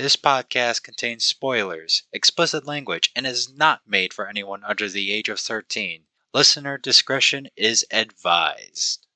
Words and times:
This 0.00 0.16
podcast 0.16 0.82
contains 0.82 1.26
spoilers, 1.26 2.04
explicit 2.10 2.66
language, 2.66 3.12
and 3.14 3.26
is 3.26 3.52
not 3.52 3.82
made 3.86 4.14
for 4.14 4.26
anyone 4.26 4.64
under 4.64 4.88
the 4.88 5.12
age 5.12 5.28
of 5.28 5.38
13. 5.38 6.04
Listener 6.32 6.78
discretion 6.78 7.48
is 7.54 7.84
advised. 7.90 9.06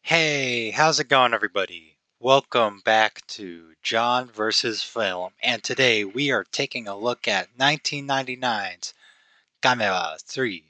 Hey, 0.00 0.72
how's 0.72 0.98
it 0.98 1.08
going, 1.08 1.32
everybody? 1.32 1.98
Welcome 2.18 2.80
back 2.84 3.24
to 3.28 3.74
John 3.84 4.28
vs. 4.28 4.82
Film, 4.82 5.34
and 5.40 5.62
today 5.62 6.04
we 6.04 6.32
are 6.32 6.42
taking 6.42 6.88
a 6.88 6.98
look 6.98 7.28
at 7.28 7.56
1999's 7.56 8.94
Gamera 9.62 10.20
3 10.20 10.64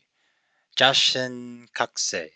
Jashin 0.77 1.67
Kakusei. 1.73 2.31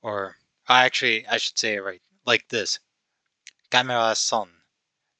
Or, 0.00 0.36
actually, 0.68 1.26
I 1.26 1.38
should 1.38 1.58
say 1.58 1.74
it 1.74 1.80
right 1.80 2.00
like 2.24 2.48
this 2.48 2.78
Gamera 3.72 4.16
Son 4.16 4.62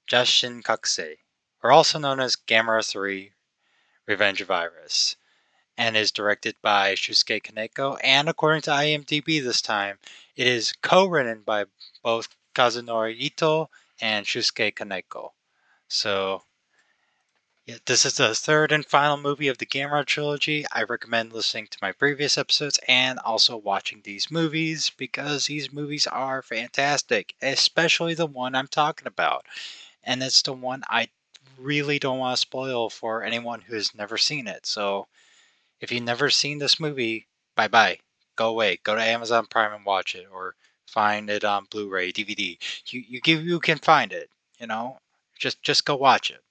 Jashin 0.07 0.63
Kakusei, 0.63 1.17
or 1.61 1.73
also 1.73 1.99
known 1.99 2.21
as 2.21 2.37
Gamera 2.37 2.89
3 2.89 3.33
Revenge 4.07 4.41
of 4.41 4.49
Iris, 4.49 5.17
and 5.77 5.97
is 5.97 6.13
directed 6.13 6.55
by 6.63 6.95
Shusuke 6.95 7.43
Kaneko. 7.43 7.99
And 8.05 8.29
according 8.29 8.63
to 8.63 8.71
IMDb 8.71 9.43
this 9.43 9.61
time, 9.61 9.99
it 10.37 10.47
is 10.47 10.73
co 10.83 11.07
written 11.07 11.43
by 11.43 11.65
both 12.05 12.29
Kazunori 12.55 13.17
Ito 13.19 13.71
and 14.01 14.25
Shusuke 14.25 14.73
Kaneko. 14.73 15.33
So, 15.89 16.45
yeah, 17.67 17.79
this 17.85 18.05
is 18.07 18.17
the 18.17 18.33
third 18.35 18.71
and 18.71 18.87
final 18.87 19.17
movie 19.17 19.49
of 19.49 19.59
the 19.59 19.67
Gamera 19.67 20.07
trilogy. 20.07 20.65
I 20.73 20.85
recommend 20.85 21.33
listening 21.33 21.67
to 21.67 21.79
my 21.83 21.91
previous 21.93 22.39
episodes 22.39 22.79
and 22.87 23.19
also 23.19 23.57
watching 23.57 24.01
these 24.03 24.31
movies 24.31 24.91
because 24.97 25.47
these 25.47 25.73
movies 25.73 26.07
are 26.07 26.43
fantastic, 26.43 27.35
especially 27.43 28.15
the 28.15 28.27
one 28.27 28.55
I'm 28.55 28.69
talking 28.69 29.09
about. 29.09 29.47
And 30.05 30.23
it's 30.23 30.43
the 30.43 30.53
one 30.53 30.85
I 30.89 31.09
really 31.59 31.99
don't 31.99 32.21
want 32.21 32.37
to 32.37 32.41
spoil 32.41 32.89
for 32.89 33.25
anyone 33.25 33.63
who 33.63 33.75
has 33.75 33.95
never 33.97 34.17
seen 34.17 34.47
it. 34.47 34.65
So 34.65 35.09
if 35.81 35.93
you've 35.93 36.05
never 36.05 36.31
seen 36.31 36.59
this 36.59 36.81
movie, 36.81 37.27
bye 37.57 37.69
bye. 37.69 37.99
Go 38.37 38.49
away. 38.51 38.79
Go 38.85 38.95
to 38.95 39.03
Amazon 39.03 39.47
Prime 39.47 39.73
and 39.75 39.85
watch 39.85 40.15
it 40.15 40.29
or 40.33 40.55
find 40.87 41.29
it 41.31 41.45
on 41.45 41.67
Blu-ray, 41.71 42.13
DVD. 42.13 42.59
You 42.87 43.05
you 43.09 43.21
you 43.39 43.61
can 43.61 43.79
find 43.79 44.13
it, 44.13 44.31
you 44.61 44.69
know? 44.69 45.01
Just 45.39 45.63
just 45.63 45.85
go 45.85 45.97
watch 45.97 46.31
it. 46.31 46.43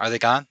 Are 0.00 0.10
they 0.10 0.18
gone? 0.18 0.46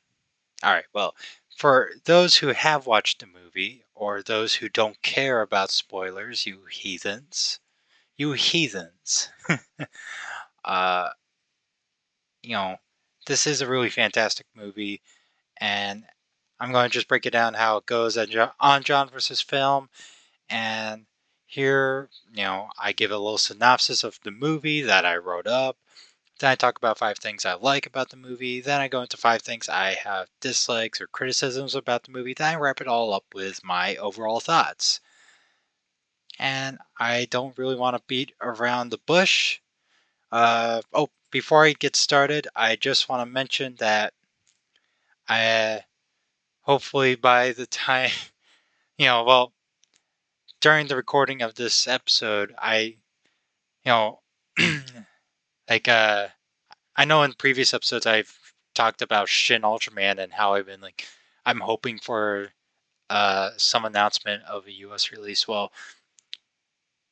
All 0.64 0.74
right. 0.74 0.86
Well, 0.94 1.16
for 1.56 1.92
those 2.06 2.38
who 2.38 2.48
have 2.50 2.86
watched 2.86 3.20
the 3.20 3.28
movie 3.28 3.84
or 3.96 4.22
those 4.22 4.56
who 4.56 4.70
don't 4.70 5.02
care 5.02 5.42
about 5.42 5.72
spoilers, 5.72 6.46
you 6.46 6.66
heathens, 6.70 7.60
you 8.16 8.34
heathens, 8.34 9.30
uh, 10.66 11.10
you 12.44 12.54
know, 12.54 12.78
this 13.26 13.46
is 13.48 13.62
a 13.62 13.68
really 13.68 13.90
fantastic 13.90 14.46
movie, 14.56 15.02
and 15.60 16.06
I'm 16.60 16.72
going 16.72 16.90
to 16.90 16.94
just 16.94 17.08
break 17.08 17.26
it 17.26 17.32
down 17.32 17.54
how 17.54 17.78
it 17.78 17.86
goes 17.86 18.18
on 18.18 18.84
John 18.84 19.10
versus 19.10 19.42
Film, 19.42 19.90
and 20.50 21.06
here, 21.46 22.10
you 22.34 22.44
know, 22.44 22.70
I 22.78 22.92
give 22.92 23.12
a 23.12 23.18
little 23.18 23.38
synopsis 23.38 24.04
of 24.04 24.20
the 24.24 24.32
movie 24.32 24.82
that 24.82 25.06
I 25.06 25.18
wrote 25.18 25.48
up. 25.48 25.78
Then 26.40 26.52
I 26.52 26.56
talk 26.56 26.78
about 26.78 27.00
five 27.00 27.18
things 27.18 27.46
I 27.46 27.56
like 27.56 27.88
about 27.88 28.10
the 28.10 28.18
movie. 28.18 28.62
Then 28.62 28.80
I 28.80 28.88
go 28.88 29.02
into 29.02 29.18
five 29.18 29.42
things 29.42 29.68
I 29.68 29.96
have 29.96 30.30
dislikes 30.40 31.02
or 31.02 31.08
criticisms 31.08 31.74
about 31.74 32.04
the 32.04 32.12
movie. 32.12 32.34
Then 32.34 32.54
I 32.54 32.58
wrap 32.58 32.80
it 32.80 32.88
all 32.88 33.14
up 33.14 33.26
with 33.34 33.64
my 33.64 33.96
overall 33.96 34.40
thoughts. 34.40 35.00
And 36.38 36.78
I 37.00 37.26
don't 37.26 37.58
really 37.58 37.76
want 37.76 37.98
to 37.98 38.04
beat 38.06 38.34
around 38.40 38.90
the 38.90 39.00
bush. 39.00 39.60
Uh, 40.32 40.82
oh, 40.94 41.10
before 41.32 41.66
I 41.66 41.74
get 41.74 41.96
started, 41.96 42.48
I 42.56 42.76
just 42.76 43.10
want 43.10 43.22
to 43.22 43.32
mention 43.32 43.76
that 43.80 44.14
I 45.28 45.84
hopefully 46.62 47.16
by 47.16 47.54
the 47.54 47.66
time, 47.68 48.12
you 48.98 49.08
know, 49.08 49.24
well, 49.24 49.54
during 50.62 50.88
the 50.88 50.96
recording 50.96 51.42
of 51.42 51.56
this 51.56 51.88
episode, 51.88 52.54
I, 52.58 52.98
you 53.84 53.92
know, 53.92 54.22
like 55.70 55.88
uh 55.88 56.28
I 56.98 57.06
know 57.06 57.22
in 57.24 57.34
previous 57.34 57.74
episodes 57.74 58.06
I've 58.08 58.54
talked 58.74 59.02
about 59.02 59.30
Shin 59.30 59.62
Ultraman 59.62 60.18
and 60.20 60.34
how 60.34 60.56
I've 60.56 60.66
been 60.66 60.82
like 60.82 61.08
I'm 61.46 61.60
hoping 61.60 62.00
for 62.00 62.50
uh 63.10 63.52
some 63.58 63.86
announcement 63.86 64.44
of 64.44 64.66
a 64.68 64.72
US 64.88 65.12
release. 65.12 65.48
Well, 65.48 65.72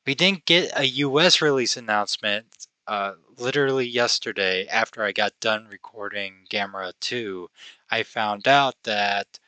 we 0.06 0.14
didn't 0.14 0.44
get 0.44 0.72
a 0.76 0.86
US 0.86 1.40
release 1.40 1.76
announcement 1.76 2.66
uh 2.88 3.12
literally 3.38 3.86
yesterday 3.86 4.66
after 4.66 5.02
I 5.04 5.12
got 5.12 5.38
done 5.40 5.68
recording 5.70 6.46
Gamera 6.50 6.92
2. 7.00 7.48
I 7.90 8.02
found 8.02 8.48
out 8.48 8.74
that 8.84 9.38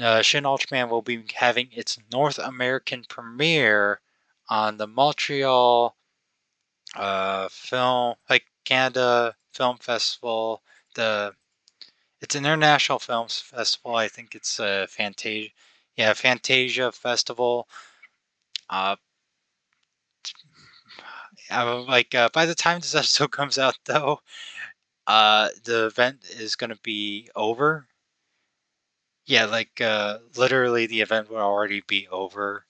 uh, 0.00 0.22
Shin 0.22 0.44
Ultraman 0.44 0.90
will 0.90 1.02
be 1.02 1.24
having 1.34 1.68
its 1.72 1.98
North 2.12 2.38
American 2.38 3.04
premiere 3.08 4.00
on 4.48 4.76
the 4.76 4.86
Montreal 4.86 5.96
uh, 6.96 7.48
film, 7.50 8.14
like 8.30 8.44
Canada 8.68 9.34
Film 9.54 9.78
Festival. 9.78 10.62
The 10.94 11.32
it's 12.20 12.34
an 12.34 12.44
international 12.44 12.98
film 12.98 13.28
festival. 13.28 13.96
I 13.96 14.08
think 14.08 14.34
it's 14.34 14.58
a 14.60 14.86
Fantasia, 14.88 15.50
yeah, 15.96 16.12
Fantasia 16.12 16.92
Festival. 16.92 17.66
Uh, 18.68 18.96
like 21.88 22.14
uh, 22.14 22.28
by 22.34 22.44
the 22.44 22.54
time 22.54 22.80
this 22.80 22.94
episode 22.94 23.30
comes 23.30 23.56
out, 23.56 23.78
though, 23.86 24.20
uh, 25.06 25.48
the 25.64 25.86
event 25.86 26.18
is 26.28 26.54
going 26.54 26.70
to 26.70 26.80
be 26.82 27.30
over. 27.34 27.86
Yeah, 29.24 29.46
like 29.46 29.80
uh, 29.80 30.18
literally, 30.36 30.86
the 30.86 31.00
event 31.00 31.30
will 31.30 31.38
already 31.38 31.82
be 31.86 32.06
over. 32.08 32.66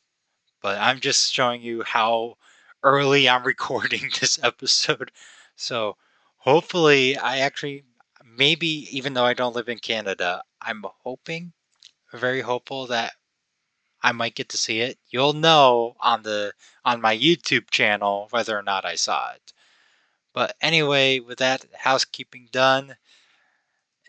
But 0.63 0.79
I'm 0.79 1.01
just 1.01 1.33
showing 1.33 1.61
you 1.61 1.83
how 1.83 2.37
early 2.85 3.29
I'm 3.29 3.43
recording 3.55 4.11
this 4.21 4.39
episode. 4.45 5.11
So 5.59 5.97
hopefully, 6.37 7.17
I 7.19 7.39
actually, 7.39 7.85
maybe 8.25 8.89
even 8.97 9.15
though 9.15 9.25
I 9.25 9.35
don't 9.35 9.55
live 9.57 9.69
in 9.69 9.79
Canada, 9.79 10.43
I'm 10.61 10.85
hoping, 11.03 11.53
very 12.13 12.41
hopeful 12.41 12.87
that 12.87 13.15
I 14.01 14.13
might 14.13 14.37
get 14.37 14.49
to 14.51 14.57
see 14.57 14.81
it. 14.81 14.99
You'll 15.11 15.33
know 15.33 15.97
on 16.01 16.23
the 16.23 16.55
on 16.85 17.01
my 17.01 17.17
YouTube 17.17 17.71
channel 17.71 18.29
whether 18.31 18.57
or 18.57 18.63
not 18.63 18.85
I 18.85 18.95
saw 18.95 19.33
it. 19.33 19.53
But 20.33 20.57
anyway, 20.61 21.19
with 21.19 21.39
that 21.39 21.65
housekeeping 21.75 22.49
done, 22.53 22.97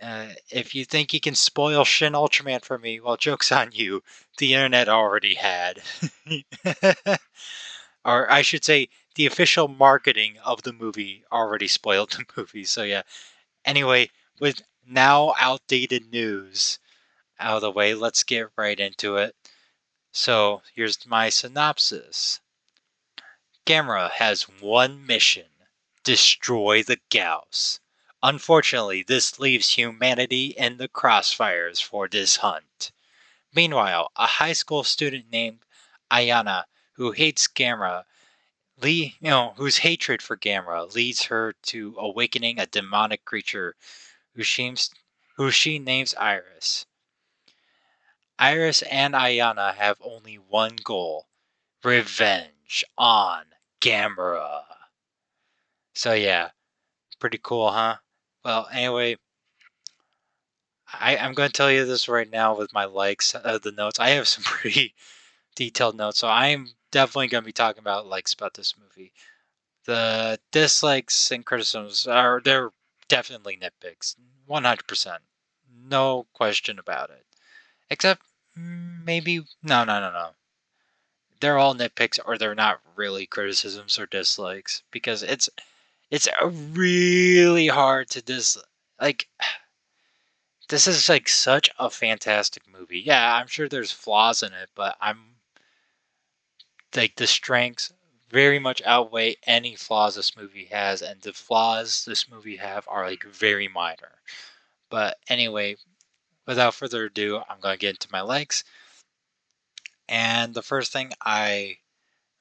uh, 0.01 0.27
if 0.51 0.75
you 0.75 0.85
think 0.85 1.13
you 1.13 1.19
can 1.19 1.35
spoil 1.35 1.83
Shin 1.83 2.13
Ultraman 2.13 2.63
for 2.63 2.77
me, 2.77 2.99
well, 2.99 3.17
joke's 3.17 3.51
on 3.51 3.71
you. 3.71 4.03
The 4.37 4.53
internet 4.53 4.87
already 4.87 5.33
had. 5.33 5.81
or 8.05 8.31
I 8.31 8.43
should 8.43 8.63
say, 8.63 8.89
the 9.19 9.25
official 9.25 9.67
marketing 9.67 10.37
of 10.45 10.61
the 10.61 10.71
movie 10.71 11.25
already 11.29 11.67
spoiled 11.67 12.09
the 12.13 12.25
movie. 12.37 12.63
So 12.63 12.83
yeah. 12.83 13.01
Anyway, 13.65 14.11
with 14.39 14.61
now 14.87 15.33
outdated 15.37 16.09
news 16.09 16.79
out 17.37 17.57
of 17.57 17.61
the 17.61 17.69
way, 17.69 17.93
let's 17.93 18.23
get 18.23 18.47
right 18.55 18.79
into 18.79 19.17
it. 19.17 19.35
So 20.13 20.61
here's 20.73 21.05
my 21.05 21.27
synopsis. 21.27 22.39
Gamera 23.65 24.09
has 24.09 24.43
one 24.43 25.05
mission 25.05 25.47
destroy 26.05 26.81
the 26.81 27.01
Gyaos. 27.11 27.81
Unfortunately, 28.23 29.03
this 29.03 29.37
leaves 29.37 29.71
humanity 29.71 30.53
in 30.57 30.77
the 30.77 30.87
crossfires 30.87 31.83
for 31.83 32.07
this 32.07 32.37
hunt. 32.37 32.93
Meanwhile, 33.53 34.13
a 34.15 34.27
high 34.27 34.53
school 34.53 34.85
student 34.85 35.29
named 35.29 35.59
Ayana, 36.09 36.63
who 36.93 37.11
hates 37.11 37.49
Gamera, 37.49 38.05
Lee, 38.81 39.17
you 39.19 39.29
know, 39.29 39.53
whose 39.57 39.79
hatred 39.79 40.21
for 40.21 40.37
Gamera 40.37 40.93
leads 40.93 41.23
her 41.25 41.53
to 41.63 41.95
awakening 41.97 42.59
a 42.59 42.65
demonic 42.65 43.25
creature 43.25 43.75
who, 44.35 44.43
seems, 44.43 44.89
who 45.35 45.51
she 45.51 45.79
names 45.79 46.13
Iris. 46.15 46.85
Iris 48.37 48.81
and 48.83 49.13
Ayana 49.13 49.75
have 49.75 49.97
only 50.01 50.35
one 50.35 50.77
goal 50.77 51.27
revenge 51.83 52.85
on 52.97 53.45
Gamera. 53.81 54.63
So, 55.93 56.13
yeah, 56.13 56.51
pretty 57.19 57.39
cool, 57.41 57.71
huh? 57.71 57.97
Well, 58.45 58.69
anyway, 58.71 59.17
I, 60.93 61.17
I'm 61.17 61.33
going 61.33 61.49
to 61.49 61.53
tell 61.53 61.69
you 61.71 61.85
this 61.85 62.07
right 62.07 62.29
now 62.29 62.57
with 62.57 62.73
my 62.73 62.85
likes 62.85 63.35
of 63.35 63.61
the 63.61 63.71
notes. 63.71 63.99
I 63.99 64.09
have 64.11 64.27
some 64.27 64.43
pretty 64.45 64.95
detailed 65.55 65.97
notes, 65.97 66.19
so 66.19 66.29
I'm 66.29 66.69
definitely 66.91 67.27
going 67.27 67.43
to 67.43 67.45
be 67.45 67.53
talking 67.53 67.79
about 67.79 68.07
likes 68.07 68.33
about 68.33 68.53
this 68.53 68.75
movie. 68.77 69.13
The 69.85 70.39
dislikes 70.51 71.31
and 71.31 71.45
criticisms 71.45 72.07
are 72.07 72.41
they're 72.43 72.71
definitely 73.07 73.57
nitpicks, 73.57 74.15
100%. 74.47 75.21
no 75.71 76.27
question 76.33 76.79
about 76.79 77.09
it. 77.09 77.25
Except 77.89 78.21
maybe 78.55 79.39
no, 79.63 79.83
no, 79.83 79.99
no, 79.99 80.11
no. 80.11 80.29
They're 81.39 81.57
all 81.57 81.73
nitpicks, 81.73 82.19
or 82.23 82.37
they're 82.37 82.53
not 82.55 82.81
really 82.95 83.25
criticisms 83.25 83.97
or 83.97 84.05
dislikes 84.05 84.83
because 84.91 85.23
it's 85.23 85.49
it's 86.11 86.27
really 86.41 87.67
hard 87.67 88.09
to 88.11 88.21
dis 88.21 88.57
like. 89.01 89.27
This 90.69 90.85
is 90.85 91.09
like 91.09 91.27
such 91.27 91.71
a 91.79 91.89
fantastic 91.89 92.67
movie. 92.67 92.99
Yeah, 92.99 93.33
I'm 93.35 93.47
sure 93.47 93.67
there's 93.67 93.91
flaws 93.91 94.43
in 94.43 94.53
it, 94.53 94.69
but 94.75 94.95
I'm 95.01 95.38
like 96.95 97.15
the 97.15 97.27
strengths 97.27 97.93
very 98.29 98.59
much 98.59 98.81
outweigh 98.85 99.35
any 99.43 99.75
flaws 99.75 100.15
this 100.15 100.37
movie 100.37 100.65
has, 100.65 101.01
and 101.01 101.21
the 101.21 101.33
flaws 101.33 102.05
this 102.05 102.29
movie 102.29 102.57
have 102.57 102.87
are 102.87 103.09
like 103.09 103.23
very 103.23 103.67
minor. 103.67 104.21
But 104.89 105.17
anyway, 105.27 105.77
without 106.45 106.75
further 106.75 107.05
ado, 107.05 107.41
I'm 107.49 107.59
gonna 107.59 107.77
get 107.77 107.95
into 107.95 108.11
my 108.11 108.21
likes. 108.21 108.63
And 110.07 110.53
the 110.53 110.63
first 110.63 110.91
thing 110.91 111.13
I 111.21 111.77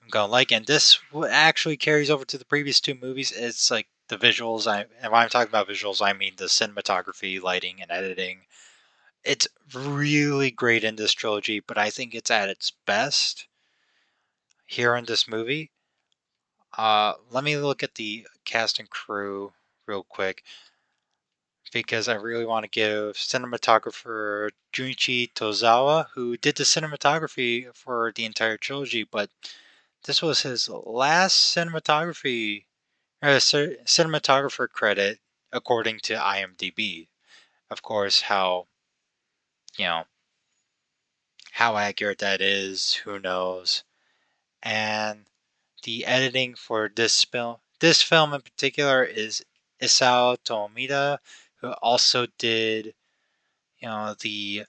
am 0.02 0.08
gonna 0.10 0.32
like, 0.32 0.52
and 0.52 0.66
this 0.66 0.98
actually 1.30 1.76
carries 1.76 2.10
over 2.10 2.24
to 2.26 2.38
the 2.38 2.44
previous 2.44 2.80
two 2.80 2.94
movies, 2.94 3.32
it's 3.32 3.70
like 3.70 3.88
the 4.08 4.18
visuals. 4.18 4.66
I 4.66 4.86
and 5.00 5.12
when 5.12 5.22
I'm 5.22 5.28
talking 5.28 5.50
about 5.50 5.68
visuals, 5.68 6.02
I 6.02 6.12
mean 6.12 6.34
the 6.36 6.46
cinematography, 6.46 7.40
lighting, 7.42 7.80
and 7.82 7.90
editing. 7.90 8.46
It's 9.24 9.48
really 9.74 10.50
great 10.50 10.84
in 10.84 10.96
this 10.96 11.12
trilogy, 11.12 11.60
but 11.60 11.78
I 11.78 11.90
think 11.90 12.14
it's 12.14 12.30
at 12.30 12.48
its 12.48 12.72
best 12.86 13.46
here 14.68 14.94
in 14.94 15.06
this 15.06 15.26
movie. 15.26 15.72
Uh, 16.76 17.14
let 17.30 17.42
me 17.42 17.56
look 17.56 17.82
at 17.82 17.94
the 17.94 18.26
cast 18.44 18.78
and 18.78 18.88
crew 18.90 19.52
real 19.86 20.04
quick 20.04 20.44
because 21.72 22.06
I 22.06 22.14
really 22.14 22.44
want 22.44 22.64
to 22.64 22.70
give 22.70 23.16
cinematographer 23.16 24.50
Junichi 24.72 25.32
Tozawa, 25.32 26.06
who 26.14 26.36
did 26.36 26.56
the 26.56 26.64
cinematography 26.64 27.74
for 27.74 28.12
the 28.14 28.26
entire 28.26 28.58
trilogy, 28.58 29.04
but 29.04 29.30
this 30.04 30.22
was 30.22 30.42
his 30.42 30.68
last 30.68 31.54
cinematography 31.56 32.64
uh, 33.22 33.40
cinematographer 33.40 34.68
credit 34.68 35.18
according 35.50 35.98
to 36.00 36.14
IMDb. 36.14 37.08
Of 37.70 37.82
course, 37.82 38.20
how 38.22 38.66
you 39.78 39.86
know 39.86 40.04
how 41.52 41.76
accurate 41.76 42.18
that 42.18 42.40
is, 42.40 42.94
who 42.94 43.18
knows. 43.18 43.82
And 44.62 45.26
the 45.84 46.04
editing 46.06 46.54
for 46.54 46.90
this 46.94 47.24
film, 47.24 47.56
this 47.80 48.02
film 48.02 48.34
in 48.34 48.40
particular, 48.40 49.04
is 49.04 49.44
Isao 49.80 50.36
Tomita, 50.44 51.18
who 51.60 51.70
also 51.82 52.26
did, 52.38 52.94
you 53.78 53.88
know, 53.88 54.14
the 54.20 54.64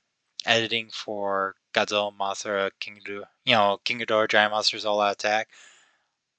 editing 0.45 0.89
for 0.91 1.55
Godzilla, 1.73 2.15
Mothra, 2.15 2.71
King 2.79 2.99
Ghidorah, 3.05 3.25
you 3.45 3.53
know, 3.53 3.79
King 3.83 3.99
Ghidorah, 3.99 4.29
Giant 4.29 4.51
Monsters 4.51 4.85
All 4.85 5.01
Out 5.01 5.13
Attack. 5.13 5.49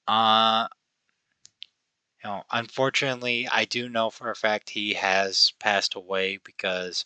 Uh, 0.07 0.67
you 2.23 2.29
know, 2.29 2.43
unfortunately, 2.51 3.47
I 3.51 3.65
do 3.65 3.89
know 3.89 4.09
for 4.09 4.29
a 4.29 4.35
fact 4.35 4.69
he 4.69 4.93
has 4.93 5.53
passed 5.59 5.95
away 5.95 6.37
because 6.43 7.05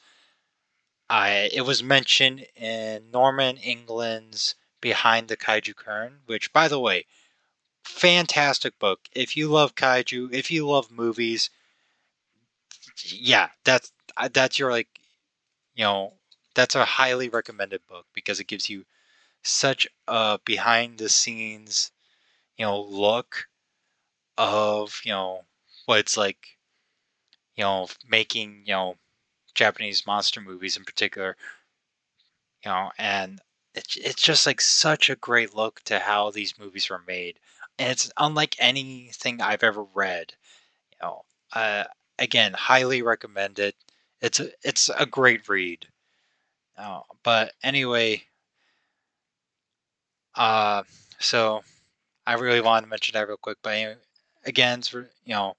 I 1.09 1.49
it 1.53 1.61
was 1.61 1.83
mentioned 1.83 2.47
in 2.55 3.11
Norman 3.11 3.57
England's 3.57 4.55
Behind 4.81 5.27
the 5.27 5.37
Kaiju 5.37 5.75
Curtain, 5.75 6.21
which, 6.25 6.53
by 6.53 6.67
the 6.67 6.79
way, 6.79 7.05
fantastic 7.83 8.77
book. 8.79 9.01
If 9.13 9.37
you 9.37 9.47
love 9.47 9.75
kaiju, 9.75 10.33
if 10.33 10.51
you 10.51 10.67
love 10.67 10.91
movies, 10.91 11.49
yeah, 13.05 13.49
that's 13.63 13.91
that's 14.31 14.59
your 14.59 14.71
like, 14.71 14.87
you 15.75 15.83
know, 15.83 16.13
that's 16.55 16.75
a 16.75 16.85
highly 16.85 17.29
recommended 17.29 17.85
book 17.87 18.05
because 18.13 18.39
it 18.39 18.47
gives 18.47 18.69
you 18.69 18.85
such 19.43 19.87
a 20.07 20.39
behind 20.45 20.97
the 20.97 21.09
scenes, 21.09 21.91
you 22.57 22.65
know, 22.65 22.81
look 22.81 23.47
of 24.37 25.01
you 25.05 25.11
know 25.11 25.45
what 25.85 25.99
it's 25.99 26.17
like, 26.17 26.57
you 27.55 27.63
know, 27.63 27.87
making 28.07 28.63
you 28.65 28.73
know 28.73 28.97
Japanese 29.53 30.05
monster 30.05 30.41
movies 30.41 30.77
in 30.77 30.83
particular, 30.85 31.37
you 32.63 32.71
know, 32.71 32.91
and 32.97 33.41
it's 33.75 33.97
it's 33.97 34.21
just 34.21 34.45
like 34.45 34.61
such 34.61 35.09
a 35.09 35.15
great 35.15 35.53
look 35.55 35.81
to 35.85 35.99
how 35.99 36.31
these 36.31 36.57
movies 36.57 36.89
were 36.89 37.03
made, 37.07 37.39
and 37.77 37.91
it's 37.91 38.11
unlike 38.17 38.55
anything 38.59 39.41
I've 39.41 39.63
ever 39.63 39.83
read. 39.83 40.33
You 40.93 40.97
know, 41.07 41.25
uh, 41.53 41.83
again, 42.17 42.53
highly 42.53 43.01
recommended. 43.01 43.75
It's 44.21 44.39
a, 44.39 44.49
it's 44.63 44.89
a 44.89 45.05
great 45.05 45.47
read. 45.49 45.87
Uh, 46.77 47.01
but 47.23 47.53
anyway, 47.63 48.23
uh, 50.35 50.83
so 51.19 51.61
I 52.25 52.33
really 52.35 52.61
wanted 52.61 52.85
to 52.85 52.89
mention 52.89 53.13
that 53.13 53.27
real 53.27 53.37
quick. 53.37 53.57
But 53.61 53.73
anyway, 53.73 53.95
again, 54.45 54.81
you 54.93 55.05
know, 55.27 55.55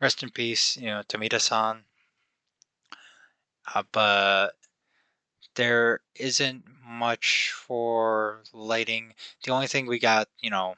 rest 0.00 0.22
in 0.22 0.30
peace, 0.30 0.76
you 0.76 0.86
know, 0.86 1.02
Tomita-san. 1.08 1.84
Uh, 3.74 3.82
but 3.92 4.52
there 5.54 6.00
isn't 6.14 6.64
much 6.86 7.52
for 7.52 8.42
lighting. 8.52 9.14
The 9.42 9.52
only 9.52 9.66
thing 9.66 9.86
we 9.86 9.98
got, 9.98 10.28
you 10.40 10.50
know, 10.50 10.76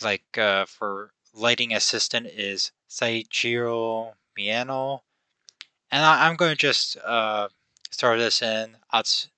like 0.00 0.38
uh, 0.38 0.66
for 0.66 1.12
lighting 1.34 1.74
assistant 1.74 2.26
is 2.26 2.72
Saichiro 2.88 4.14
Miano. 4.38 5.00
And 5.90 6.04
I, 6.04 6.28
am 6.28 6.36
going 6.36 6.52
to 6.52 6.56
just 6.56 6.96
uh, 6.98 7.48
throw 7.92 8.18
this 8.18 8.42
in. 8.42 8.76
Ats- 8.92 9.28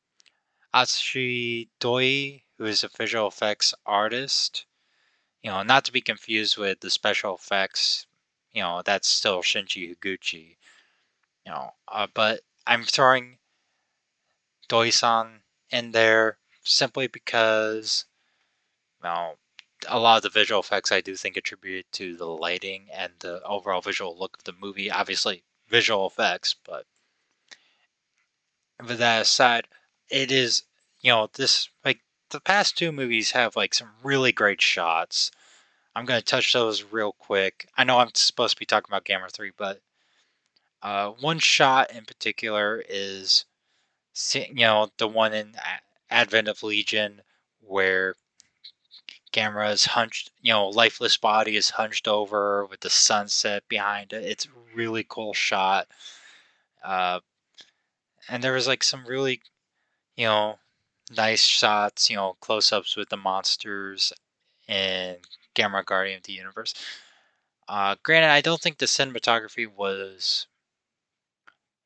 Atsushi 0.75 1.69
Doi, 1.81 2.43
who 2.59 2.67
is 2.67 2.85
a 2.85 2.89
visual 2.89 3.29
effects 3.29 3.75
artist. 3.87 4.67
You 5.43 5.51
know, 5.51 5.63
not 5.63 5.85
to 5.87 5.93
be 5.93 6.01
confused 6.01 6.57
with 6.57 6.81
the 6.81 6.91
special 6.91 7.35
effects. 7.35 8.07
You 8.53 8.63
know, 8.63 8.83
that's 8.85 9.09
still 9.09 9.43
Shinji 9.43 9.97
Higuchi. 9.97 10.57
You 11.47 11.53
know, 11.53 11.73
uh, 11.89 12.07
but 12.13 12.43
I'm 12.67 12.85
throwing 12.85 13.39
Doi-san 14.73 15.43
in 15.69 15.93
there 15.93 16.39
simply 16.63 17.07
because, 17.07 18.07
well, 19.03 19.37
a 19.87 19.99
lot 19.99 20.17
of 20.17 20.23
the 20.23 20.31
visual 20.31 20.61
effects 20.61 20.91
I 20.91 21.03
do 21.03 21.15
think 21.15 21.37
attributed 21.37 21.93
to 21.93 22.17
the 22.17 22.25
lighting 22.25 22.89
and 22.91 23.13
the 23.19 23.43
overall 23.43 23.83
visual 23.83 24.19
look 24.19 24.39
of 24.39 24.45
the 24.45 24.55
movie. 24.59 24.91
Obviously, 24.91 25.43
visual 25.69 26.07
effects, 26.07 26.55
but 26.65 26.87
with 28.81 28.97
that 28.97 29.21
aside, 29.21 29.69
it 30.09 30.33
is 30.33 30.63
you 31.03 31.13
know 31.13 31.29
this 31.35 31.69
like 31.85 32.01
the 32.31 32.41
past 32.41 32.79
two 32.79 32.93
movies 32.93 33.33
have 33.33 33.55
like 33.55 33.75
some 33.75 33.91
really 34.03 34.33
great 34.33 34.63
shots. 34.63 35.31
I'm 35.95 36.07
gonna 36.07 36.23
touch 36.23 36.55
those 36.55 36.83
real 36.83 37.13
quick. 37.13 37.69
I 37.77 37.85
know 37.85 37.99
I'm 37.99 38.15
supposed 38.15 38.55
to 38.55 38.61
be 38.61 38.65
talking 38.65 38.89
about 38.89 39.05
Gamera 39.05 39.31
Three, 39.31 39.53
but 39.55 39.83
uh, 40.81 41.11
one 41.11 41.41
shot 41.41 41.93
in 41.95 42.07
particular 42.07 42.83
is 42.89 43.45
you 44.35 44.55
know 44.55 44.91
the 44.99 45.09
one 45.09 45.33
in 45.33 45.55
Advent 46.11 46.49
of 46.49 46.63
Legion 46.63 47.23
where 47.61 48.15
Gamera's 49.33 49.87
hunched, 49.87 50.31
you 50.43 50.53
know, 50.53 50.69
lifeless 50.69 51.17
body 51.17 51.57
is 51.57 51.71
hunched 51.71 52.07
over 52.07 52.67
with 52.67 52.81
the 52.81 52.91
sunset 52.91 53.65
behind 53.69 54.13
it. 54.13 54.25
It's 54.25 54.47
really 54.75 55.05
cool 55.09 55.33
shot. 55.33 55.89
Uh, 56.85 57.21
and 58.29 58.45
there 58.45 58.53
was 58.53 58.67
like 58.67 58.83
some 58.83 59.07
really, 59.07 59.41
you 60.17 60.27
know, 60.27 60.59
nice 61.17 61.43
shots, 61.43 62.11
you 62.11 62.17
know, 62.17 62.37
close 62.41 62.73
ups 62.73 62.97
with 62.97 63.09
the 63.09 63.17
monsters 63.17 64.13
in 64.69 65.17
Gamera 65.55 65.85
Guardian 65.85 66.19
of 66.19 66.25
the 66.25 66.33
Universe. 66.35 66.75
Uh, 67.69 67.97
granted, 68.03 68.31
I 68.31 68.43
don't 68.43 68.61
think 68.61 68.79
the 68.79 68.87
cinematography 68.87 69.67
was, 69.67 70.47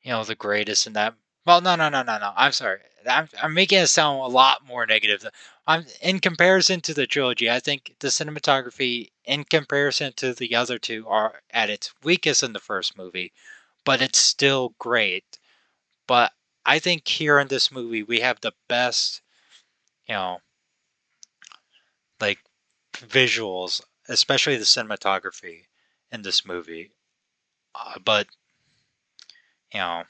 you 0.01 0.11
know, 0.11 0.23
the 0.23 0.35
greatest 0.35 0.85
in 0.85 0.93
that 0.93 1.15
well, 1.47 1.61
no, 1.61 1.75
no, 1.75 1.89
no, 1.89 2.03
no, 2.03 2.19
no. 2.19 2.33
I'm 2.35 2.51
sorry. 2.51 2.81
I'm, 3.07 3.29
I'm 3.41 3.53
making 3.53 3.79
it 3.79 3.87
sound 3.87 4.19
a 4.19 4.27
lot 4.27 4.67
more 4.67 4.85
negative. 4.85 5.25
I'm 5.65 5.85
in 6.01 6.19
comparison 6.19 6.81
to 6.81 6.93
the 6.93 7.07
trilogy. 7.07 7.49
I 7.49 7.61
think 7.61 7.95
the 7.99 8.09
cinematography, 8.09 9.11
in 9.23 9.45
comparison 9.45 10.11
to 10.17 10.33
the 10.33 10.55
other 10.55 10.77
two, 10.77 11.07
are 11.07 11.41
at 11.51 11.69
its 11.69 11.93
weakest 12.03 12.43
in 12.43 12.51
the 12.53 12.59
first 12.59 12.97
movie, 12.97 13.31
but 13.85 14.01
it's 14.01 14.19
still 14.19 14.75
great. 14.77 15.39
But 16.07 16.33
I 16.65 16.79
think 16.79 17.07
here 17.07 17.39
in 17.39 17.47
this 17.47 17.71
movie 17.71 18.03
we 18.03 18.19
have 18.21 18.41
the 18.41 18.53
best, 18.67 19.21
you 20.07 20.15
know, 20.15 20.39
like 22.19 22.39
visuals, 22.93 23.81
especially 24.09 24.57
the 24.57 24.65
cinematography 24.65 25.63
in 26.11 26.23
this 26.23 26.45
movie. 26.45 26.91
Uh, 27.75 27.99
but 28.03 28.27
you 29.73 29.79
know 29.79 30.03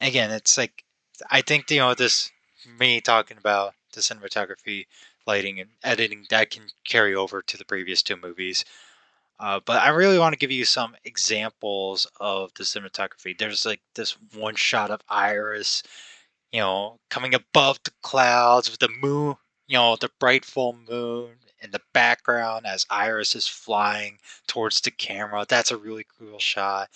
again, 0.00 0.30
it's 0.30 0.58
like 0.58 0.84
I 1.30 1.42
think 1.42 1.70
you 1.70 1.78
know 1.78 1.94
this 1.94 2.30
me 2.78 3.00
talking 3.00 3.38
about 3.38 3.74
the 3.92 4.00
cinematography, 4.00 4.86
lighting, 5.26 5.60
and 5.60 5.70
editing 5.82 6.26
that 6.30 6.50
can 6.50 6.64
carry 6.84 7.14
over 7.14 7.42
to 7.42 7.56
the 7.56 7.64
previous 7.64 8.02
two 8.02 8.16
movies. 8.16 8.64
Uh, 9.38 9.60
but 9.64 9.82
I 9.82 9.88
really 9.88 10.18
want 10.18 10.32
to 10.32 10.38
give 10.38 10.50
you 10.50 10.64
some 10.64 10.96
examples 11.04 12.06
of 12.20 12.52
the 12.54 12.64
cinematography. 12.64 13.36
There's 13.36 13.66
like 13.66 13.80
this 13.94 14.16
one 14.34 14.54
shot 14.54 14.90
of 14.90 15.02
Iris, 15.08 15.82
you 16.52 16.60
know, 16.60 16.98
coming 17.10 17.34
above 17.34 17.78
the 17.84 17.90
clouds 18.02 18.70
with 18.70 18.80
the 18.80 18.88
moon, 18.88 19.36
you 19.66 19.76
know, 19.76 19.96
the 19.96 20.10
bright 20.18 20.44
full 20.44 20.76
moon 20.88 21.36
in 21.60 21.70
the 21.70 21.82
background 21.92 22.66
as 22.66 22.86
Iris 22.88 23.34
is 23.34 23.46
flying 23.46 24.18
towards 24.46 24.80
the 24.80 24.90
camera. 24.90 25.44
That's 25.46 25.70
a 25.70 25.76
really 25.76 26.06
cool 26.18 26.38
shot. 26.38 26.88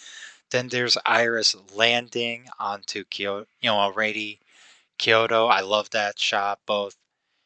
Then 0.50 0.68
there's 0.68 0.96
Iris 1.06 1.54
landing 1.74 2.48
onto 2.58 3.04
Kyoto, 3.04 3.46
you 3.60 3.70
know, 3.70 3.76
already 3.76 4.40
Kyoto. 4.98 5.46
I 5.46 5.60
love 5.60 5.90
that 5.90 6.18
shot. 6.18 6.60
Both 6.66 6.96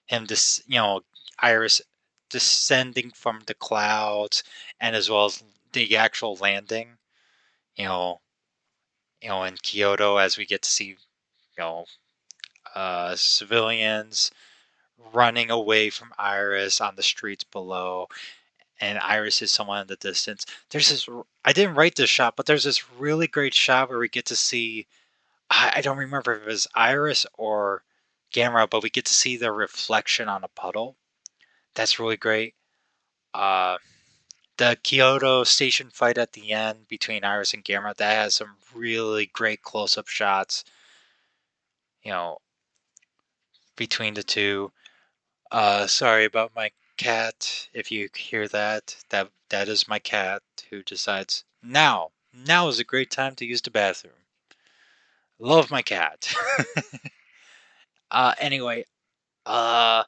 him, 0.07 0.27
this, 0.27 0.63
you 0.67 0.77
know, 0.77 1.03
Iris 1.39 1.83
descending 2.31 3.11
from 3.11 3.43
the 3.47 3.55
clouds 3.55 4.43
and 4.81 4.97
as 4.97 5.11
well 5.11 5.27
as 5.27 5.43
the 5.73 5.97
actual 5.97 6.37
landing, 6.37 6.99
you 7.77 7.85
know, 7.85 8.21
you 9.21 9.29
know, 9.29 9.45
in 9.45 9.57
Kyoto 9.57 10.17
as 10.17 10.37
we 10.37 10.47
get 10.47 10.63
to 10.63 10.71
see, 10.71 10.89
you 10.89 10.97
know, 11.59 11.87
uh, 12.75 13.15
civilians 13.17 14.31
running 15.13 15.51
away 15.51 15.91
from 15.91 16.13
Iris 16.19 16.81
on 16.81 16.97
the 16.97 17.03
streets 17.03 17.45
below, 17.45 18.09
and 18.81 18.99
Iris 18.99 19.43
is 19.43 19.53
somewhat 19.53 19.83
in 19.83 19.87
the 19.87 19.97
distance. 19.97 20.47
There's 20.71 20.89
this. 20.89 21.09
I 21.45 21.53
didn't 21.53 21.77
write 21.77 21.97
this 21.97 22.11
shot, 22.11 22.37
but 22.37 22.47
there's 22.47 22.65
this 22.65 22.91
really 22.93 23.27
great 23.27 23.55
shot 23.55 23.89
where 23.89 23.99
we 23.99 24.09
get 24.09 24.27
to 24.27 24.37
see. 24.37 24.87
I, 25.51 25.83
don't 25.83 25.99
remember 25.99 26.35
if 26.35 26.43
it 26.43 26.47
was 26.47 26.67
Iris 26.75 27.27
or 27.35 27.85
Gamera, 28.35 28.69
but 28.69 28.83
we 28.83 28.91
get 28.91 29.05
to 29.05 29.15
see 29.15 29.37
the 29.37 29.53
reflection 29.53 30.29
on 30.29 30.43
a 30.43 30.49
puddle. 30.49 30.97
That's 31.75 32.01
really 32.01 32.17
great. 32.17 32.55
Uh, 33.33 33.79
the 34.57 34.77
Kyoto 34.83 35.45
station 35.45 35.91
fight 35.91 36.19
at 36.19 36.33
the 36.33 36.53
end 36.53 36.89
between 36.89 37.25
Iris 37.25 37.55
and 37.55 37.65
Gamera 37.65 37.95
that 37.97 38.15
has 38.15 38.35
some 38.35 38.57
really 38.75 39.27
great 39.27 39.63
close-up 39.63 40.09
shots. 40.09 40.65
You 42.03 42.13
know, 42.13 42.39
between 43.77 44.15
the 44.15 44.23
two. 44.23 44.73
Uh, 45.51 45.87
sorry 45.87 46.25
about 46.25 46.53
my 46.57 46.71
cat. 46.97 47.69
If 47.73 47.91
you 47.91 48.09
hear 48.15 48.49
that, 48.49 48.97
that 49.11 49.31
that 49.51 49.69
is 49.69 49.89
my 49.89 49.99
cat 49.99 50.43
who 50.71 50.83
decides 50.83 51.45
now. 51.63 52.11
Now 52.33 52.69
is 52.69 52.81
a 52.81 52.85
great 52.85 53.11
time 53.11 53.35
to 53.37 53.47
use 53.47 53.63
the 53.63 53.71
bathroom. 53.71 54.15
Love 55.39 55.71
my 55.71 55.83
cat. 55.83 56.35
uh, 58.11 58.35
anyway, 58.39 58.85
uh, 59.47 60.05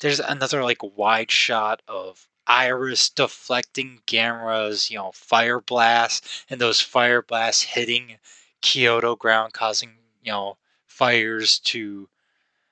there's 0.00 0.20
another 0.20 0.62
like 0.62 0.78
wide 0.82 1.30
shot 1.30 1.82
of 1.88 2.28
Iris 2.46 3.10
deflecting 3.10 4.00
Gamera's, 4.06 4.90
you 4.90 4.96
know, 4.98 5.12
fire 5.12 5.60
blast, 5.60 6.26
and 6.48 6.60
those 6.60 6.80
fire 6.80 7.22
blasts 7.22 7.62
hitting 7.62 8.18
Kyoto 8.60 9.16
ground, 9.16 9.52
causing 9.52 9.90
you 10.22 10.32
know 10.32 10.56
fires 10.86 11.58
to. 11.60 12.08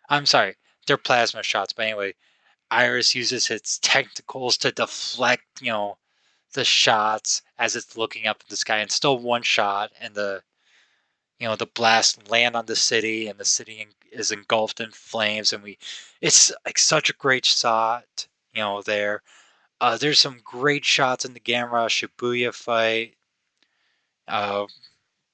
I'm 0.08 0.26
sorry, 0.26 0.56
they're 0.86 0.96
plasma 0.96 1.42
shots, 1.42 1.72
but 1.72 1.86
anyway, 1.86 2.14
Iris 2.70 3.14
uses 3.14 3.50
its 3.50 3.78
tentacles 3.78 4.56
to 4.58 4.72
deflect, 4.72 5.44
you 5.60 5.72
know, 5.72 5.98
the 6.54 6.64
shots 6.64 7.42
as 7.58 7.76
it's 7.76 7.96
looking 7.96 8.26
up 8.26 8.40
in 8.40 8.46
the 8.48 8.56
sky, 8.56 8.78
and 8.78 8.90
still 8.90 9.18
one 9.18 9.42
shot, 9.42 9.92
and 10.00 10.14
the 10.14 10.42
you 11.38 11.46
know 11.46 11.56
the 11.56 11.66
blast 11.66 12.30
land 12.30 12.56
on 12.56 12.66
the 12.66 12.76
city 12.76 13.28
and 13.28 13.38
the 13.38 13.44
city 13.44 13.86
is 14.10 14.30
engulfed 14.30 14.80
in 14.80 14.90
flames 14.90 15.52
and 15.52 15.62
we 15.62 15.76
it's 16.22 16.50
like 16.64 16.78
such 16.78 17.10
a 17.10 17.14
great 17.14 17.44
shot 17.44 18.26
you 18.54 18.62
know 18.62 18.80
there 18.80 19.22
uh, 19.80 19.96
there's 19.98 20.18
some 20.18 20.40
great 20.42 20.84
shots 20.84 21.24
in 21.24 21.34
the 21.34 21.40
Gamera 21.40 21.88
Shibuya 21.88 22.54
fight. 22.54 23.14
Uh, 24.26 24.66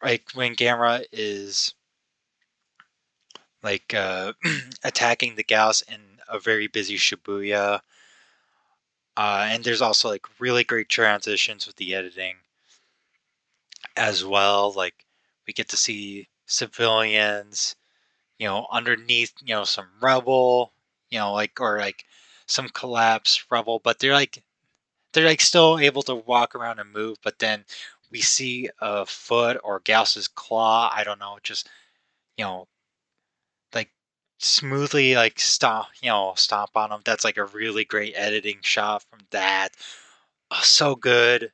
like 0.02 0.24
when 0.34 0.56
Gamera 0.56 1.04
is 1.12 1.74
like 3.62 3.94
uh, 3.94 4.32
attacking 4.84 5.36
the 5.36 5.44
Gyaos 5.44 5.88
in 5.88 6.11
a 6.28 6.38
very 6.38 6.66
busy 6.66 6.96
Shibuya. 6.96 7.80
Uh, 9.16 9.46
and 9.50 9.62
there's 9.64 9.82
also 9.82 10.08
like 10.08 10.26
really 10.40 10.64
great 10.64 10.88
transitions 10.88 11.66
with 11.66 11.76
the 11.76 11.94
editing 11.94 12.36
as 13.96 14.24
well. 14.24 14.72
Like 14.72 15.04
we 15.46 15.52
get 15.52 15.68
to 15.70 15.76
see 15.76 16.28
civilians, 16.46 17.76
you 18.38 18.46
know, 18.46 18.66
underneath, 18.70 19.32
you 19.44 19.54
know, 19.54 19.64
some 19.64 19.88
rubble, 20.00 20.72
you 21.10 21.18
know, 21.18 21.32
like 21.32 21.60
or 21.60 21.78
like 21.78 22.04
some 22.46 22.68
collapsed 22.68 23.46
rubble, 23.50 23.80
but 23.82 23.98
they're 23.98 24.12
like 24.14 24.42
they're 25.12 25.26
like 25.26 25.40
still 25.40 25.78
able 25.78 26.02
to 26.02 26.14
walk 26.14 26.54
around 26.54 26.78
and 26.78 26.90
move, 26.92 27.18
but 27.22 27.38
then 27.38 27.64
we 28.10 28.20
see 28.20 28.68
a 28.80 29.06
foot 29.06 29.58
or 29.64 29.80
Gyaos's 29.80 30.28
claw, 30.28 30.90
I 30.94 31.04
don't 31.04 31.18
know, 31.18 31.38
just 31.42 31.68
you 32.36 32.44
know, 32.44 32.66
smoothly 34.44 35.14
like 35.14 35.40
stomp, 35.40 35.88
you 36.02 36.10
know, 36.10 36.32
stomp 36.36 36.70
on 36.76 36.90
them. 36.90 37.00
That's 37.04 37.24
like 37.24 37.36
a 37.36 37.44
really 37.44 37.84
great 37.84 38.14
editing 38.16 38.58
shot 38.62 39.04
from 39.10 39.20
that. 39.30 39.70
Oh, 40.50 40.60
so 40.62 40.94
good. 40.94 41.52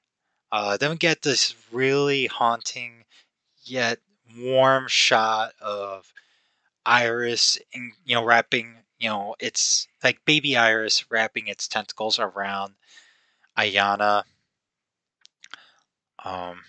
Uh, 0.51 0.77
then 0.77 0.91
we 0.91 0.97
get 0.97 1.23
this 1.23 1.55
really 1.71 2.27
haunting 2.27 3.05
yet 3.65 3.99
warm 4.39 4.87
shot 4.89 5.53
of 5.61 6.13
Iris, 6.87 7.59
and, 7.75 7.93
you 8.05 8.15
know, 8.15 8.25
wrapping, 8.25 8.75
you 8.99 9.11
know, 9.11 9.35
it's 9.39 9.87
like 10.03 10.25
baby 10.25 10.57
Iris 10.57 11.11
wrapping 11.11 11.49
its 11.49 11.69
tentacles 11.69 12.19
around 12.19 12.75
Ayana. 13.59 14.23
Um, 16.25 16.61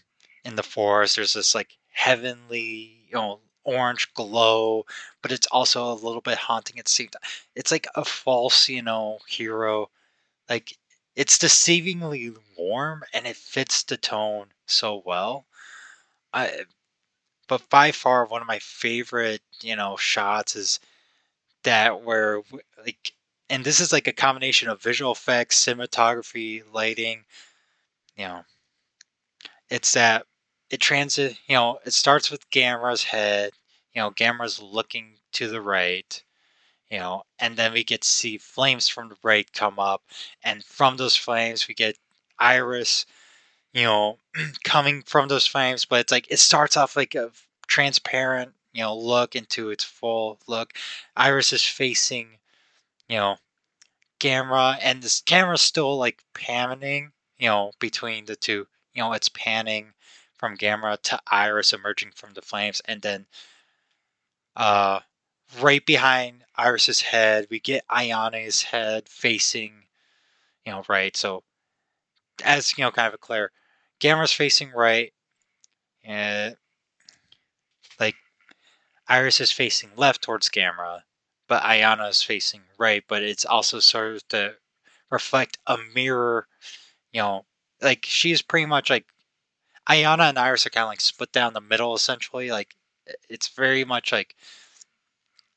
in 0.44 0.56
the 0.56 0.64
forest, 0.64 1.16
there's 1.16 1.34
this 1.34 1.56
like 1.56 1.78
heavenly, 1.92 3.06
you 3.08 3.14
know, 3.14 3.40
orange 3.70 4.14
glow, 4.14 4.86
but 5.22 5.32
it's 5.32 5.48
also 5.48 5.92
a 5.92 5.94
little 5.94 6.22
bit 6.22 6.38
haunting 6.38 6.80
at 6.80 6.86
the 6.86 6.92
same 6.92 7.10
time. 7.10 7.22
It's 7.56 7.72
like 7.72 7.88
a 7.96 8.06
false, 8.06 8.70
you 8.70 8.82
know, 8.82 9.20
hero. 9.28 9.90
Like 10.50 10.78
it's 11.16 11.38
deceivingly 11.38 12.36
warm 12.58 13.04
and 13.14 13.28
it 13.28 13.36
fits 13.36 13.84
the 13.84 13.98
tone 13.98 14.48
so 14.66 15.04
well. 15.06 15.46
I, 16.34 16.66
but 17.48 17.70
by 17.70 17.92
far 17.92 18.26
one 18.26 18.42
of 18.42 18.48
my 18.48 18.60
favorite, 18.60 19.42
you 19.62 19.76
know, 19.76 19.98
shots 19.98 20.56
is 20.56 20.80
that 21.64 22.02
where 22.04 22.42
like 22.86 23.14
and 23.50 23.64
this 23.64 23.80
is 23.80 23.92
like 23.92 24.08
a 24.08 24.14
combination 24.14 24.70
of 24.70 24.82
visual 24.82 25.12
effects, 25.12 25.66
cinematography, 25.66 26.64
lighting, 26.72 27.26
you 28.16 28.26
know. 28.26 28.44
It's 29.70 29.94
that 29.94 30.26
it 30.70 30.80
transit, 30.80 31.38
you 31.48 31.56
know, 31.56 31.80
it 31.86 31.94
starts 31.94 32.30
with 32.30 32.50
Gamera's 32.52 33.04
head, 33.04 33.52
you 33.94 34.02
know, 34.02 34.12
Gamera's 34.12 34.62
looking 34.62 35.16
to 35.34 35.48
the 35.48 35.62
right, 35.62 36.24
you 36.90 37.00
know, 37.00 37.24
and 37.40 37.58
then 37.58 37.74
we 37.74 37.84
get 37.84 38.02
to 38.02 38.08
see 38.08 38.38
flames 38.38 38.88
from 38.88 39.10
the 39.10 39.18
right 39.24 39.52
come 39.54 39.80
up, 39.80 40.04
and 40.44 40.64
from 40.64 40.98
those 40.98 41.16
flames 41.16 41.68
we 41.68 41.74
get 41.74 41.98
Iris, 42.40 43.06
you 43.74 43.84
know, 43.84 44.18
coming 44.64 45.04
from 45.04 45.28
those 45.28 45.46
flames, 45.46 45.86
but 45.86 46.00
it's 46.02 46.12
like 46.12 46.28
it 46.32 46.40
starts 46.40 46.78
off 46.78 46.96
like 46.96 47.16
a 47.16 47.32
transparent, 47.68 48.54
you 48.74 48.82
know, 48.82 48.98
look 48.98 49.36
into 49.36 49.70
its 49.70 49.84
full 49.84 50.40
look. 50.48 50.74
Iris 51.16 51.54
is 51.54 51.64
facing, 51.64 52.40
you 53.08 53.18
know, 53.18 53.38
camera, 54.20 54.78
and 54.82 55.02
this 55.02 55.22
camera's 55.22 55.62
still 55.62 55.98
like 55.98 56.24
panning, 56.34 57.12
you 57.38 57.48
know, 57.48 57.72
between 57.80 58.26
the 58.26 58.36
two. 58.36 58.68
You 58.94 59.04
know, 59.04 59.14
it's 59.14 59.30
panning 59.30 59.94
from 60.38 60.58
Gamera 60.58 61.02
to 61.04 61.20
Iris 61.30 61.74
emerging 61.74 62.12
from 62.16 62.34
the 62.34 62.42
flames, 62.42 62.82
and 62.86 63.02
then 63.02 63.28
uh, 64.60 65.00
right 65.62 65.86
behind 65.86 66.44
Iris's 66.56 67.02
head, 67.02 67.48
we 67.50 67.60
get 67.62 67.88
Ayana's 67.88 68.62
head 68.62 69.08
facing, 69.10 69.86
you 70.66 70.74
know, 70.74 70.84
right. 70.90 71.16
So, 71.18 71.44
as 72.44 72.78
you 72.78 72.84
know, 72.84 72.92
kind 72.92 73.08
of 73.08 73.14
a 73.14 73.18
clear, 73.18 73.52
Gamera's 74.02 74.34
facing 74.34 74.72
right, 74.72 75.14
and 76.04 76.58
like 78.00 78.16
Iris 79.08 79.42
is 79.42 79.52
facing 79.52 79.92
left 79.96 80.22
towards 80.22 80.50
Gamera, 80.50 81.02
but 81.48 81.64
Ayana 81.64 82.10
is 82.10 82.22
facing 82.24 82.62
right. 82.78 83.04
But 83.08 83.24
it's 83.24 83.46
also 83.46 83.80
sort 83.80 84.16
of 84.16 84.28
to 84.30 84.56
reflect 85.12 85.58
a 85.68 85.78
mirror, 85.96 86.48
you 87.14 87.22
know, 87.22 87.46
like 87.82 88.06
she's 88.06 88.42
pretty 88.42 88.66
much 88.66 88.90
like 88.90 89.06
Ayana 89.90 90.30
and 90.30 90.40
Iris 90.40 90.66
are 90.66 90.70
kind 90.72 90.84
of 90.84 90.90
like 90.90 91.02
split 91.02 91.32
down 91.32 91.54
the 91.54 91.62
middle 91.62 91.96
essentially. 91.96 92.52
Like 92.52 92.76
it's 93.30 93.50
very 93.50 93.84
much 93.86 94.12
like 94.12 94.36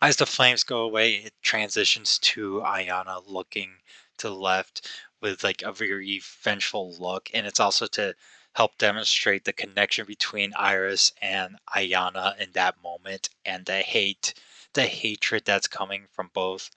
as 0.02 0.16
the 0.16 0.26
flames 0.26 0.64
go 0.64 0.82
away, 0.82 1.14
it 1.14 1.32
transitions 1.42 2.18
to 2.18 2.60
Ayana 2.64 3.22
looking 3.26 3.70
to 4.18 4.28
the 4.28 4.34
left 4.34 4.88
with 5.20 5.44
like 5.44 5.62
a 5.62 5.72
very 5.72 6.20
vengeful 6.42 6.94
look, 6.98 7.30
and 7.32 7.46
it's 7.46 7.60
also 7.60 7.86
to 7.86 8.14
help 8.54 8.76
demonstrate 8.78 9.44
the 9.44 9.52
connection 9.52 10.04
between 10.04 10.52
Iris 10.56 11.12
and 11.22 11.56
Ayana 11.74 12.36
in 12.38 12.50
that 12.52 12.82
moment 12.82 13.30
and 13.44 13.64
the 13.64 13.80
hate, 13.80 14.34
the 14.74 14.82
hatred 14.82 15.44
that's 15.44 15.68
coming 15.68 16.06
from 16.10 16.30
both 16.34 16.70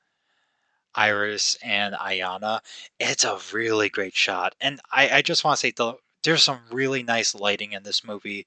Iris 0.93 1.57
and 1.63 1.95
Ayana. 1.95 2.61
It's 2.99 3.25
a 3.25 3.39
really 3.51 3.89
great 3.89 4.15
shot. 4.15 4.55
And 4.61 4.79
I, 4.91 5.17
I 5.17 5.21
just 5.21 5.43
want 5.43 5.57
to 5.57 5.61
say 5.61 5.71
the, 5.71 5.95
there's 6.23 6.43
some 6.43 6.61
really 6.71 7.03
nice 7.03 7.35
lighting 7.35 7.73
in 7.73 7.83
this 7.83 8.03
movie 8.03 8.45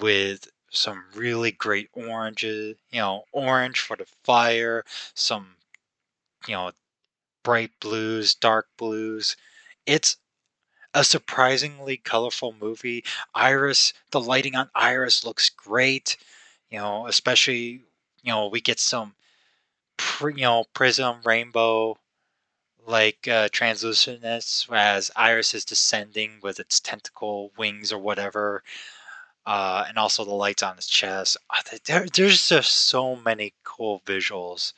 with 0.00 0.48
some 0.70 1.04
really 1.14 1.52
great 1.52 1.88
oranges, 1.92 2.76
you 2.90 3.00
know, 3.00 3.24
orange 3.32 3.80
for 3.80 3.96
the 3.96 4.06
fire, 4.24 4.84
some, 5.14 5.56
you 6.48 6.54
know, 6.54 6.72
bright 7.44 7.72
blues, 7.80 8.34
dark 8.34 8.68
blues. 8.78 9.36
It's 9.86 10.16
a 10.94 11.04
surprisingly 11.04 11.96
colorful 11.98 12.54
movie. 12.60 13.04
Iris, 13.34 13.92
the 14.12 14.20
lighting 14.20 14.56
on 14.56 14.70
Iris 14.74 15.24
looks 15.24 15.50
great, 15.50 16.16
you 16.70 16.78
know, 16.78 17.06
especially, 17.06 17.82
you 18.22 18.32
know, 18.32 18.48
we 18.48 18.60
get 18.60 18.80
some, 18.80 19.14
you 20.22 20.32
know, 20.36 20.64
prism 20.74 21.20
rainbow 21.24 21.96
like 22.86 23.28
uh, 23.28 23.48
translucentness 23.48 24.72
as 24.72 25.10
Iris 25.16 25.54
is 25.54 25.64
descending 25.64 26.38
with 26.42 26.60
its 26.60 26.80
tentacle 26.80 27.52
wings 27.58 27.92
or 27.92 27.98
whatever 27.98 28.62
uh, 29.46 29.84
and 29.88 29.98
also 29.98 30.24
the 30.24 30.32
lights 30.32 30.62
on 30.62 30.76
his 30.76 30.86
chest. 30.86 31.36
There, 31.86 32.06
there's 32.12 32.48
just 32.48 32.72
so 32.72 33.16
many 33.16 33.54
cool 33.64 34.02
visuals 34.06 34.72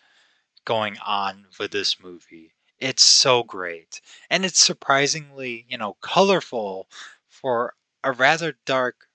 going 0.65 0.99
on 1.07 1.47
with 1.59 1.73
this 1.73 2.01
movie. 2.01 2.53
It's 2.81 3.03
so 3.03 3.43
great, 3.43 4.01
and 4.31 4.45
it's 4.45 4.61
surprisingly, 4.61 5.67
you 5.69 5.79
know, 5.79 5.97
colorful 6.01 6.89
for 7.29 7.75
a 8.05 8.13
rather 8.13 8.57
dark 8.67 9.09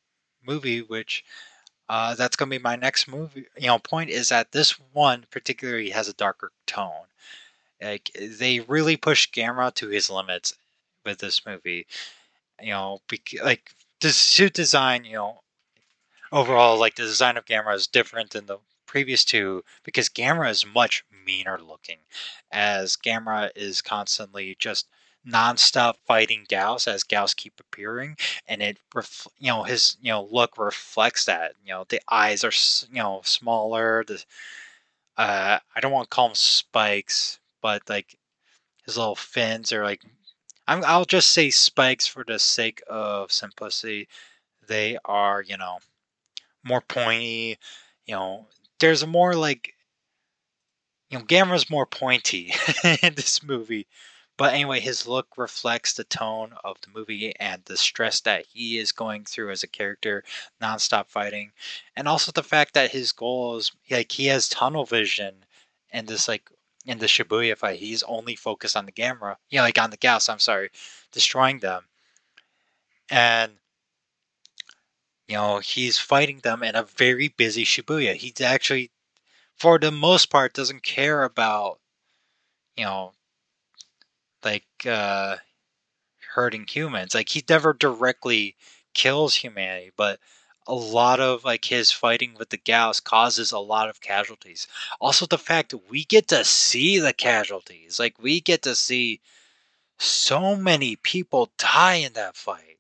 movie. 0.46 0.82
Which 0.82 1.24
uh, 1.90 2.16
that's 2.16 2.36
going 2.36 2.50
to 2.50 2.60
be 2.60 2.64
my 2.64 2.76
next 2.76 3.08
movie. 3.08 3.46
You 3.58 3.68
know, 3.68 3.80
point 3.80 4.10
is 4.10 4.30
that 4.30 4.52
this 4.52 4.72
one 4.94 5.26
particularly 5.32 5.92
has 5.92 6.08
a 6.10 6.14
darker 6.14 6.52
tone. 6.68 7.08
Like 7.82 8.12
they 8.20 8.62
really 8.62 8.98
push 8.98 9.30
Gamera 9.32 9.74
to 9.76 9.90
his 9.90 10.10
limits 10.10 10.56
with 11.06 11.20
this 11.20 11.46
movie. 11.46 11.86
You 12.62 12.72
know, 12.72 13.02
like 13.44 13.72
the 14.02 14.10
suit 14.12 14.54
design, 14.54 15.06
you 15.06 15.14
know, 15.14 15.43
overall, 16.34 16.78
like 16.78 16.96
the 16.96 17.04
design 17.04 17.38
of 17.38 17.46
Gamera 17.46 17.76
is 17.76 17.88
different 17.88 18.32
than 18.32 18.48
the 18.48 18.58
previous 18.88 19.24
two 19.24 19.64
because 19.84 20.10
Gamera 20.10 20.50
is 20.50 20.66
much 20.66 21.06
meaner 21.26 21.60
looking, 21.60 22.00
as 22.52 22.98
Gamera 22.98 23.52
is 23.56 23.82
constantly 23.82 24.56
just 24.60 24.88
nonstop 25.26 25.96
fighting 26.06 26.46
Gyaos 26.50 26.88
as 26.88 27.04
Gyaos 27.06 27.36
keep 27.36 27.60
appearing, 27.60 28.18
and 28.48 28.62
it, 28.62 28.78
ref- 28.94 29.28
you 29.40 29.48
know, 29.48 29.64
his 29.64 29.98
you 30.02 30.12
know 30.12 30.28
look 30.32 30.58
reflects 30.58 31.26
that. 31.26 31.54
You 31.66 31.74
know, 31.74 31.86
the 31.88 32.02
eyes 32.12 32.44
are 32.44 32.52
you 32.92 33.02
know 33.02 33.22
smaller. 33.24 34.04
The 34.06 34.24
uh, 35.18 35.60
I 35.76 35.80
don't 35.80 35.92
want 35.92 36.10
to 36.10 36.16
call 36.16 36.30
them 36.30 36.36
spikes, 36.36 37.40
but 37.62 37.84
like 37.90 38.18
his 38.86 38.98
little 38.98 39.16
fins 39.16 39.74
are 39.74 39.84
like. 39.84 40.04
I'm, 40.68 40.84
I'll 40.86 41.06
just 41.06 41.32
say 41.32 41.50
spikes 41.50 42.08
for 42.08 42.24
the 42.26 42.40
sake 42.40 42.82
of 42.88 43.32
simplicity. 43.34 44.08
They 44.68 44.98
are, 45.06 45.42
you 45.42 45.58
know, 45.58 45.80
more 46.64 46.82
pointy. 46.82 47.58
You 48.06 48.16
know, 48.16 48.48
there's 48.80 49.04
a 49.04 49.08
more 49.08 49.36
like 49.36 49.74
you 51.10 51.20
know, 51.20 51.26
Gamera's 51.26 51.70
more 51.70 51.86
pointy 51.86 52.54
in 53.04 53.14
this 53.14 53.44
movie. 53.44 53.86
But 54.36 54.54
anyway, 54.54 54.80
his 54.80 55.06
look 55.06 55.38
reflects 55.38 55.94
the 55.94 56.04
tone 56.06 56.56
of 56.64 56.82
the 56.82 56.90
movie 56.90 57.36
and 57.40 57.64
the 57.66 57.78
stress 57.78 58.20
that 58.22 58.48
he 58.48 58.80
is 58.80 58.92
going 58.92 59.26
through 59.26 59.52
as 59.52 59.62
a 59.62 59.68
character, 59.68 60.24
nonstop 60.60 61.10
fighting, 61.10 61.52
and 61.96 62.08
also 62.08 62.32
the 62.32 62.42
fact 62.42 62.74
that 62.74 62.92
his 62.92 63.12
goal 63.12 63.58
is 63.58 63.72
like 63.92 64.12
he 64.12 64.26
has 64.26 64.50
tunnel 64.50 64.86
vision, 64.86 65.46
and 65.92 66.08
this 66.08 66.28
like 66.28 66.50
in 66.88 66.98
the 66.98 67.06
Shibuya 67.06 67.56
fight, 67.56 67.80
he's 67.80 68.02
only 68.04 68.36
focused 68.36 68.76
on 68.76 68.88
the 68.88 68.92
Gamera, 68.92 69.38
you 69.52 69.60
know, 69.60 69.64
like 69.64 69.78
on 69.78 69.92
the 69.92 69.98
Gyaos. 69.98 70.30
I'm 70.30 70.40
sorry, 70.40 70.72
destroying 71.12 71.60
them, 71.60 71.84
and 73.12 73.52
you 75.28 75.36
know, 75.36 75.60
he's 75.60 75.98
fighting 75.98 76.40
them 76.40 76.64
in 76.64 76.76
a 76.76 76.84
very 76.84 77.30
busy 77.30 77.64
Shibuya. 77.64 78.16
He's 78.16 78.42
actually, 78.42 78.92
for 79.56 79.80
the 79.80 79.92
most 79.92 80.30
part, 80.30 80.54
doesn't 80.54 80.84
care 80.84 81.24
about, 81.24 81.80
you 82.76 82.86
know, 82.86 83.14
like 84.44 84.66
uh, 84.86 85.38
hurting 86.34 86.68
humans. 86.68 87.16
Like 87.16 87.30
he 87.30 87.44
never 87.48 87.74
directly 87.74 88.56
kills 88.94 89.36
humanity, 89.36 89.92
but 89.96 90.20
a 90.68 90.74
lot 90.74 91.20
of 91.20 91.44
like 91.44 91.66
his 91.66 91.92
fighting 91.92 92.36
with 92.38 92.50
the 92.50 92.58
Gyaos 92.58 93.04
causes 93.04 93.52
a 93.52 93.60
lot 93.60 93.90
of 93.90 94.02
casualties. 94.02 94.68
Also, 95.02 95.26
the 95.26 95.38
fact 95.38 95.72
that 95.72 95.90
we 95.90 96.06
get 96.06 96.28
to 96.30 96.44
see 96.44 97.00
the 97.00 97.14
casualties, 97.14 98.00
like 98.00 98.22
we 98.22 98.42
get 98.42 98.62
to 98.64 98.76
see 98.76 99.22
so 100.00 100.56
many 100.56 100.96
people 100.98 101.52
die 101.58 101.96
in 101.96 102.14
that 102.14 102.36
fight, 102.36 102.78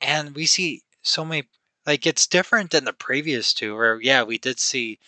and 0.00 0.34
we 0.34 0.46
see 0.46 0.82
so 1.02 1.24
many 1.24 1.48
like 1.86 2.06
it's 2.06 2.26
different 2.26 2.70
than 2.70 2.84
the 2.84 2.92
previous 2.92 3.52
two, 3.52 3.74
where 3.76 4.00
yeah, 4.00 4.22
we 4.22 4.38
did 4.38 4.60
see 4.60 4.98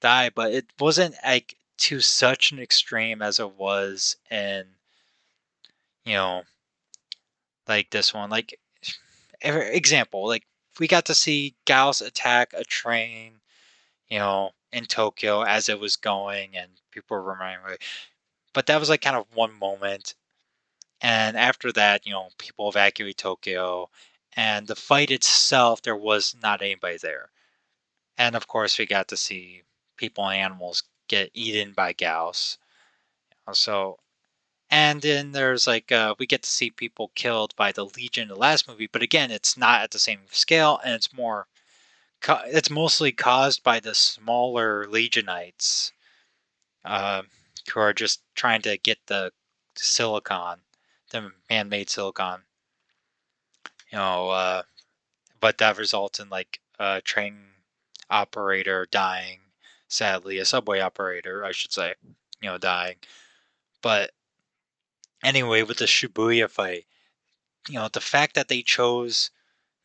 die, 0.00 0.30
but 0.30 0.52
it 0.52 0.66
wasn't 0.78 1.14
like 1.24 1.56
to 1.78 2.00
such 2.00 2.52
an 2.52 2.58
extreme 2.58 3.22
as 3.22 3.38
it 3.38 3.52
was 3.56 4.16
in 4.30 4.64
you 6.04 6.14
know 6.14 6.42
like 7.68 7.90
this 7.90 8.12
one. 8.12 8.30
Like 8.30 8.58
example, 9.42 10.26
like 10.26 10.44
we 10.78 10.88
got 10.88 11.06
to 11.06 11.14
see 11.14 11.54
Gyaos 11.66 12.04
attack 12.04 12.52
a 12.54 12.64
train, 12.64 13.34
you 14.08 14.18
know, 14.18 14.52
in 14.72 14.86
Tokyo 14.86 15.42
as 15.42 15.68
it 15.68 15.78
was 15.80 15.96
going, 15.96 16.56
and 16.56 16.70
people 16.90 17.16
were 17.16 17.22
remembering. 17.22 17.78
But 18.54 18.66
that 18.66 18.80
was 18.80 18.88
like 18.88 19.02
kind 19.02 19.16
of 19.16 19.26
one 19.34 19.52
moment, 19.52 20.14
and 21.00 21.36
after 21.36 21.72
that, 21.72 22.06
you 22.06 22.12
know, 22.12 22.28
people 22.38 22.68
evacuate 22.68 23.18
Tokyo, 23.18 23.90
and 24.38 24.68
the 24.68 24.76
fight 24.76 25.10
itself, 25.10 25.82
there 25.82 25.96
was 25.96 26.36
not 26.40 26.62
anybody 26.62 26.96
there. 26.96 27.30
And 28.16 28.36
of 28.36 28.46
course, 28.46 28.78
we 28.78 28.86
got 28.86 29.08
to 29.08 29.16
see 29.16 29.64
people 29.96 30.28
and 30.28 30.40
animals 30.40 30.84
get 31.08 31.32
eaten 31.34 31.72
by 31.72 31.92
Gyaos. 31.92 32.56
So, 33.52 33.98
and 34.70 35.02
then 35.02 35.32
there's 35.32 35.66
like 35.66 35.90
uh, 35.90 36.14
we 36.20 36.26
get 36.26 36.44
to 36.44 36.48
see 36.48 36.70
people 36.70 37.10
killed 37.16 37.56
by 37.56 37.72
the 37.72 37.84
Legion 37.84 38.22
in 38.22 38.28
the 38.28 38.36
last 38.36 38.68
movie, 38.68 38.86
but 38.86 39.02
again, 39.02 39.32
it's 39.32 39.56
not 39.56 39.82
at 39.82 39.90
the 39.90 39.98
same 39.98 40.20
scale, 40.30 40.78
and 40.84 40.94
it's 40.94 41.12
more. 41.12 41.48
It's 42.46 42.70
mostly 42.70 43.10
caused 43.10 43.64
by 43.64 43.80
the 43.80 43.94
smaller 43.94 44.86
Legionites, 44.86 45.90
uh, 46.84 47.22
who 47.72 47.80
are 47.80 47.92
just 47.92 48.20
trying 48.36 48.62
to 48.62 48.76
get 48.78 48.98
the 49.06 49.32
silicon, 49.74 50.60
the 51.10 51.32
man-made 51.50 51.90
silicon 51.90 52.42
you 53.90 53.98
know, 53.98 54.30
uh, 54.30 54.62
but 55.40 55.58
that 55.58 55.78
results 55.78 56.20
in 56.20 56.28
like 56.28 56.60
a 56.78 57.00
train 57.00 57.38
operator 58.10 58.86
dying. 58.90 59.40
Sadly, 59.88 60.38
a 60.38 60.44
subway 60.44 60.80
operator, 60.80 61.44
I 61.44 61.52
should 61.52 61.72
say, 61.72 61.94
you 62.42 62.50
know, 62.50 62.58
dying. 62.58 62.96
But 63.80 64.10
anyway, 65.22 65.62
with 65.62 65.78
the 65.78 65.86
Shibuya 65.86 66.50
fight, 66.50 66.84
you 67.68 67.76
know, 67.76 67.88
the 67.88 68.00
fact 68.00 68.34
that 68.34 68.48
they 68.48 68.62
chose, 68.62 69.30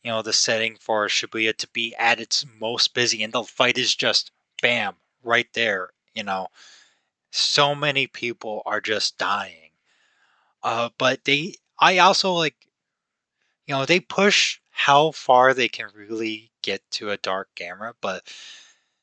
you 0.02 0.10
know, 0.10 0.22
the 0.22 0.32
setting 0.32 0.76
for 0.76 1.06
Shibuya 1.06 1.56
to 1.56 1.68
be 1.68 1.94
at 1.96 2.20
its 2.20 2.44
most 2.60 2.92
busy 2.92 3.22
and 3.22 3.32
the 3.32 3.44
fight 3.44 3.78
is 3.78 3.94
just 3.94 4.30
bam, 4.60 4.96
right 5.22 5.48
there, 5.54 5.90
you 6.14 6.22
know. 6.22 6.48
So 7.30 7.74
many 7.74 8.06
people 8.06 8.62
are 8.66 8.80
just 8.80 9.18
dying. 9.18 9.70
Uh, 10.62 10.90
but 10.98 11.24
they, 11.24 11.56
I 11.78 11.98
also 11.98 12.32
like 12.32 12.56
you 13.66 13.74
know, 13.74 13.86
they 13.86 14.00
push 14.00 14.60
how 14.70 15.12
far 15.12 15.54
they 15.54 15.68
can 15.68 15.88
really 15.94 16.50
get 16.62 16.82
to 16.92 17.10
a 17.10 17.16
dark 17.18 17.48
Gamera, 17.56 17.94
but 18.00 18.24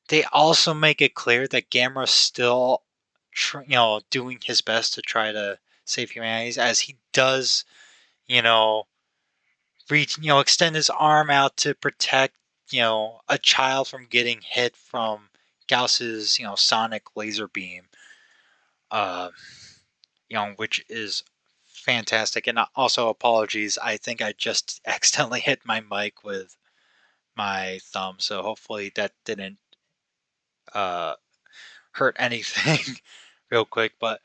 they 0.10 0.24
also 0.26 0.74
make 0.74 1.02
it 1.02 1.16
clear 1.16 1.48
that 1.48 1.70
Gamera's 1.70 2.12
still, 2.12 2.84
tr- 3.32 3.62
you 3.62 3.76
know, 3.76 4.02
doing 4.10 4.40
his 4.44 4.62
best 4.62 4.94
to 4.96 5.02
try 5.02 5.32
to 5.32 5.60
save 5.86 6.12
humanity 6.12 6.60
as 6.60 6.80
he 6.82 6.98
does, 7.14 7.66
you 8.28 8.42
know, 8.42 8.88
reach, 9.90 10.18
you 10.18 10.28
know, 10.28 10.40
extend 10.40 10.76
his 10.76 10.90
arm 10.90 11.30
out 11.30 11.58
to 11.58 11.76
protect, 11.76 12.36
you 12.72 12.82
know, 12.82 13.20
a 13.30 13.38
child 13.38 13.88
from 13.88 14.06
getting 14.06 14.42
hit 14.42 14.76
from 14.76 15.30
Gyaos's, 15.68 16.40
you 16.40 16.46
know, 16.46 16.56
sonic 16.56 17.04
laser 17.16 17.48
beam. 17.48 17.84
Uh, 18.90 19.30
you 20.30 20.36
know, 20.36 20.54
which 20.56 20.84
is 20.90 21.24
fantastic. 21.82 22.48
And 22.48 22.60
also, 22.76 23.10
apologies. 23.10 23.78
I 23.78 23.98
think 23.98 24.22
I 24.22 24.34
just 24.34 24.82
accidentally 24.86 25.42
hit 25.42 25.66
my 25.66 25.82
mic 25.82 26.24
with 26.24 26.56
my 27.36 27.80
thumb, 27.84 28.18
so 28.20 28.42
hopefully 28.42 28.92
that 28.96 29.14
didn't 29.26 29.58
uh, 30.74 31.16
hurt 31.94 32.16
anything 32.20 32.98
real 33.50 33.66
quick. 33.66 33.94
But 34.00 34.22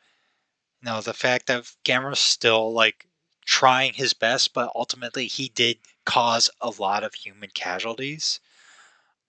no, 0.82 1.00
the 1.00 1.14
fact 1.14 1.46
that 1.46 1.70
Gamera's 1.84 2.18
still 2.18 2.72
like 2.72 3.06
trying 3.44 3.94
his 3.94 4.12
best, 4.14 4.52
but 4.54 4.72
ultimately 4.74 5.26
he 5.26 5.48
did 5.48 5.78
cause 6.04 6.50
a 6.60 6.70
lot 6.78 7.04
of 7.04 7.14
human 7.14 7.50
casualties. 7.54 8.40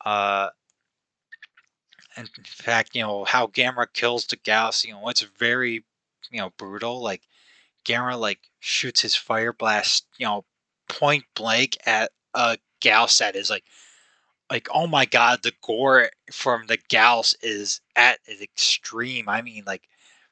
Uh, 0.03 0.49
in 2.17 2.27
fact, 2.45 2.95
you 2.95 3.01
know 3.01 3.25
how 3.25 3.47
Gamera 3.47 3.87
kills 3.93 4.25
the 4.25 4.37
Gyaos. 4.37 4.83
You 4.85 4.93
know 4.93 5.07
it's 5.09 5.21
very 5.21 5.85
you 6.31 6.39
know 6.39 6.51
brutal. 6.57 7.01
Like 7.01 7.21
Gamera 7.88 8.19
like 8.19 8.39
shoots 8.60 9.02
his 9.02 9.15
fire 9.15 9.54
blast, 9.54 10.06
you 10.17 10.26
know, 10.26 10.45
point 10.89 11.23
blank 11.36 11.78
at 11.86 12.12
a 12.34 12.58
Gyaos 12.82 13.17
that 13.19 13.36
is 13.36 13.50
like 13.50 13.63
like 14.52 14.67
oh 14.73 14.88
my 14.88 15.06
god, 15.06 15.39
the 15.43 15.54
gore 15.63 16.10
from 16.32 16.67
the 16.67 16.78
Gyaos 16.78 17.36
is 17.41 17.82
at 17.95 18.19
an 18.28 18.38
extreme. 18.41 19.30
I 19.30 19.41
mean 19.41 19.63
like 19.65 19.88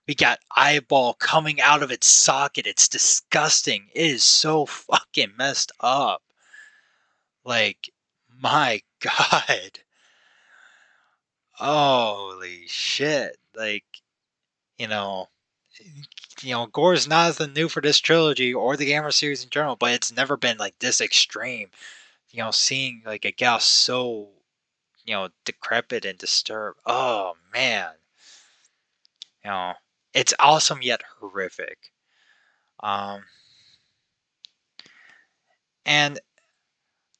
we 0.08 0.15
got 0.15 0.39
eyeball 0.56 1.13
coming 1.15 1.62
out 1.62 1.82
of 1.82 1.91
its 1.91 2.08
socket. 2.08 2.68
It's 2.68 2.88
disgusting. 2.88 3.88
It 3.94 4.06
is 4.06 4.24
so 4.24 4.65
fucking 4.65 5.34
messed 5.38 5.72
up. 5.80 6.22
Like 7.44 7.89
my 8.41 8.82
god. 9.00 9.80
Holy 11.52 12.68
shit. 12.68 13.38
Like 13.56 13.86
you 14.78 14.88
know, 14.89 15.30
you 16.42 16.54
know, 16.54 16.68
gore 16.68 16.94
is 16.94 17.08
not 17.08 17.28
nothing 17.28 17.54
new 17.54 17.70
for 17.70 17.82
this 17.82 18.00
trilogy 18.00 18.54
or 18.54 18.78
the 18.78 18.92
Gamera 18.92 19.14
series 19.14 19.44
in 19.44 19.50
general, 19.50 19.76
but 19.76 19.94
it's 19.94 20.12
never 20.12 20.38
been 20.38 20.58
like 20.58 20.78
this 20.80 21.02
extreme. 21.02 21.70
You 22.32 22.44
know, 22.44 22.52
seeing 22.52 23.02
like 23.06 23.26
a 23.26 23.32
gal 23.32 23.60
so, 23.60 24.30
you 25.06 25.14
know, 25.14 25.30
decrepit 25.46 26.06
and 26.06 26.18
disturbed. 26.18 26.80
Oh 26.86 27.34
man. 27.54 27.92
You 29.44 29.52
know, 29.52 29.74
it's 30.14 30.34
awesome 30.40 30.82
yet 30.82 31.04
horrific. 31.20 31.92
Um, 32.82 33.24
and 35.86 36.20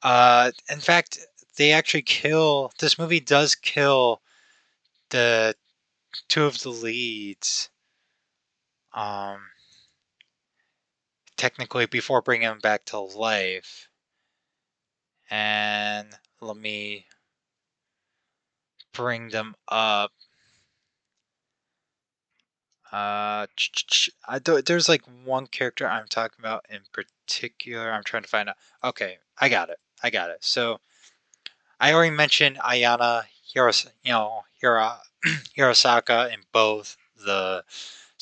uh, 0.04 0.52
in 0.70 0.80
fact, 0.80 1.20
they 1.58 1.72
actually 1.72 2.02
kill. 2.02 2.72
This 2.80 3.00
movie 3.00 3.20
does 3.20 3.56
kill 3.56 4.22
the 5.10 5.56
two 6.28 6.46
of 6.46 6.62
the 6.62 6.70
leads 6.70 7.70
um, 8.95 9.39
technically 11.38 11.86
before 11.86 12.21
bringing 12.21 12.47
him 12.47 12.60
back 12.60 12.86
to 12.86 12.99
life. 12.99 13.89
And 15.29 16.08
let 16.41 16.58
me 16.58 17.05
bring 18.93 19.29
them 19.29 19.55
up. 19.67 20.12
Uh, 22.91 23.47
I 24.27 24.39
do, 24.39 24.62
there's 24.62 24.88
like 24.88 25.01
one 25.25 25.47
character 25.47 25.88
I'm 25.88 26.08
talking 26.08 26.38
about 26.39 26.65
in 26.69 26.81
particular. 26.93 27.91
I'm 27.91 28.03
trying 28.03 28.23
to 28.23 28.29
find 28.29 28.47
out. 28.47 28.55
Okay, 28.84 29.17
I 29.38 29.49
got 29.49 29.69
it. 29.69 29.79
I 30.01 30.10
got 30.10 30.29
it. 30.29 30.38
So, 30.41 30.79
I 31.79 31.93
already 31.93 32.15
mentioned 32.15 32.58
Ayana 32.58 33.23
Hiros, 33.53 33.88
you 34.03 34.13
know, 34.13 34.43
Hira, 34.62 34.99
Hirosaka 35.58 36.31
in 36.34 36.39
both 36.53 36.95
the 37.17 37.65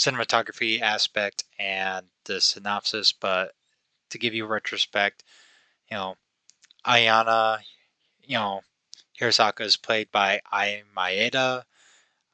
cinematography 0.03 0.81
aspect 0.81 1.45
and 1.57 2.07
the 2.25 2.41
synopsis, 2.41 3.13
but 3.13 3.53
to 4.09 4.17
give 4.17 4.33
you 4.33 4.45
retrospect, 4.45 5.23
you 5.89 5.97
know, 5.97 6.15
Ayana, 6.85 7.59
you 8.21 8.37
know, 8.37 8.61
Hirosaka 9.19 9.61
is 9.61 9.77
played 9.77 10.11
by 10.11 10.41
Ai 10.51 10.83
Maeda. 10.95 11.63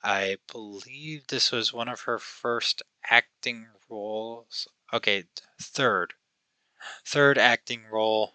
I 0.03 0.37
believe 0.51 1.27
this 1.27 1.51
was 1.51 1.73
one 1.73 1.89
of 1.89 2.01
her 2.01 2.19
first 2.19 2.81
acting 3.09 3.67
roles. 3.89 4.67
Okay, 4.93 5.25
third. 5.61 6.13
Third 7.05 7.37
acting 7.37 7.81
role. 7.91 8.33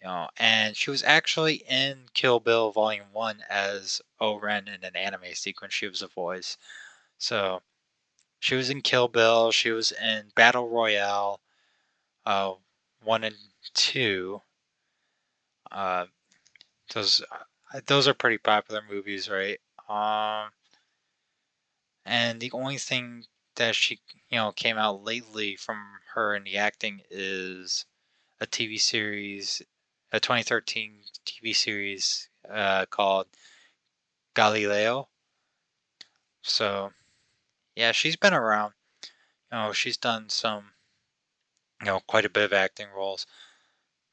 You 0.00 0.08
know, 0.08 0.28
and 0.36 0.76
she 0.76 0.90
was 0.90 1.02
actually 1.02 1.62
in 1.68 2.06
Kill 2.12 2.40
Bill 2.40 2.72
Volume 2.72 3.12
1 3.12 3.44
as 3.48 4.02
O-Ren 4.20 4.68
in 4.68 4.84
an 4.84 4.96
anime 4.96 5.34
sequence. 5.34 5.72
She 5.74 5.86
was 5.86 6.02
a 6.02 6.08
voice. 6.08 6.56
So, 7.18 7.62
she 8.42 8.56
was 8.56 8.70
in 8.70 8.80
Kill 8.82 9.06
Bill. 9.06 9.52
She 9.52 9.70
was 9.70 9.92
in 9.92 10.32
Battle 10.34 10.68
Royale, 10.68 11.40
uh, 12.26 12.54
one 13.04 13.22
and 13.22 13.36
two. 13.72 14.42
Uh, 15.70 16.06
those 16.92 17.22
uh, 17.30 17.80
those 17.86 18.08
are 18.08 18.14
pretty 18.14 18.38
popular 18.38 18.82
movies, 18.90 19.30
right? 19.30 19.60
Um, 19.88 20.50
and 22.04 22.40
the 22.40 22.50
only 22.50 22.78
thing 22.78 23.26
that 23.54 23.76
she 23.76 24.00
you 24.28 24.38
know 24.38 24.50
came 24.50 24.76
out 24.76 25.04
lately 25.04 25.54
from 25.54 26.00
her 26.14 26.34
in 26.34 26.42
the 26.42 26.56
acting 26.56 27.02
is 27.10 27.86
a 28.40 28.46
TV 28.46 28.76
series, 28.76 29.62
a 30.10 30.18
2013 30.18 30.98
TV 31.24 31.52
series 31.52 32.28
uh, 32.50 32.86
called 32.86 33.28
Galileo. 34.34 35.08
So 36.42 36.92
yeah, 37.76 37.92
she's 37.92 38.16
been 38.16 38.34
around. 38.34 38.74
You 39.50 39.58
know, 39.58 39.72
she's 39.72 39.96
done 39.96 40.28
some, 40.28 40.72
you 41.80 41.86
know, 41.86 42.00
quite 42.06 42.24
a 42.24 42.30
bit 42.30 42.44
of 42.44 42.52
acting 42.52 42.88
roles. 42.94 43.26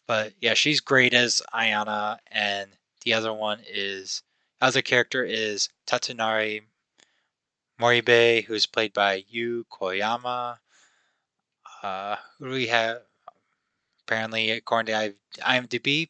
But 0.07 0.33
yeah, 0.41 0.53
she's 0.53 0.79
great 0.79 1.13
as 1.13 1.41
Ayana, 1.53 2.17
and 2.31 2.71
the 3.03 3.13
other 3.13 3.31
one 3.31 3.61
is 3.69 4.23
other 4.61 4.81
character 4.81 5.23
is 5.23 5.69
Tatsunari 5.87 6.63
Moribe, 7.79 8.43
who's 8.45 8.65
played 8.65 8.93
by 8.93 9.23
Yu 9.29 9.65
Koyama. 9.71 10.57
Uh, 11.81 12.15
who 12.37 12.49
we 12.49 12.67
have? 12.67 13.01
Apparently, 14.03 14.51
according 14.51 14.93
to 14.93 15.13
IMDb, 15.41 16.09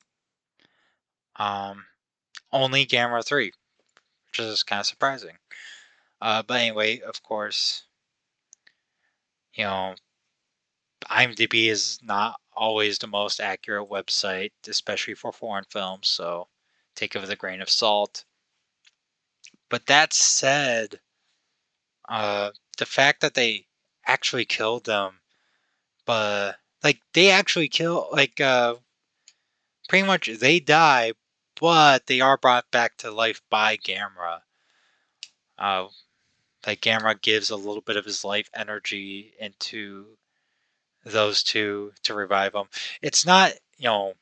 um, 1.36 1.86
only 2.52 2.86
Gamera 2.86 3.24
3, 3.24 3.52
which 4.28 4.40
is 4.40 4.64
kind 4.64 4.80
of 4.80 4.86
surprising. 4.86 5.38
Uh, 6.22 6.44
but 6.44 6.60
anyway, 6.60 7.00
of 7.02 7.24
course, 7.24 7.84
you 9.54 9.64
know, 9.64 9.96
IMDb 11.10 11.70
is 11.70 12.00
not 12.04 12.40
always 12.54 12.98
the 12.98 13.08
most 13.08 13.40
accurate 13.40 13.90
website, 13.90 14.52
especially 14.68 15.16
for 15.16 15.32
foreign 15.32 15.64
films, 15.70 16.08
so 16.08 16.48
take 16.96 17.16
it 17.16 17.22
with 17.22 17.30
a 17.32 17.36
grain 17.36 17.62
of 17.62 17.70
salt. 17.70 18.26
But 19.70 19.86
that 19.86 20.14
said, 20.14 21.00
uh, 22.08 22.52
the 22.78 22.86
fact 22.86 23.22
that 23.22 23.34
they 23.34 23.68
actually 24.06 24.46
killed 24.46 24.86
them, 24.86 25.22
but 26.06 26.58
like 26.84 27.02
they 27.14 27.30
actually 27.32 27.70
kill, 27.70 28.10
like 28.12 28.42
uh, 28.42 28.76
pretty 29.88 30.06
much 30.08 30.28
they 30.28 30.60
die, 30.60 31.14
but 31.60 32.08
they 32.08 32.22
are 32.22 32.38
brought 32.38 32.70
back 32.72 32.98
to 32.98 33.12
life 33.12 33.42
by 33.50 33.78
Gamera. 33.78 34.42
Uh, 35.58 35.88
like 36.70 36.82
Gamera 36.82 37.20
gives 37.20 37.50
a 37.50 37.56
little 37.56 37.82
bit 37.82 37.98
of 37.98 38.06
his 38.06 38.24
life 38.24 38.48
energy 38.54 39.34
into 39.40 40.06
those 41.04 41.42
two 41.42 41.92
to 42.04 42.14
revive 42.14 42.54
them. 42.54 42.68
It's 43.02 43.26
not, 43.26 43.54
you 43.80 43.86
know, 43.86 44.14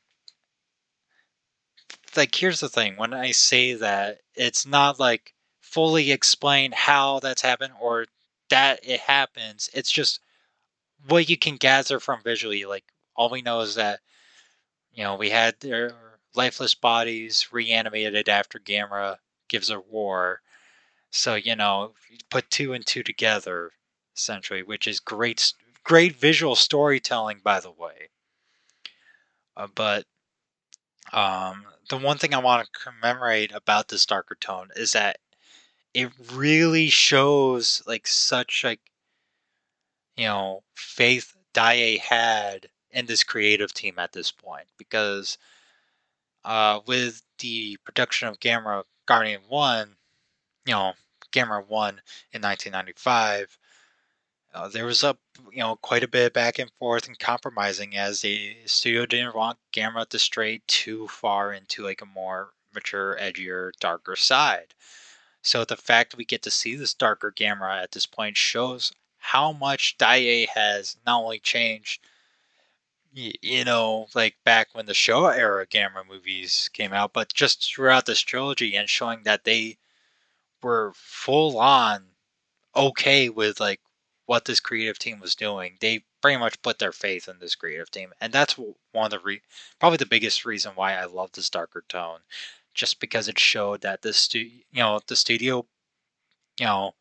like 2.16 2.34
here's 2.34 2.60
the 2.60 2.70
thing 2.70 2.96
when 2.96 3.12
I 3.12 3.32
say 3.32 3.74
that, 3.74 4.20
it's 4.34 4.64
not 4.64 4.98
like 4.98 5.34
fully 5.60 6.10
explain 6.10 6.72
how 6.72 7.20
that's 7.20 7.42
happened 7.42 7.74
or 7.78 8.06
that 8.48 8.80
it 8.82 9.00
happens. 9.00 9.68
It's 9.74 9.90
just 9.90 10.20
what 11.06 11.28
you 11.28 11.36
can 11.36 11.56
gather 11.56 12.00
from 12.00 12.22
visually. 12.22 12.64
Like 12.64 12.84
all 13.14 13.28
we 13.28 13.42
know 13.42 13.60
is 13.60 13.74
that, 13.74 14.00
you 14.94 15.04
know, 15.04 15.16
we 15.16 15.28
had 15.28 15.60
their 15.60 15.92
lifeless 16.34 16.74
bodies 16.74 17.48
reanimated 17.52 18.30
after 18.30 18.58
Gamera 18.58 19.16
gives 19.50 19.68
a 19.68 19.80
roar 19.92 20.40
so 21.10 21.34
you 21.34 21.56
know, 21.56 21.94
put 22.30 22.50
two 22.50 22.72
and 22.72 22.86
two 22.86 23.02
together, 23.02 23.72
essentially, 24.16 24.62
which 24.62 24.86
is 24.86 25.00
great, 25.00 25.52
great 25.84 26.16
visual 26.16 26.54
storytelling, 26.54 27.40
by 27.42 27.60
the 27.60 27.70
way. 27.70 28.10
Uh, 29.56 29.66
but 29.74 30.04
um, 31.12 31.64
the 31.88 31.96
one 31.96 32.18
thing 32.18 32.34
I 32.34 32.38
want 32.38 32.66
to 32.66 32.80
commemorate 32.80 33.52
about 33.52 33.88
this 33.88 34.06
darker 34.06 34.36
tone 34.36 34.68
is 34.76 34.92
that 34.92 35.18
it 35.94 36.10
really 36.32 36.88
shows 36.88 37.82
like 37.86 38.06
such 38.06 38.62
like 38.62 38.80
you 40.16 40.26
know 40.26 40.62
faith 40.76 41.34
Daiei 41.54 41.98
had 41.98 42.68
in 42.90 43.06
this 43.06 43.24
creative 43.24 43.72
team 43.72 43.98
at 43.98 44.12
this 44.12 44.30
point 44.30 44.66
because 44.76 45.38
uh, 46.44 46.80
with 46.86 47.22
the 47.38 47.76
production 47.84 48.28
of 48.28 48.40
Gamera 48.40 48.84
Guardian 49.06 49.42
One, 49.48 49.96
you 50.68 50.74
know, 50.74 50.92
Gamera 51.32 51.66
1 51.66 51.88
in 52.32 52.42
1995, 52.42 53.58
uh, 54.52 54.68
there 54.68 54.84
was 54.84 55.02
a 55.02 55.16
you 55.50 55.60
know 55.60 55.76
quite 55.76 56.02
a 56.02 56.08
bit 56.08 56.34
back 56.34 56.58
and 56.58 56.70
forth 56.78 57.08
and 57.08 57.18
compromising 57.18 57.96
as 57.96 58.20
the 58.20 58.54
studio 58.66 59.06
didn't 59.06 59.34
want 59.34 59.58
Gamera 59.72 60.06
to 60.10 60.18
stray 60.18 60.60
too 60.66 61.08
far 61.08 61.54
into 61.54 61.84
like 61.84 62.02
a 62.02 62.06
more 62.06 62.50
mature, 62.74 63.16
edgier, 63.18 63.72
darker 63.80 64.14
side. 64.14 64.74
So 65.40 65.64
the 65.64 65.76
fact 65.76 66.16
we 66.16 66.26
get 66.26 66.42
to 66.42 66.50
see 66.50 66.76
this 66.76 66.92
darker 66.92 67.32
Gamera 67.32 67.82
at 67.82 67.92
this 67.92 68.06
point 68.06 68.36
shows 68.36 68.92
how 69.16 69.52
much 69.52 69.96
Daiei 69.96 70.48
has 70.48 70.96
not 71.06 71.22
only 71.22 71.38
changed 71.38 72.06
you 73.14 73.64
know, 73.64 74.06
like 74.14 74.36
back 74.44 74.68
when 74.74 74.84
the 74.84 74.92
Showa 74.92 75.36
era 75.36 75.66
Gamera 75.66 76.06
movies 76.06 76.68
came 76.74 76.92
out, 76.92 77.14
but 77.14 77.32
just 77.32 77.72
throughout 77.72 78.04
this 78.04 78.20
trilogy 78.20 78.76
and 78.76 78.88
showing 78.88 79.22
that 79.22 79.44
they 79.44 79.78
were 80.62 80.92
full 80.94 81.58
on 81.58 82.04
okay 82.74 83.28
with 83.28 83.60
like 83.60 83.80
what 84.26 84.44
this 84.44 84.60
creative 84.60 84.98
team 84.98 85.20
was 85.20 85.34
doing. 85.34 85.76
They 85.80 86.04
pretty 86.20 86.38
much 86.38 86.60
put 86.62 86.78
their 86.78 86.92
faith 86.92 87.28
in 87.28 87.38
this 87.38 87.54
creative 87.54 87.90
team, 87.90 88.12
and 88.20 88.32
that's 88.32 88.58
one 88.58 88.76
of 89.06 89.10
the 89.10 89.18
re- 89.20 89.42
probably 89.80 89.96
the 89.96 90.06
biggest 90.06 90.44
reason 90.44 90.72
why 90.74 90.94
I 90.94 91.06
love 91.06 91.32
this 91.32 91.50
darker 91.50 91.84
tone, 91.88 92.20
just 92.74 93.00
because 93.00 93.28
it 93.28 93.38
showed 93.38 93.80
that 93.82 94.02
the 94.02 94.12
stu- 94.12 94.40
you 94.70 94.82
know 94.82 95.00
the 95.06 95.16
studio, 95.16 95.66
you 96.60 96.66
know, 96.66 96.94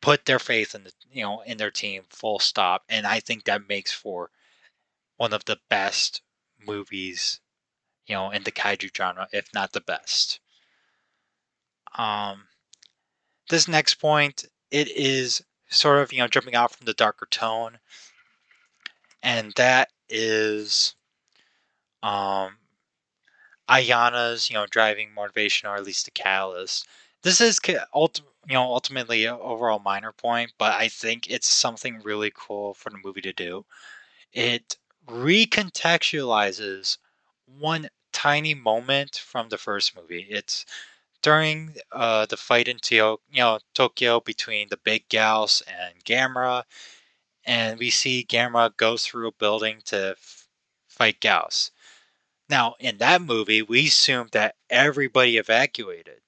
put 0.00 0.24
their 0.24 0.38
faith 0.38 0.74
in 0.74 0.84
the 0.84 0.92
you 1.10 1.22
know 1.22 1.40
in 1.42 1.56
their 1.58 1.70
team 1.70 2.04
full 2.10 2.38
stop, 2.38 2.84
and 2.88 3.06
I 3.06 3.20
think 3.20 3.44
that 3.44 3.68
makes 3.68 3.92
for 3.92 4.30
one 5.16 5.32
of 5.32 5.44
the 5.44 5.58
best 5.68 6.22
movies, 6.64 7.40
you 8.06 8.14
know, 8.14 8.30
in 8.30 8.44
the 8.44 8.52
kaiju 8.52 8.96
genre, 8.96 9.28
if 9.32 9.52
not 9.52 9.72
the 9.72 9.80
best. 9.80 10.40
Um, 11.96 12.46
this 13.50 13.68
next 13.68 13.96
point, 13.96 14.46
it 14.70 14.88
is 14.88 15.42
sort 15.68 15.98
of 15.98 16.12
you 16.12 16.18
know 16.20 16.28
jumping 16.28 16.54
out 16.54 16.74
from 16.74 16.86
the 16.86 16.94
darker 16.94 17.26
tone, 17.26 17.78
and 19.22 19.52
that 19.56 19.90
is 20.08 20.94
um, 22.02 22.56
Ayana's 23.68 24.48
you 24.50 24.54
know 24.54 24.66
driving 24.66 25.12
motivation, 25.14 25.68
or 25.68 25.76
at 25.76 25.84
least 25.84 26.06
the 26.06 26.10
catalyst. 26.10 26.86
This 27.22 27.40
is 27.40 27.60
you 27.66 27.78
know 28.48 28.62
ultimately 28.62 29.26
an 29.26 29.38
overall 29.40 29.78
minor 29.78 30.12
point, 30.12 30.52
but 30.58 30.72
I 30.72 30.88
think 30.88 31.30
it's 31.30 31.48
something 31.48 32.00
really 32.02 32.32
cool 32.34 32.74
for 32.74 32.90
the 32.90 32.98
movie 33.02 33.20
to 33.22 33.32
do. 33.32 33.64
It 34.32 34.76
recontextualizes 35.08 36.98
one 37.46 37.90
tiny 38.12 38.54
moment 38.54 39.16
from 39.16 39.48
the 39.48 39.58
first 39.58 39.96
movie. 39.96 40.26
It's 40.28 40.64
during 41.22 41.76
uh, 41.92 42.26
the 42.26 42.36
fight 42.36 42.68
in 42.68 42.78
Tio, 42.78 43.20
you 43.30 43.40
know, 43.40 43.58
Tokyo 43.74 44.20
between 44.20 44.68
the 44.68 44.76
big 44.78 45.08
Gyaos 45.08 45.62
and 45.68 46.04
Gamera, 46.04 46.64
and 47.44 47.78
we 47.78 47.90
see 47.90 48.24
Gamera 48.24 48.76
go 48.76 48.96
through 48.96 49.28
a 49.28 49.32
building 49.32 49.80
to 49.86 50.12
f- 50.18 50.48
fight 50.88 51.20
Gyaos. 51.20 51.70
Now, 52.48 52.76
in 52.80 52.98
that 52.98 53.22
movie, 53.22 53.62
we 53.62 53.88
assumed 53.88 54.32
that 54.32 54.56
everybody 54.70 55.38
evacuated, 55.38 56.20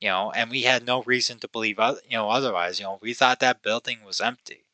you 0.00 0.08
know, 0.08 0.32
and 0.32 0.50
we 0.50 0.62
had 0.62 0.86
no 0.86 1.02
reason 1.04 1.38
to 1.40 1.48
believe, 1.48 1.78
you 2.08 2.16
know, 2.18 2.30
otherwise. 2.30 2.80
You 2.80 2.86
know, 2.86 2.98
we 3.02 3.14
thought 3.14 3.40
that 3.40 3.62
building 3.62 4.04
was 4.04 4.20
empty. 4.20 4.64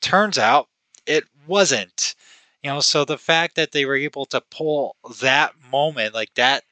Turns 0.00 0.38
out 0.38 0.68
it 1.06 1.24
wasn't. 1.46 2.14
You 2.62 2.70
know, 2.70 2.80
so 2.80 3.04
the 3.04 3.18
fact 3.18 3.56
that 3.56 3.72
they 3.72 3.84
were 3.84 3.96
able 3.96 4.24
to 4.26 4.40
pull 4.40 4.96
that 5.20 5.54
moment, 5.70 6.14
like 6.14 6.32
that, 6.34 6.64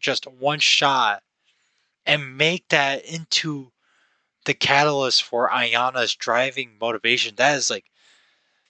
just 0.00 0.26
one 0.26 0.58
shot, 0.60 1.22
and 2.06 2.36
make 2.36 2.68
that 2.68 3.04
into 3.04 3.72
the 4.44 4.54
catalyst 4.54 5.22
for 5.22 5.48
Ayana's 5.48 6.14
driving 6.14 6.76
motivation, 6.80 7.34
that 7.36 7.56
is 7.56 7.70
like 7.70 7.84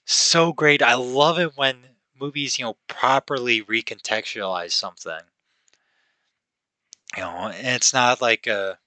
so 0.05 0.53
great. 0.53 0.83
I 0.83 0.95
love 0.95 1.39
it 1.39 1.57
when 1.57 1.79
movies, 2.19 2.59
you 2.59 2.65
know, 2.65 2.77
properly 2.89 3.63
recontextualize 3.63 4.73
something. 4.73 5.21
You 7.17 7.23
know, 7.23 7.51
and 7.55 7.77
it's 7.77 7.93
not 7.93 8.21
like 8.21 8.47
a 8.47 8.79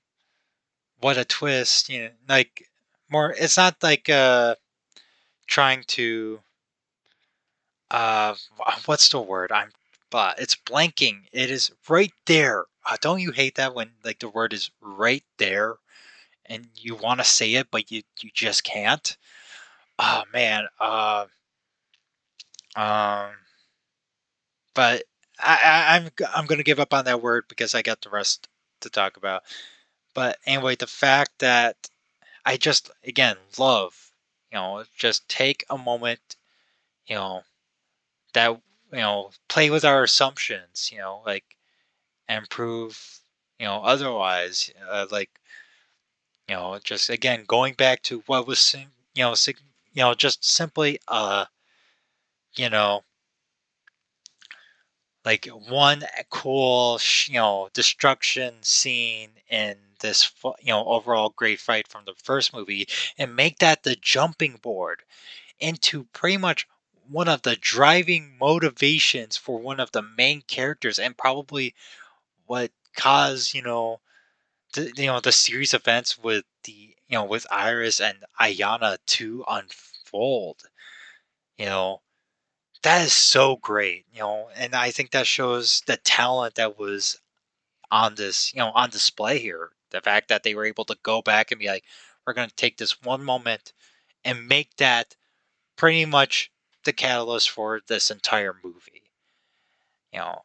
what 1.00 1.18
a 1.18 1.26
twist, 1.26 1.90
you 1.90 2.04
know, 2.04 2.10
like 2.30 2.70
more 3.10 3.34
it's 3.38 3.58
not 3.58 3.82
like 3.84 4.10
uh 4.10 4.56
trying 5.48 5.84
to 5.88 6.40
uh 7.92 8.34
what's 8.86 9.10
the 9.10 9.20
word 9.20 9.52
i'm 9.52 9.70
it's 10.38 10.56
blanking. 10.56 11.22
It 11.32 11.50
is 11.52 11.72
right 11.90 12.12
there. 12.26 12.66
Uh, 12.86 12.98
don't 13.02 13.22
you 13.22 13.32
hate 13.32 13.56
that 13.56 13.74
when 13.74 13.92
like 14.04 14.20
the 14.20 14.30
word 14.30 14.54
is 14.54 14.72
right 14.82 15.24
there 15.38 15.76
and 16.46 16.68
you 16.76 16.96
want 16.96 17.20
to 17.20 17.24
say 17.26 17.54
it 17.56 17.68
but 17.72 17.92
you 17.92 18.04
you 18.22 18.30
just 18.34 18.64
can't? 18.64 19.18
Oh 20.00 20.24
man 20.34 20.68
uh 20.80 21.26
um 22.76 23.32
but 24.74 25.04
I, 25.40 25.60
I 25.64 25.96
i'm 25.98 26.10
i'm 26.36 26.46
gonna 26.46 26.64
give 26.64 26.80
up 26.80 26.94
on 26.94 27.06
that 27.06 27.22
word 27.22 27.46
because 27.48 27.76
i 27.76 27.82
got 27.82 28.02
the 28.02 28.10
rest 28.10 28.48
to 28.82 28.90
talk 28.90 29.18
about. 29.18 29.44
But 30.14 30.38
anyway 30.46 30.76
the 30.76 30.88
fact 30.88 31.40
that 31.40 31.90
i 32.46 32.58
just 32.58 32.92
again 33.06 33.38
love 33.58 34.12
you 34.52 34.58
know 34.58 34.84
just 34.98 35.28
take 35.30 35.66
a 35.70 35.78
moment 35.78 36.36
you 37.08 37.16
know 37.16 37.44
that 38.34 38.60
you 38.94 39.00
know 39.00 39.32
play 39.50 39.70
with 39.70 39.84
our 39.84 40.04
assumptions 40.04 40.92
you 40.92 41.00
know 41.00 41.22
like 41.26 41.58
and 42.30 42.50
prove 42.50 43.20
you 43.60 43.66
know 43.66 43.82
otherwise 43.84 44.72
uh, 44.90 45.06
like 45.12 45.30
you 46.48 46.56
know 46.56 46.80
just 46.84 47.10
again 47.10 47.44
going 47.48 47.74
back 47.74 48.02
to 48.04 48.24
what 48.28 48.48
was 48.48 48.76
you 49.16 49.24
know 49.24 49.34
you 49.94 50.04
know 50.04 50.14
just 50.14 50.46
simply 50.46 51.00
uh 51.08 51.46
you 52.56 52.70
know 52.70 53.02
like 55.26 55.48
one 55.70 56.04
cool 56.30 57.00
you 57.26 57.36
know 57.36 57.70
destruction 57.74 58.54
scene 58.62 59.32
in 59.50 59.76
this 60.02 60.32
you 60.62 60.74
know 60.74 60.86
overall 60.86 61.34
great 61.36 61.60
fight 61.60 61.88
from 61.88 62.04
the 62.06 62.14
first 62.22 62.54
movie 62.54 62.88
and 63.18 63.36
make 63.36 63.58
that 63.60 63.84
the 63.84 63.96
jumping 63.96 64.60
board 64.62 65.02
into 65.60 66.04
pretty 66.14 66.38
much 66.38 66.68
one 67.10 67.28
of 67.28 67.42
the 67.44 67.56
driving 67.56 68.38
motivations 68.40 69.38
for 69.38 69.60
one 69.60 69.80
of 69.80 69.92
the 69.92 70.02
main 70.02 70.42
characters 70.44 71.00
and 71.00 71.18
probably 71.18 71.74
what 72.46 72.72
caused 72.96 73.54
you 73.54 73.62
know 73.62 74.00
the 74.74 74.92
you 74.98 75.08
know 75.08 75.20
the 75.20 75.32
series 75.32 75.74
events 75.74 76.18
with 76.18 76.46
the 76.64 76.96
you 77.08 77.18
know 77.18 77.26
with 77.26 77.48
Iris 77.52 78.00
and 78.02 78.18
Ayana 78.40 78.98
to 79.08 79.46
unfold 79.48 80.64
you 81.58 81.66
know? 81.66 82.02
That 82.84 83.06
is 83.06 83.14
so 83.14 83.56
great 83.58 84.06
you 84.14 84.20
know? 84.22 84.50
And 84.56 84.76
I 84.76 84.92
think 84.92 85.12
that 85.12 85.28
shows 85.28 85.82
the 85.88 85.98
talent 85.98 86.56
that 86.56 86.78
was 86.80 87.20
on 87.92 88.16
this 88.16 88.54
you 88.54 88.60
know 88.60 88.72
on 88.74 88.90
display 88.90 89.40
here. 89.40 89.72
The 89.92 90.02
fact 90.02 90.30
that 90.30 90.44
they 90.44 90.56
were 90.56 90.66
able 90.66 90.86
to 90.86 90.98
go 91.04 91.22
back 91.22 91.52
and 91.52 91.60
be 91.60 91.68
like 91.68 91.86
we're 92.26 92.34
going 92.34 92.50
to 92.50 92.56
take 92.56 92.78
this 92.78 93.02
one 93.04 93.24
moment 93.24 93.74
and 94.26 94.48
make 94.48 94.76
that 94.78 95.16
pretty 95.78 96.06
much 96.06 96.52
the 96.84 96.94
catalyst 96.94 97.50
for 97.50 97.82
this 97.88 98.12
entire 98.12 98.56
movie. 98.64 99.04
You 100.12 100.20
know, 100.20 100.42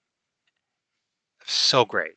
so 1.44 1.84
great. 1.84 2.16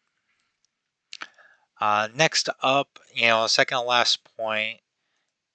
Uh, 1.80 2.08
next 2.14 2.48
up, 2.62 3.00
you 3.14 3.28
know, 3.28 3.48
second 3.48 3.80
to 3.80 3.84
last 3.84 4.24
point, 4.38 4.80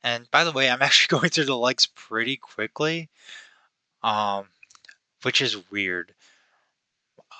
and 0.02 0.31
by 0.31 0.44
the 0.44 0.52
way, 0.52 0.68
I'm 0.68 0.83
actually 0.83 1.18
going 1.18 1.31
through 1.31 1.44
the 1.44 1.57
likes 1.57 1.87
pretty 1.87 2.37
quickly, 2.37 3.11
um, 4.02 4.46
which 5.22 5.40
is 5.40 5.70
weird. 5.70 6.14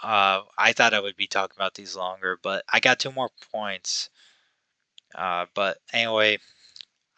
Uh, 0.03 0.43
I 0.57 0.73
thought 0.73 0.95
I 0.95 1.01
would 1.01 1.17
be 1.17 1.27
talking 1.27 1.57
about 1.57 1.75
these 1.75 1.97
longer, 1.97 2.39
but 2.43 2.65
I 2.73 2.81
got 2.81 2.99
two 2.99 3.12
more 3.12 3.31
points. 3.51 4.11
Uh, 5.15 5.47
but 5.55 5.79
anyway, 5.93 6.39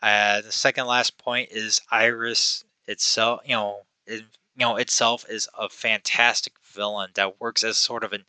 uh, 0.03 0.40
the 0.40 0.53
second 0.53 0.87
last 0.87 1.18
point 1.18 1.51
is 1.51 1.81
Iris 1.90 2.64
itself. 2.87 3.40
You 3.44 3.57
know, 3.57 3.83
you 4.09 4.25
know 4.57 4.77
itself 4.77 5.25
is 5.29 5.49
a 5.59 5.68
fantastic 5.68 6.55
villain 6.64 7.11
that 7.14 7.40
works 7.40 7.62
as 7.62 7.77
sort 7.77 8.05
of 8.05 8.12
an 8.12 8.25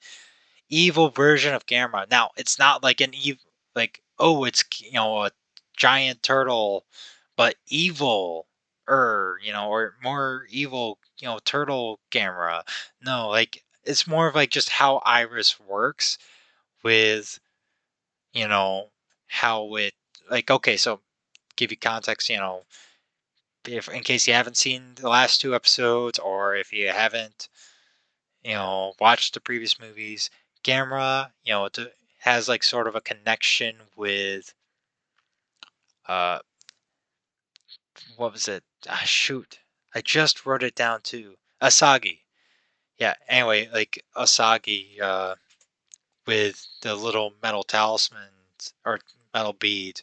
evil 0.69 1.09
version 1.09 1.53
of 1.53 1.65
Gamera. 1.65 2.09
Now, 2.09 2.31
it's 2.37 2.59
not 2.59 2.83
like 2.83 3.01
an 3.01 3.13
evil 3.13 3.43
like 3.75 4.01
oh, 4.19 4.43
it's 4.45 4.63
you 4.81 4.93
know 4.93 5.25
a 5.25 5.31
giant 5.77 6.23
turtle, 6.23 6.85
but 7.35 7.55
evil 7.67 8.47
er, 8.89 9.39
you 9.43 9.53
know, 9.53 9.69
or 9.69 9.95
more 10.03 10.45
evil, 10.49 10.97
you 11.19 11.27
know, 11.27 11.39
turtle 11.45 11.99
Gamera. 12.11 12.63
No, 13.01 13.29
like 13.29 13.63
it's 13.83 14.07
more 14.07 14.27
of 14.27 14.35
like 14.35 14.51
just 14.51 14.69
how 14.69 14.97
Iris 15.05 15.59
works 15.59 16.17
with 16.83 17.39
you 18.33 18.47
know 18.47 18.89
how 19.27 19.75
it 19.75 19.93
like 20.29 20.49
okay, 20.51 20.77
so 20.77 21.01
give 21.55 21.71
you 21.71 21.77
context, 21.77 22.29
you 22.29 22.37
know, 22.37 22.63
if 23.65 23.89
in 23.89 24.03
case 24.03 24.27
you 24.27 24.33
haven't 24.33 24.57
seen 24.57 24.95
the 24.95 25.09
last 25.09 25.41
two 25.41 25.53
episodes 25.53 26.19
or 26.19 26.55
if 26.55 26.71
you 26.71 26.87
haven't 26.89 27.49
you 28.43 28.53
know 28.53 28.93
watched 28.99 29.33
the 29.33 29.41
previous 29.41 29.79
movies 29.79 30.29
Gamera 30.63 31.31
you 31.43 31.53
know 31.53 31.65
it 31.65 31.77
has 32.19 32.47
like 32.47 32.63
sort 32.63 32.87
of 32.87 32.95
a 32.95 33.01
connection 33.01 33.75
with 33.95 34.53
uh 36.07 36.39
what 38.15 38.31
was 38.31 38.47
it? 38.47 38.63
Ah, 38.87 39.01
shoot. 39.05 39.59
I 39.93 40.01
just 40.01 40.45
wrote 40.45 40.63
it 40.63 40.75
down 40.75 41.01
too. 41.01 41.35
Asagi. 41.61 42.19
Yeah 42.97 43.15
anyway 43.27 43.69
like 43.73 44.03
asagi 44.15 45.01
uh 45.01 45.35
with 46.25 46.65
the 46.81 46.95
little 46.95 47.33
metal 47.41 47.63
talismans 47.63 48.73
or 48.85 48.99
metal 49.33 49.53
bead 49.53 50.01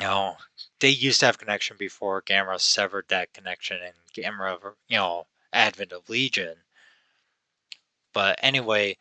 you 0.00 0.06
know, 0.06 0.36
they 0.84 0.90
used 0.90 1.20
to 1.20 1.24
have 1.24 1.38
connection 1.38 1.78
before 1.78 2.20
Gamera 2.20 2.60
severed 2.60 3.06
that 3.08 3.32
connection 3.32 3.78
and 3.82 3.94
Gamera, 4.14 4.58
you 4.86 4.98
know, 4.98 5.26
Advent 5.50 5.92
of 5.92 6.10
Legion. 6.10 6.56
But 8.12 8.38
anyway, 8.42 8.98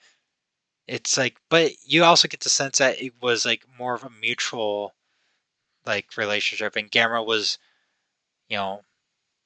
it's 0.88 1.18
like, 1.18 1.36
but 1.50 1.74
you 1.86 2.06
also 2.06 2.30
get 2.30 2.40
the 2.40 2.48
sense 2.50 2.78
that 2.78 3.02
it 3.02 3.12
was 3.22 3.46
like 3.46 3.66
more 3.78 3.96
of 3.96 4.06
a 4.06 4.10
mutual, 4.22 4.94
like 5.86 6.16
relationship, 6.16 6.78
and 6.78 6.90
Gamera 6.90 7.26
was, 7.26 7.58
you 8.48 8.56
know, 8.56 8.86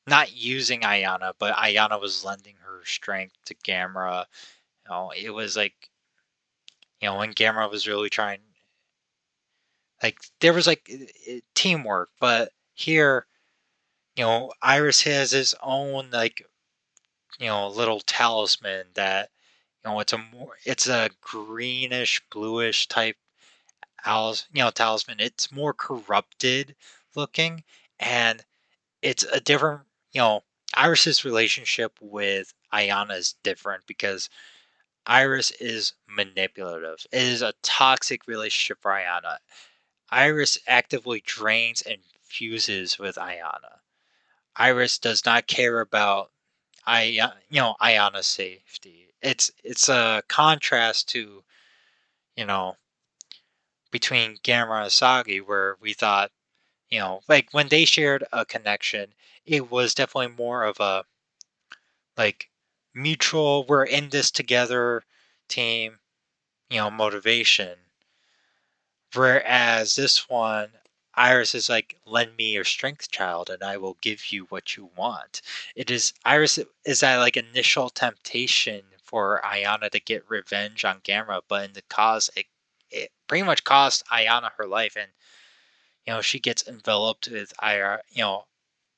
not 0.06 0.36
using 0.36 0.82
Ayana, 0.82 1.34
but 1.40 1.56
Ayana 1.56 2.00
was 2.00 2.24
lending 2.24 2.58
her 2.60 2.82
strength 2.86 3.34
to 3.46 3.56
Gamera. 3.56 4.26
You 4.86 4.92
know, 4.92 5.12
it 5.18 5.32
was 5.32 5.58
like, 5.58 5.90
you 7.02 7.10
know, 7.10 7.18
when 7.18 7.34
Gamera 7.34 7.68
was 7.68 7.88
really 7.88 8.12
trying, 8.12 8.42
like 10.04 10.18
there 10.42 10.54
was 10.54 10.68
like 10.68 10.90
teamwork, 11.56 12.10
but 12.20 12.52
here, 12.74 13.26
you 14.16 14.24
know, 14.24 14.52
Iris 14.62 15.04
has 15.04 15.32
his 15.32 15.56
own 15.62 16.10
like, 16.12 16.44
you 17.40 17.48
know, 17.48 17.70
little 17.70 18.02
talisman 18.02 18.88
that, 18.96 19.30
you 19.84 19.92
know, 19.92 20.00
it's 20.00 20.14
a 20.14 20.18
more, 20.18 20.58
it's 20.66 20.88
a 20.88 21.10
greenish 21.22 22.22
bluish 22.32 22.88
type, 22.88 23.18
you 24.06 24.34
know, 24.64 24.72
talisman. 24.72 25.20
It's 25.20 25.52
more 25.52 25.74
corrupted 25.74 26.76
looking, 27.16 27.64
and 28.00 28.44
it's 29.02 29.24
a 29.24 29.40
different 29.40 29.84
you 30.14 30.22
know, 30.22 30.44
Iris's 30.76 31.26
relationship 31.26 31.98
with 32.02 32.54
Ayana 32.74 33.18
is 33.18 33.36
different 33.44 33.86
because 33.88 34.30
Iris 35.06 35.52
is 35.52 35.94
manipulative. 36.08 37.06
It 37.12 37.24
is 37.24 37.42
a 37.42 37.54
toxic 37.64 38.28
relationship 38.28 38.80
for 38.82 38.92
Ayana. 38.92 39.38
Iris 40.10 40.58
actively 40.68 41.22
drains 41.26 41.82
and 41.82 42.02
fuses 42.24 42.98
with 42.98 43.16
Ayana. 43.16 43.80
Iris 44.56 44.98
does 44.98 45.26
not 45.26 45.48
care 45.48 45.80
about 45.82 46.32
I 46.86 47.20
uh, 47.22 47.32
you 47.50 47.62
know 47.62 47.76
Ayana's 47.82 48.28
safety. 48.28 49.10
It's 49.22 49.52
it's 49.64 49.90
a 49.90 50.24
contrast 50.30 51.10
to 51.10 51.44
you 52.36 52.46
know 52.46 52.78
between 53.92 54.38
Gamera 54.38 54.84
and 54.84 54.90
Asagi 54.90 55.42
where 55.46 55.78
we 55.82 55.94
thought 55.94 56.32
you 56.90 57.00
know 57.00 57.22
like 57.28 57.50
when 57.54 57.68
they 57.68 57.84
shared 57.86 58.24
a 58.32 58.46
connection 58.46 59.14
it 59.46 59.70
was 59.70 59.94
definitely 59.94 60.36
more 60.36 60.64
of 60.64 60.80
a 60.80 61.04
like 62.18 62.50
mutual 62.94 63.66
we're 63.66 63.84
in 63.86 64.10
this 64.10 64.32
together 64.32 65.04
team 65.48 66.00
you 66.70 66.78
know 66.78 66.90
motivation 66.90 67.78
whereas 69.14 69.96
this 69.96 70.30
one 70.30 70.70
iris 71.16 71.56
is 71.56 71.70
like 71.70 71.98
lend 72.06 72.36
me 72.38 72.54
your 72.54 72.64
strength 72.64 73.10
child 73.12 73.50
and 73.50 73.64
i 73.64 73.78
will 73.78 73.98
give 74.02 74.32
you 74.32 74.46
what 74.46 74.76
you 74.76 74.90
want 74.96 75.42
it 75.76 75.90
is 75.90 76.14
iris 76.26 76.60
is 76.86 77.00
that 77.00 77.18
like 77.18 77.38
initial 77.38 77.90
temptation 77.90 78.84
for 79.02 79.42
ayana 79.44 79.90
to 79.90 80.00
get 80.00 80.30
revenge 80.30 80.86
on 80.86 81.00
gamera 81.02 81.42
but 81.48 81.66
in 81.66 81.74
the 81.74 81.82
cause 81.84 82.30
it, 82.36 82.46
it 82.92 83.12
pretty 83.28 83.44
much 83.44 83.64
cost 83.64 84.04
ayana 84.12 84.52
her 84.58 84.68
life 84.68 84.96
and 84.98 85.10
you 86.06 86.14
know 86.14 86.22
she 86.22 86.40
gets 86.40 86.66
enveloped 86.68 87.28
with 87.28 87.54
Ira, 87.60 88.02
you 88.12 88.24
know 88.24 88.46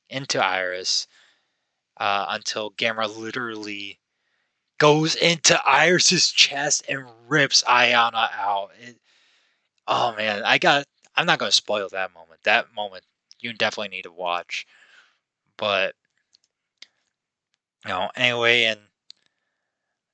into 0.09 0.43
Iris 0.43 1.07
uh, 1.97 2.25
until 2.29 2.71
Gamera 2.71 3.15
literally 3.15 3.99
goes 4.77 5.15
into 5.15 5.59
Iris's 5.65 6.31
chest 6.31 6.83
and 6.87 7.05
rips 7.27 7.63
Ayana 7.63 8.29
out. 8.33 8.71
It, 8.79 8.97
oh 9.89 10.15
man, 10.15 10.43
I 10.45 10.57
got. 10.57 10.85
I'm 11.15 11.25
not 11.25 11.39
going 11.39 11.49
to 11.49 11.55
spoil 11.55 11.89
that 11.89 12.13
moment. 12.13 12.39
That 12.43 12.73
moment 12.73 13.03
you 13.41 13.51
definitely 13.53 13.89
need 13.89 14.03
to 14.03 14.11
watch. 14.11 14.65
But 15.57 15.95
you 17.85 17.91
know, 17.91 18.09
anyway, 18.15 18.65
and 18.65 18.79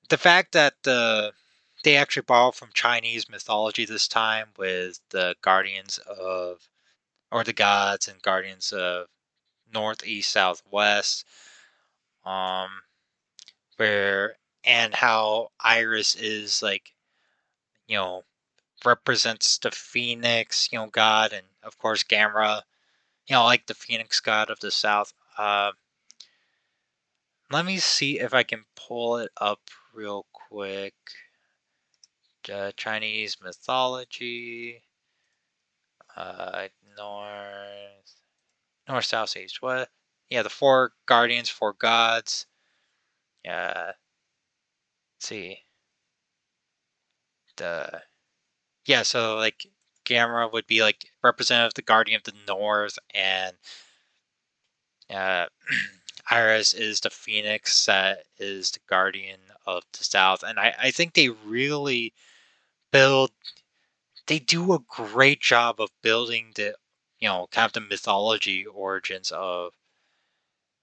the 0.09 0.17
fact 0.17 0.53
that 0.53 0.75
uh, 0.87 1.31
they 1.83 1.97
actually 1.97 2.23
borrow 2.23 2.51
from 2.51 2.69
Chinese 2.73 3.29
mythology 3.29 3.85
this 3.85 4.07
time 4.07 4.47
with 4.57 4.99
the 5.09 5.35
guardians 5.41 5.99
of, 5.99 6.69
or 7.31 7.43
the 7.43 7.53
gods 7.53 8.07
and 8.07 8.21
guardians 8.21 8.71
of 8.71 9.07
north 9.73 10.01
northeast, 10.01 10.31
southwest, 10.31 11.25
um, 12.25 12.69
where 13.77 14.37
and 14.63 14.93
how 14.95 15.49
Iris 15.59 16.15
is 16.15 16.63
like, 16.63 16.93
you 17.87 17.97
know, 17.97 18.23
represents 18.85 19.57
the 19.57 19.71
Phoenix, 19.71 20.69
you 20.71 20.79
know, 20.79 20.87
god, 20.87 21.33
and 21.33 21.47
of 21.63 21.77
course 21.77 22.03
Gamera, 22.03 22.63
you 23.27 23.35
know, 23.35 23.43
like 23.43 23.67
the 23.67 23.73
Phoenix 23.73 24.19
god 24.19 24.49
of 24.49 24.59
the 24.59 24.71
South. 24.71 25.13
Uh, 25.37 25.71
let 27.51 27.65
me 27.65 27.77
see 27.77 28.19
if 28.19 28.33
I 28.33 28.43
can 28.43 28.65
pull 28.75 29.17
it 29.17 29.31
up 29.37 29.61
real 29.93 30.25
quick. 30.33 30.95
Uh, 32.51 32.71
Chinese 32.75 33.37
mythology. 33.41 34.83
Uh, 36.15 36.67
north 36.97 37.75
north, 38.87 39.05
south, 39.05 39.35
east. 39.37 39.61
What? 39.61 39.89
Yeah, 40.29 40.43
the 40.43 40.49
four 40.49 40.93
guardians, 41.05 41.49
four 41.49 41.73
gods. 41.73 42.45
Yeah. 43.43 43.91
Let's 45.15 45.27
see. 45.27 45.59
The 47.57 48.01
yeah, 48.85 49.03
so 49.03 49.35
like 49.37 49.67
Gamera 50.05 50.51
would 50.51 50.67
be 50.67 50.81
like 50.81 51.05
representative 51.23 51.69
of 51.69 51.73
the 51.75 51.81
guardian 51.81 52.17
of 52.17 52.23
the 52.23 52.33
north, 52.47 52.97
and 53.13 53.55
uh, 55.09 55.47
Iris 56.31 56.73
is 56.73 56.99
the 57.01 57.09
phoenix 57.09 57.85
that 57.85 58.23
is 58.37 58.71
the 58.71 58.79
guardian 58.89 59.39
of 59.65 59.83
the 59.97 60.03
south. 60.03 60.43
And 60.43 60.59
I, 60.59 60.75
I 60.79 60.91
think 60.91 61.13
they 61.13 61.29
really 61.29 62.13
build 62.91 63.31
they 64.27 64.39
do 64.39 64.73
a 64.73 64.79
great 64.79 65.41
job 65.41 65.79
of 65.79 65.89
building 66.01 66.51
the 66.55 66.75
you 67.19 67.27
know, 67.29 67.47
kind 67.51 67.65
of 67.65 67.73
the 67.73 67.81
mythology 67.81 68.65
origins 68.65 69.31
of, 69.31 69.73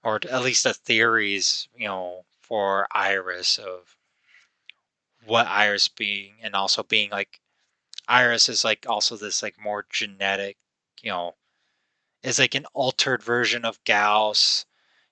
or 0.03 0.19
at 0.29 0.41
least 0.43 0.63
the 0.63 0.73
theories, 0.73 1.67
you 1.75 1.87
know, 1.87 2.25
for 2.41 2.87
Iris 2.91 3.57
of 3.57 3.95
what 5.25 5.47
Iris 5.47 5.87
being, 5.87 6.35
and 6.41 6.55
also 6.55 6.83
being 6.83 7.09
like, 7.11 7.39
Iris 8.07 8.49
is 8.49 8.63
like 8.63 8.85
also 8.87 9.15
this 9.17 9.41
like 9.43 9.59
more 9.59 9.85
genetic, 9.89 10.57
you 11.01 11.11
know, 11.11 11.35
is 12.23 12.39
like 12.39 12.55
an 12.55 12.65
altered 12.73 13.23
version 13.23 13.65
of 13.65 13.83
Gyaos, 13.83 14.65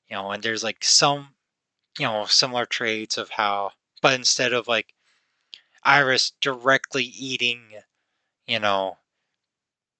you 0.09 0.15
know, 0.15 0.31
and 0.31 0.43
there's 0.43 0.63
like 0.63 0.83
some, 0.83 1.35
you 1.99 2.05
know, 2.05 2.25
similar 2.25 2.65
traits 2.65 3.17
of 3.17 3.29
how, 3.31 3.71
but 4.01 4.13
instead 4.13 4.53
of 4.53 4.67
like 4.67 4.93
Iris 5.83 6.31
directly 6.41 7.03
eating, 7.05 7.81
you 8.47 8.59
know, 8.59 8.97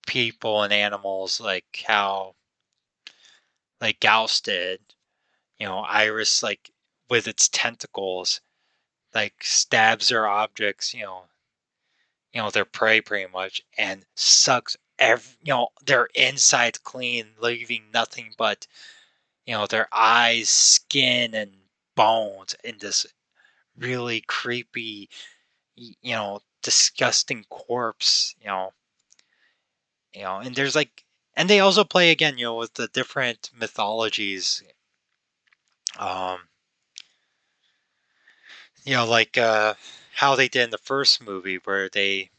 people 0.08 0.64
and 0.64 0.74
animals 0.74 1.40
like 1.40 1.84
how 1.88 2.36
like 3.80 4.00
Gyaos 4.00 4.42
did. 4.42 4.80
You 5.60 5.68
know, 5.68 5.80
Iris 5.80 6.42
like 6.44 6.72
with 7.10 7.28
its 7.28 7.48
tentacles 7.50 8.42
like 9.14 9.44
stabs 9.44 10.10
their 10.10 10.28
objects, 10.28 10.94
you 10.94 11.04
know, 11.04 11.26
you 12.34 12.42
know, 12.42 12.50
their 12.52 12.66
prey 12.66 13.02
pretty 13.02 13.32
much 13.32 13.62
and 13.78 14.06
sucks 14.16 14.78
every 15.00 15.34
you 15.44 15.54
know, 15.54 15.70
their 15.86 16.08
insides 16.16 16.80
clean, 16.80 17.28
leaving 17.40 17.86
nothing 17.94 18.34
but 18.38 18.68
you 19.46 19.54
know, 19.54 19.68
their 19.68 19.88
eyes, 19.92 20.50
skin 20.50 21.34
and 21.34 21.52
bones 21.96 22.56
in 22.64 22.78
this 22.80 23.06
really 23.78 24.22
creepy 24.22 25.10
you 25.76 26.14
know, 26.14 26.40
disgusting 26.62 27.46
corpse, 27.50 28.36
you 28.42 28.48
know, 28.48 28.74
you 30.14 30.24
know 30.24 30.38
and 30.38 30.56
there's 30.56 30.76
like 30.76 31.06
and 31.36 31.50
they 31.50 31.60
also 31.60 31.84
play 31.84 32.12
again 32.12 32.38
you 32.38 32.46
know 32.46 32.56
with 32.56 32.74
the 32.74 32.88
different 32.90 33.50
mythologies 33.58 34.64
um 36.00 36.40
you 38.84 38.94
know 38.94 39.06
like 39.06 39.38
uh 39.38 39.74
how 40.14 40.36
they 40.36 40.48
did 40.48 40.64
in 40.66 40.70
the 40.70 40.78
first 40.78 41.22
movie 41.22 41.58
where 41.58 41.90
they 41.90 42.30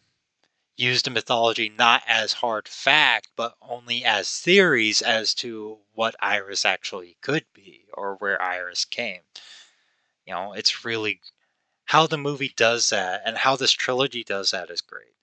used 0.76 1.04
the 1.04 1.10
mythology 1.10 1.68
not 1.68 2.02
as 2.06 2.32
hard 2.32 2.66
fact 2.68 3.28
but 3.36 3.56
only 3.62 4.04
as 4.04 4.40
theories 4.40 5.02
as 5.02 5.34
to 5.34 5.78
what 5.92 6.16
iris 6.20 6.64
actually 6.64 7.16
could 7.20 7.44
be 7.54 7.84
or 7.94 8.16
where 8.16 8.40
iris 8.40 8.84
came. 8.84 9.20
You 10.26 10.34
know 10.34 10.52
it's 10.54 10.84
really 10.84 11.20
how 11.86 12.06
the 12.06 12.18
movie 12.18 12.52
does 12.56 12.90
that 12.90 13.22
and 13.24 13.36
how 13.36 13.56
this 13.56 13.72
trilogy 13.72 14.24
does 14.24 14.50
that 14.52 14.70
is 14.70 14.80
great. 14.80 15.14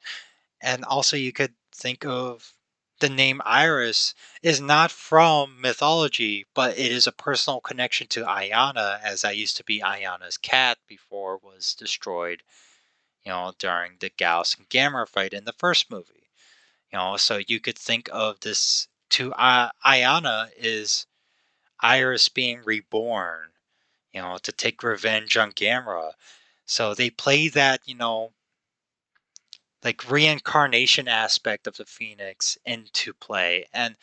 And 0.61 0.85
also 0.85 1.17
you 1.17 1.31
could 1.31 1.53
think 1.73 2.05
of 2.05 2.53
the 2.99 3.09
name 3.09 3.41
Iris 3.45 4.13
is 4.41 4.61
not 4.61 4.91
from 4.91 5.61
mythology, 5.61 6.45
but 6.53 6.77
it 6.77 6.91
is 6.91 7.07
a 7.07 7.11
personal 7.11 7.61
connection 7.61 8.07
to 8.07 8.23
Ayana, 8.25 9.01
as 9.01 9.23
I 9.23 9.31
used 9.31 9.57
to 9.57 9.63
be 9.63 9.81
Ayana's 9.81 10.37
cat 10.37 10.77
before 10.87 11.35
it 11.35 11.43
was 11.43 11.73
destroyed, 11.73 12.43
you 13.23 13.31
know, 13.31 13.53
during 13.57 13.97
the 13.99 14.09
Gyaos 14.09 14.57
and 14.57 14.69
Gamera 14.69 15.07
fight 15.07 15.33
in 15.33 15.45
the 15.45 15.53
first 15.53 15.89
movie. 15.91 16.29
You 16.91 16.99
know, 16.99 17.17
so 17.17 17.37
you 17.47 17.59
could 17.59 17.77
think 17.77 18.09
of 18.11 18.39
this 18.41 18.87
to 19.11 19.33
uh, 19.33 19.71
Ayana 19.85 20.51
is 20.57 21.07
Iris 21.81 22.29
being 22.29 22.63
reborn, 22.63 23.51
you 24.13 24.21
know, 24.21 24.37
to 24.39 24.51
take 24.51 24.83
revenge 24.83 25.37
on 25.37 25.51
Gamera. 25.51 26.13
So 26.65 26.93
they 26.93 27.09
play 27.09 27.47
that, 27.49 27.81
you 27.87 27.95
know, 27.95 28.33
like 29.83 30.09
reincarnation 30.09 31.07
aspect 31.07 31.67
of 31.67 31.77
the 31.77 31.85
Phoenix 31.85 32.57
into 32.65 33.13
play. 33.13 33.65
And 33.73 33.95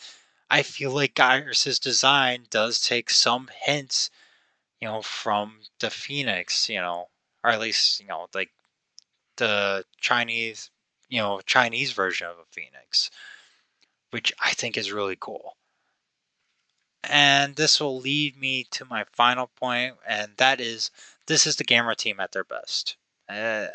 I 0.50 0.62
feel 0.62 0.92
like 0.92 1.18
Iris's 1.18 1.78
design 1.78 2.46
does 2.50 2.80
take 2.80 3.10
some 3.10 3.50
hints, 3.62 4.10
you 4.80 4.88
know, 4.88 5.02
from 5.02 5.60
the 5.80 5.90
Phoenix, 5.90 6.68
you 6.68 6.80
know, 6.80 7.08
or 7.44 7.50
at 7.50 7.60
least, 7.60 8.00
you 8.00 8.06
know, 8.06 8.26
like 8.34 8.50
the 9.36 9.84
Chinese, 10.00 10.70
you 11.08 11.20
know, 11.20 11.40
Chinese 11.40 11.92
version 11.92 12.26
of 12.26 12.38
a 12.38 12.44
Phoenix, 12.50 13.10
which 14.10 14.32
I 14.40 14.52
think 14.52 14.76
is 14.76 14.92
really 14.92 15.16
cool. 15.18 15.56
And 17.04 17.54
this 17.56 17.80
will 17.80 18.00
lead 18.00 18.36
me 18.36 18.64
to 18.72 18.84
my 18.84 19.04
final 19.12 19.46
point, 19.46 19.96
and 20.06 20.32
that 20.38 20.60
is 20.60 20.90
this 21.26 21.46
is 21.46 21.56
the 21.56 21.64
Gamera 21.64 21.96
team 21.96 22.18
at 22.18 22.32
their 22.32 22.44
best. 22.44 22.96
Uh, 23.28 23.68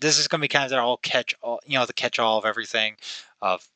this 0.00 0.18
is 0.18 0.28
going 0.28 0.40
to 0.40 0.44
be 0.44 0.48
kind 0.48 0.64
of 0.64 0.70
their 0.70 0.80
all 0.80 0.96
catch 0.96 1.34
all, 1.42 1.60
you 1.66 1.78
know, 1.78 1.86
the 1.86 1.92
catch 1.92 2.18
all 2.18 2.38
of 2.38 2.44
everything 2.44 2.96
of 3.40 3.68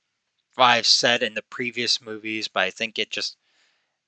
what 0.55 0.67
I've 0.67 0.87
said 0.87 1.23
in 1.23 1.35
the 1.35 1.43
previous 1.43 2.01
movies, 2.01 2.49
but 2.49 2.61
I 2.61 2.71
think 2.71 2.99
it 2.99 3.11
just 3.11 3.37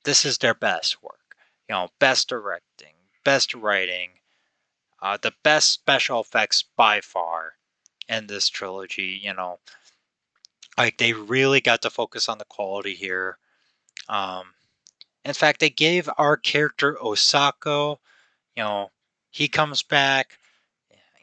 this 0.04 0.24
is 0.24 0.38
their 0.38 0.54
best 0.54 1.02
work. 1.02 1.36
You 1.68 1.74
know, 1.74 1.88
best 1.98 2.28
directing, 2.28 2.94
best 3.24 3.54
writing, 3.54 4.10
uh, 5.00 5.16
the 5.20 5.32
best 5.42 5.70
special 5.70 6.20
effects 6.20 6.64
by 6.76 7.00
far 7.00 7.54
in 8.08 8.26
this 8.26 8.48
trilogy. 8.48 9.20
You 9.22 9.34
know, 9.34 9.58
like 10.76 10.98
they 10.98 11.12
really 11.12 11.60
got 11.60 11.82
to 11.82 11.90
focus 11.90 12.28
on 12.28 12.38
the 12.38 12.44
quality 12.44 12.94
here. 12.94 13.38
Um, 14.08 14.54
in 15.24 15.32
fact, 15.32 15.60
they 15.60 15.70
gave 15.70 16.10
our 16.18 16.36
character 16.36 16.98
Osako, 17.02 17.98
you 18.54 18.62
know, 18.62 18.90
he 19.30 19.48
comes 19.48 19.82
back 19.82 20.38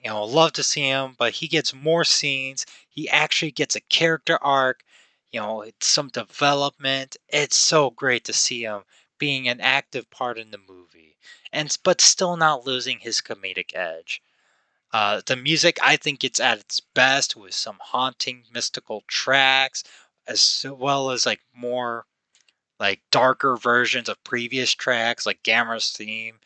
you 0.03 0.09
know, 0.09 0.23
love 0.23 0.53
to 0.53 0.63
see 0.63 0.81
him, 0.81 1.15
but 1.17 1.33
he 1.33 1.47
gets 1.47 1.73
more 1.73 2.03
scenes. 2.03 2.65
He 2.89 3.09
actually 3.09 3.51
gets 3.51 3.75
a 3.75 3.81
character 3.81 4.37
arc, 4.41 4.83
you 5.31 5.39
know, 5.39 5.65
some 5.79 6.09
development. 6.09 7.17
It's 7.29 7.57
so 7.57 7.89
great 7.91 8.25
to 8.25 8.33
see 8.33 8.63
him 8.63 8.83
being 9.17 9.47
an 9.47 9.61
active 9.61 10.09
part 10.09 10.37
in 10.39 10.51
the 10.51 10.57
movie, 10.57 11.17
and 11.53 11.77
but 11.83 12.01
still 12.01 12.37
not 12.37 12.65
losing 12.65 12.99
his 12.99 13.21
comedic 13.21 13.75
edge. 13.75 14.21
Uh, 14.93 15.21
the 15.25 15.35
music, 15.35 15.79
I 15.81 15.97
think, 15.97 16.23
it's 16.23 16.39
at 16.39 16.59
its 16.59 16.79
best 16.79 17.35
with 17.35 17.53
some 17.53 17.79
haunting, 17.81 18.45
mystical 18.51 19.03
tracks, 19.07 19.83
as 20.27 20.65
well 20.67 21.11
as 21.11 21.25
like 21.25 21.41
more 21.53 22.05
like 22.79 23.01
darker 23.11 23.55
versions 23.57 24.09
of 24.09 24.23
previous 24.23 24.73
tracks, 24.73 25.25
like 25.25 25.43
Gamera's 25.43 25.91
theme. 25.91 26.39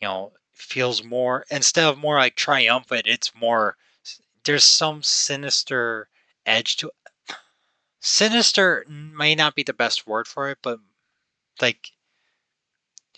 You 0.00 0.08
know, 0.08 0.32
feels 0.56 1.04
more 1.04 1.44
instead 1.50 1.84
of 1.86 1.98
more 1.98 2.16
like 2.18 2.36
triumphant, 2.36 3.06
it's 3.06 3.34
more 3.34 3.76
there's 4.44 4.64
some 4.64 5.02
sinister 5.02 6.08
edge 6.46 6.76
to 6.78 6.88
it. 6.88 6.94
Sinister 8.00 8.86
may 8.88 9.34
not 9.34 9.54
be 9.54 9.62
the 9.62 9.74
best 9.74 10.06
word 10.06 10.26
for 10.26 10.48
it, 10.50 10.58
but 10.62 10.78
like 11.60 11.92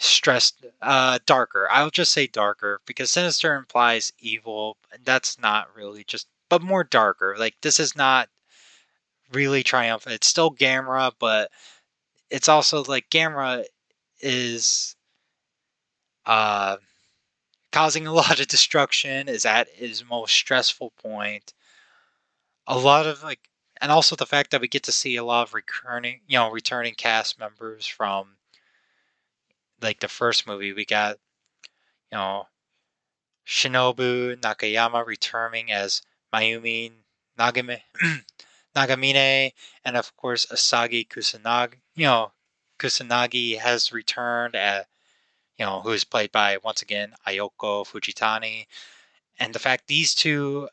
stressed 0.01 0.65
uh 0.83 1.19
darker. 1.27 1.69
I'll 1.71 1.91
just 1.91 2.13
say 2.13 2.27
darker 2.27 2.81
because 2.87 3.11
sinister 3.11 3.55
implies 3.55 4.13
evil 4.19 4.77
and 4.93 5.05
that's 5.05 5.39
not 5.39 5.75
really 5.75 6.05
just 6.05 6.29
but 6.49 6.63
more 6.63 6.85
darker. 6.85 7.37
Like 7.39 7.57
this 7.63 7.79
is 7.81 7.97
not 7.97 8.29
really 9.33 9.63
triumphant. 9.63 10.15
It's 10.15 10.27
still 10.27 10.51
Gamera 10.51 11.13
but 11.19 11.51
it's 12.31 12.49
also 12.49 12.85
like 12.85 13.11
Gamera 13.11 13.65
is 14.21 14.97
uh 16.27 16.77
causing 17.73 18.07
a 18.07 18.13
lot 18.23 18.41
of 18.41 18.47
destruction, 18.49 19.29
is 19.29 19.45
at 19.45 19.69
his 19.71 20.05
most 20.05 20.35
stressful 20.35 20.93
point. 21.03 21.55
A 22.67 22.79
lot 22.79 23.07
of 23.07 23.23
like, 23.23 23.41
and 23.81 23.93
also 23.93 24.17
the 24.17 24.27
fact 24.27 24.51
that 24.51 24.61
we 24.61 24.69
get 24.69 24.83
to 24.85 24.93
see 24.93 25.17
a 25.17 25.25
lot 25.25 25.49
of 25.49 25.55
recurring, 25.55 26.21
you 26.27 26.39
know, 26.39 26.51
returning 26.51 26.95
cast 26.95 27.39
members 27.39 27.87
from 27.87 28.37
like 29.81 30.01
the 30.01 30.09
first 30.09 30.47
movie. 30.47 30.73
We 30.73 30.85
got, 30.85 31.19
you 32.11 32.19
know, 32.19 32.49
Shinobu 33.47 34.37
Nakayama 34.37 35.07
returning 35.07 35.73
as 35.73 36.03
Mayumi 36.35 36.93
Nagame, 37.39 37.81
Nagamine, 38.77 39.53
and 39.85 39.97
of 39.97 40.15
course 40.17 40.47
Asagi 40.47 41.09
Kusanagi. 41.09 41.77
You 41.95 42.07
know, 42.07 42.33
Kusanagi 42.79 43.59
has 43.59 43.93
returned 43.93 44.55
at 44.55 44.87
you 45.59 45.65
know, 45.65 45.81
who 45.81 45.91
is 45.91 46.05
played 46.05 46.33
by 46.33 46.59
once 46.59 46.83
again 46.83 47.15
Ayako 47.27 47.85
Fujitani, 47.87 48.67
and 49.39 49.55
the 49.55 49.59
fact 49.59 49.87
these 49.87 50.15
two, 50.15 50.69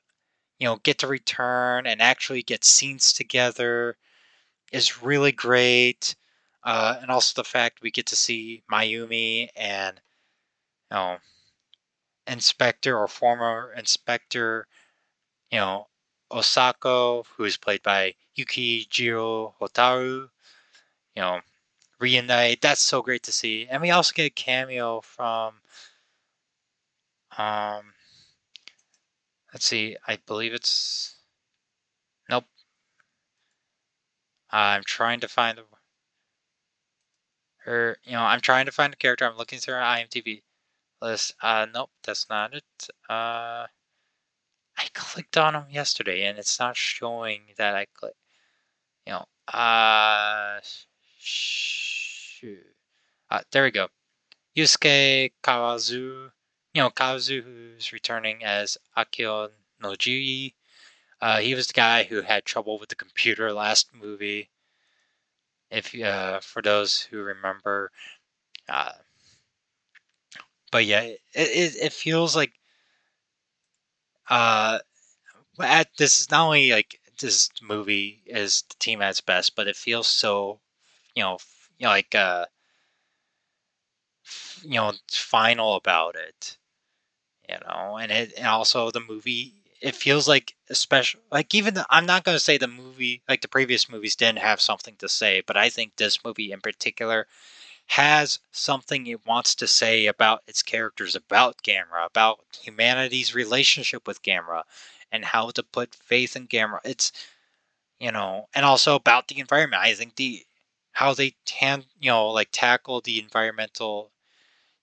you 0.59 0.67
know, 0.67 0.77
get 0.77 0.99
to 0.99 1.07
return 1.07 1.87
and 1.87 2.01
actually 2.01 2.43
get 2.43 2.63
scenes 2.63 3.13
together 3.13 3.97
is 4.71 5.01
really 5.01 5.31
great. 5.31 6.15
Uh, 6.63 6.97
and 7.01 7.11
also 7.11 7.33
the 7.41 7.47
fact 7.47 7.81
we 7.81 7.91
get 7.91 8.07
to 8.07 8.15
see 8.15 8.63
Mayumi 8.71 9.49
and 9.55 10.01
you 10.91 10.97
know 10.97 11.17
Inspector 12.27 12.95
or 12.95 13.07
former 13.07 13.73
Inspector, 13.77 14.67
you 15.51 15.59
know, 15.59 15.87
Osako, 16.31 17.25
who 17.37 17.43
is 17.43 17.57
played 17.57 17.83
by 17.83 18.15
Yukijiro 18.37 19.53
Hotaru, 19.61 20.29
you 21.15 21.21
know, 21.21 21.41
reunite. 21.99 22.61
That's 22.61 22.81
so 22.81 23.01
great 23.01 23.23
to 23.23 23.31
see. 23.31 23.67
And 23.69 23.81
we 23.81 23.91
also 23.91 24.13
get 24.13 24.25
a 24.25 24.29
cameo 24.29 25.01
from 25.01 25.55
um 27.37 27.93
let's 29.53 29.65
see, 29.65 29.97
I 30.07 30.17
believe 30.25 30.53
it's 30.53 31.15
nope. 32.29 32.45
I'm 34.51 34.83
trying 34.85 35.19
to 35.21 35.27
find 35.27 35.57
the 35.57 35.63
her 37.65 37.97
you 38.03 38.13
know, 38.13 38.21
I'm 38.21 38.41
trying 38.41 38.65
to 38.67 38.71
find 38.71 38.93
the 38.93 38.97
character. 38.97 39.25
I'm 39.25 39.37
looking 39.37 39.59
through 39.59 39.75
her 39.75 39.81
IMDb 39.81 40.43
list. 41.01 41.33
Uh 41.41 41.65
nope, 41.73 41.91
that's 42.03 42.29
not 42.29 42.53
it. 42.53 42.89
Uh 43.09 43.67
I 44.77 44.87
clicked 44.93 45.37
on 45.37 45.55
him 45.55 45.65
yesterday 45.69 46.25
and 46.25 46.37
it's 46.37 46.59
not 46.59 46.77
showing 46.77 47.41
that 47.57 47.75
I 47.75 47.85
click 47.93 48.15
you 49.07 49.13
know, 49.13 49.25
uh 49.53 50.59
shoot. 51.25 52.63
Uh, 53.29 53.41
there 53.51 53.63
we 53.63 53.71
go. 53.71 53.87
Yusuke 54.55 55.33
Kawazu, 55.43 56.31
you 56.73 56.81
know, 56.81 56.89
Kawazu, 56.89 57.43
who's 57.43 57.91
returning 57.91 58.43
as 58.43 58.77
Akio 58.97 59.49
Noji. 59.81 60.53
Uh, 61.19 61.39
he 61.39 61.55
was 61.55 61.67
the 61.67 61.73
guy 61.73 62.03
who 62.03 62.21
had 62.21 62.45
trouble 62.45 62.79
with 62.79 62.89
the 62.89 62.95
computer 62.95 63.51
last 63.51 63.93
movie. 63.93 64.49
If 65.71 65.99
uh, 65.99 66.39
for 66.41 66.61
those 66.61 67.01
who 67.01 67.17
remember, 67.17 67.91
uh, 68.69 68.93
but 70.71 70.85
yeah, 70.85 71.01
it, 71.01 71.19
it, 71.33 71.75
it 71.81 71.93
feels 71.93 72.35
like 72.35 72.53
uh, 74.29 74.79
at 75.59 75.89
this 75.97 76.21
is 76.21 76.31
not 76.31 76.45
only 76.45 76.71
like 76.71 76.99
this 77.19 77.49
movie 77.61 78.23
is 78.25 78.63
the 78.69 78.75
team 78.79 79.01
at 79.01 79.09
its 79.09 79.21
best, 79.21 79.55
but 79.55 79.67
it 79.67 79.75
feels 79.75 80.07
so 80.07 80.59
you 81.15 81.23
know, 81.23 81.37
you 81.79 81.85
know 81.85 81.91
like 81.91 82.13
uh, 82.15 82.45
you 84.63 84.71
know, 84.79 84.93
final 85.11 85.75
about 85.75 86.15
it. 86.15 86.57
You 87.49 87.57
know, 87.67 87.97
and 87.97 88.11
it 88.11 88.33
and 88.37 88.47
also 88.47 88.91
the 88.91 88.99
movie 89.01 89.53
it 89.81 89.95
feels 89.95 90.27
like 90.27 90.55
especially 90.69 91.21
like 91.31 91.53
even 91.55 91.75
the, 91.75 91.85
I'm 91.89 92.05
not 92.05 92.23
going 92.23 92.35
to 92.35 92.39
say 92.39 92.57
the 92.57 92.67
movie 92.67 93.21
like 93.29 93.41
the 93.41 93.47
previous 93.47 93.89
movies 93.89 94.15
didn't 94.15 94.39
have 94.39 94.61
something 94.61 94.95
to 94.97 95.09
say, 95.09 95.41
but 95.45 95.57
I 95.57 95.69
think 95.69 95.95
this 95.97 96.23
movie 96.25 96.51
in 96.51 96.61
particular 96.61 97.27
has 97.87 98.39
something 98.51 99.07
it 99.07 99.25
wants 99.25 99.55
to 99.55 99.67
say 99.67 100.07
about 100.07 100.43
its 100.47 100.63
characters, 100.63 101.15
about 101.15 101.63
Gamera, 101.63 102.05
about 102.07 102.39
humanity's 102.61 103.35
relationship 103.35 104.07
with 104.07 104.23
Gamera, 104.23 104.63
and 105.11 105.25
how 105.25 105.51
to 105.51 105.63
put 105.63 105.95
faith 105.95 106.35
in 106.35 106.47
Gamera. 106.47 106.79
It's 106.85 107.11
you 107.99 108.11
know, 108.11 108.47
and 108.53 108.65
also 108.65 108.95
about 108.95 109.27
the 109.27 109.39
environment. 109.39 109.81
I 109.81 109.93
think 109.93 110.15
the 110.15 110.45
how 110.95 111.13
they 111.13 111.35
tan 111.45 111.83
you 111.99 112.09
know 112.09 112.29
like 112.29 112.49
tackle 112.51 113.01
the 113.01 113.19
environmental 113.19 114.11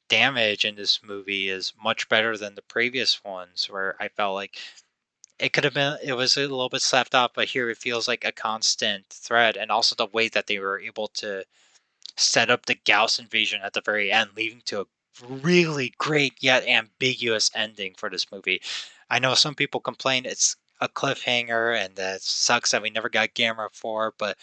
damage 0.09 0.65
in 0.65 0.75
this 0.77 1.03
movie 1.03 1.49
is 1.49 1.73
much 1.83 2.07
better 2.09 2.37
than 2.37 2.55
the 2.55 2.63
previous 2.63 3.25
ones 3.25 3.69
where 3.71 3.97
I 3.99 4.09
felt 4.09 4.35
like 4.35 4.59
it 5.39 5.55
could 5.55 5.65
have 5.65 5.73
been 5.73 5.97
it 6.05 6.13
was 6.13 6.37
a 6.37 6.41
little 6.41 6.69
bit 6.69 6.83
slapped 6.83 7.15
off, 7.15 7.33
but 7.35 7.49
here 7.49 7.71
it 7.71 7.79
feels 7.79 8.07
like 8.07 8.25
a 8.25 8.33
constant 8.33 9.07
thread 9.09 9.57
and 9.57 9.71
also 9.71 9.95
the 9.95 10.07
way 10.07 10.29
that 10.29 10.47
they 10.47 10.59
were 10.59 10.79
able 10.79 11.09
to 11.09 11.45
set 12.17 12.51
up 12.51 12.67
the 12.67 12.75
Gyaos 12.75 13.19
invasion 13.19 13.63
at 13.65 13.73
the 13.73 13.81
very 13.81 14.13
end, 14.13 14.31
leading 14.37 14.61
to 14.67 14.83
a 14.83 15.27
really 15.27 15.95
great 15.97 16.35
yet 16.41 16.69
ambiguous 16.69 17.51
ending 17.55 17.95
for 17.97 18.11
this 18.11 18.31
movie. 18.31 18.61
I 19.09 19.19
know 19.19 19.35
some 19.35 19.55
people 19.55 19.81
complain 19.81 20.27
it's 20.27 20.57
a 20.79 20.91
cliffhanger 20.91 21.75
and 21.75 21.97
that 21.97 22.21
sucks 22.21 22.73
that 22.73 22.83
we 22.83 22.91
never 22.91 23.09
got 23.09 23.35
Gamera 23.35 23.69
4, 23.73 24.15
but 24.19 24.37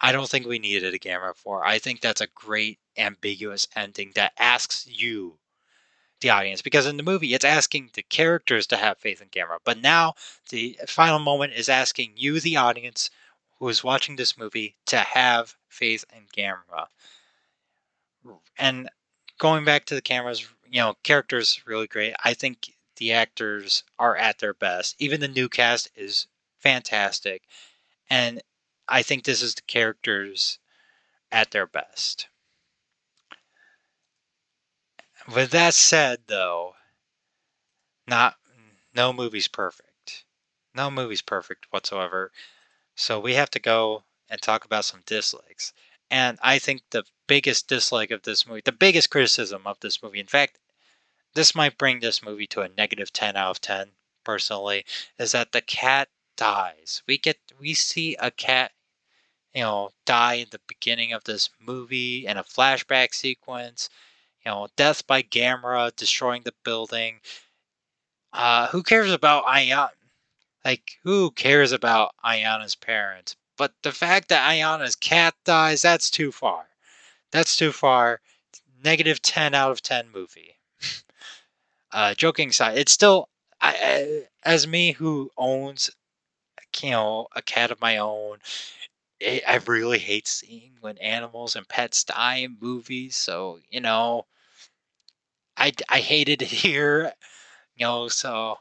I 0.00 0.12
don't 0.12 0.28
think 0.28 0.46
we 0.46 0.58
needed 0.58 0.94
a 0.94 0.98
Gamera 0.98 1.34
4. 1.36 1.64
I 1.64 1.78
think 1.78 2.00
that's 2.00 2.20
a 2.20 2.26
great 2.34 2.78
ambiguous 2.96 3.66
ending 3.74 4.12
that 4.14 4.32
asks 4.38 4.86
you 4.86 5.38
the 6.20 6.30
audience 6.30 6.60
because 6.62 6.86
in 6.86 6.96
the 6.96 7.02
movie 7.02 7.34
it's 7.34 7.44
asking 7.44 7.90
the 7.94 8.02
characters 8.02 8.66
to 8.68 8.76
have 8.76 8.98
faith 8.98 9.22
in 9.22 9.28
Gamera, 9.28 9.58
but 9.64 9.80
now 9.80 10.14
the 10.50 10.78
final 10.86 11.18
moment 11.18 11.54
is 11.54 11.68
asking 11.68 12.12
you, 12.16 12.40
the 12.40 12.56
audience, 12.56 13.10
who 13.58 13.68
is 13.68 13.84
watching 13.84 14.16
this 14.16 14.38
movie, 14.38 14.76
to 14.86 14.98
have 14.98 15.56
faith 15.68 16.04
in 16.14 16.26
Gamera. 16.36 16.86
And 18.58 18.90
going 19.38 19.64
back 19.64 19.86
to 19.86 19.94
the 19.94 20.02
Gamera's, 20.02 20.46
you 20.68 20.80
know, 20.80 20.94
characters 21.02 21.62
really 21.66 21.86
great. 21.86 22.14
I 22.24 22.34
think 22.34 22.74
the 22.96 23.12
actors 23.12 23.82
are 23.98 24.16
at 24.16 24.38
their 24.38 24.54
best. 24.54 24.94
Even 24.98 25.20
the 25.20 25.28
new 25.28 25.48
cast 25.48 25.90
is 25.96 26.26
fantastic. 26.58 27.42
And 28.10 28.42
I 28.90 29.02
think 29.02 29.22
this 29.22 29.40
is 29.40 29.54
the 29.54 29.62
characters 29.62 30.58
at 31.30 31.52
their 31.52 31.66
best. 31.66 32.26
With 35.32 35.52
that 35.52 35.74
said, 35.74 36.22
though, 36.26 36.74
not 38.08 38.36
no 38.92 39.12
movie's 39.12 39.46
perfect. 39.46 40.24
No 40.74 40.90
movie's 40.90 41.22
perfect 41.22 41.66
whatsoever. 41.70 42.32
So 42.96 43.20
we 43.20 43.34
have 43.34 43.50
to 43.50 43.60
go 43.60 44.02
and 44.28 44.42
talk 44.42 44.64
about 44.64 44.84
some 44.84 45.02
dislikes. 45.06 45.72
And 46.10 46.38
I 46.42 46.58
think 46.58 46.82
the 46.90 47.04
biggest 47.28 47.68
dislike 47.68 48.10
of 48.10 48.22
this 48.22 48.44
movie, 48.44 48.62
the 48.64 48.72
biggest 48.72 49.10
criticism 49.10 49.66
of 49.66 49.78
this 49.78 50.02
movie, 50.02 50.18
in 50.18 50.26
fact, 50.26 50.58
this 51.34 51.54
might 51.54 51.78
bring 51.78 52.00
this 52.00 52.24
movie 52.24 52.48
to 52.48 52.62
a 52.62 52.68
negative 52.68 53.12
10 53.12 53.36
out 53.36 53.50
of 53.50 53.60
10 53.60 53.92
personally, 54.24 54.84
is 55.16 55.30
that 55.30 55.52
the 55.52 55.62
cat 55.62 56.08
dies. 56.36 57.02
We 57.06 57.18
get 57.18 57.38
we 57.60 57.74
see 57.74 58.16
a 58.16 58.32
cat 58.32 58.72
you 59.54 59.62
know, 59.62 59.90
die 60.06 60.34
in 60.34 60.48
the 60.50 60.60
beginning 60.66 61.12
of 61.12 61.24
this 61.24 61.50
movie 61.60 62.26
in 62.26 62.36
a 62.36 62.44
flashback 62.44 63.14
sequence. 63.14 63.88
You 64.44 64.50
know, 64.50 64.68
death 64.76 65.06
by 65.06 65.22
Gamera 65.22 65.94
destroying 65.94 66.42
the 66.42 66.54
building. 66.64 67.20
Uh, 68.32 68.68
who 68.68 68.82
cares 68.82 69.10
about 69.12 69.44
Ayana? 69.44 69.90
Like, 70.64 70.98
who 71.02 71.30
cares 71.32 71.72
about 71.72 72.14
Ayana's 72.24 72.74
parents? 72.74 73.36
But 73.56 73.74
the 73.82 73.92
fact 73.92 74.28
that 74.28 74.48
Ayana's 74.48 74.96
cat 74.96 75.34
dies, 75.44 75.82
that's 75.82 76.10
too 76.10 76.32
far. 76.32 76.66
That's 77.30 77.56
too 77.56 77.72
far. 77.72 78.20
Negative 78.82 79.20
10 79.20 79.54
out 79.54 79.70
of 79.70 79.82
10 79.82 80.10
movie. 80.10 80.58
uh, 81.92 82.14
joking 82.14 82.50
aside, 82.50 82.78
it's 82.78 82.92
still, 82.92 83.28
I, 83.60 83.74
I, 83.82 84.28
as 84.44 84.66
me 84.66 84.92
who 84.92 85.30
owns, 85.36 85.90
you 86.80 86.90
know, 86.90 87.28
a 87.34 87.42
cat 87.42 87.70
of 87.70 87.80
my 87.80 87.98
own, 87.98 88.38
I 89.22 89.60
really 89.66 89.98
hate 89.98 90.26
seeing 90.26 90.72
when 90.80 90.96
animals 90.98 91.56
and 91.56 91.68
pets 91.68 92.04
die 92.04 92.36
in 92.36 92.56
movies. 92.60 93.16
So, 93.16 93.58
you 93.68 93.80
know, 93.80 94.26
I, 95.56 95.72
I 95.88 96.00
hated 96.00 96.42
it 96.42 96.48
here, 96.48 97.12
you 97.76 97.86
know, 97.86 98.08
so, 98.08 98.58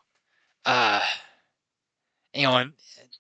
uh, 0.66 1.02
you 2.34 2.44
know, 2.44 2.58
and 2.58 2.74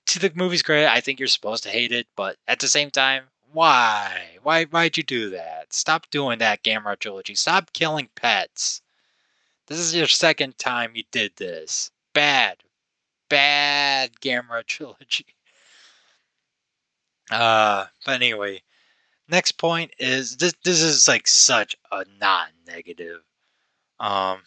to 0.08 0.20
the 0.20 0.32
movie's 0.36 0.64
great. 0.64 0.88
I 0.88 1.02
think 1.02 1.20
you're 1.20 1.28
supposed 1.28 1.64
to 1.64 1.70
hate 1.70 1.92
it, 1.92 2.08
but 2.16 2.38
at 2.48 2.60
the 2.60 2.68
same 2.68 2.92
time, 2.92 3.24
why? 3.52 4.38
Why 4.44 4.66
why'd 4.66 4.98
you 4.98 5.04
do 5.04 5.30
that? 5.32 5.74
Stop 5.74 6.10
doing 6.12 6.40
that, 6.40 6.64
Gamera 6.64 6.98
trilogy. 6.98 7.36
Stop 7.36 7.74
killing 7.74 8.10
pets. 8.16 8.82
This 9.68 9.80
is 9.80 9.96
your 9.96 10.08
second 10.08 10.58
time 10.58 10.92
you 10.96 11.04
did 11.12 11.36
this. 11.36 11.92
Bad. 12.14 12.64
Bad 13.30 14.20
Gamera 14.20 14.64
trilogy. 14.68 15.26
Uh 17.32 17.86
but 18.06 18.16
anyway, 18.16 18.62
next 19.30 19.54
point 19.54 19.92
is 20.00 20.38
this 20.38 20.54
this 20.64 20.82
is 20.82 21.08
like 21.08 21.28
such 21.28 21.76
a 21.92 22.06
non-negative. 22.20 23.22
Um 24.00 24.40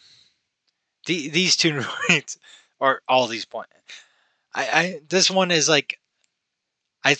the, 1.05 1.29
these 1.29 1.55
two 1.55 1.81
points 2.07 2.37
or 2.79 3.01
all 3.07 3.27
these 3.27 3.45
points 3.45 3.71
I, 4.53 4.63
I 4.63 5.01
this 5.09 5.29
one 5.31 5.51
is 5.51 5.69
like 5.69 5.99
I 7.03 7.15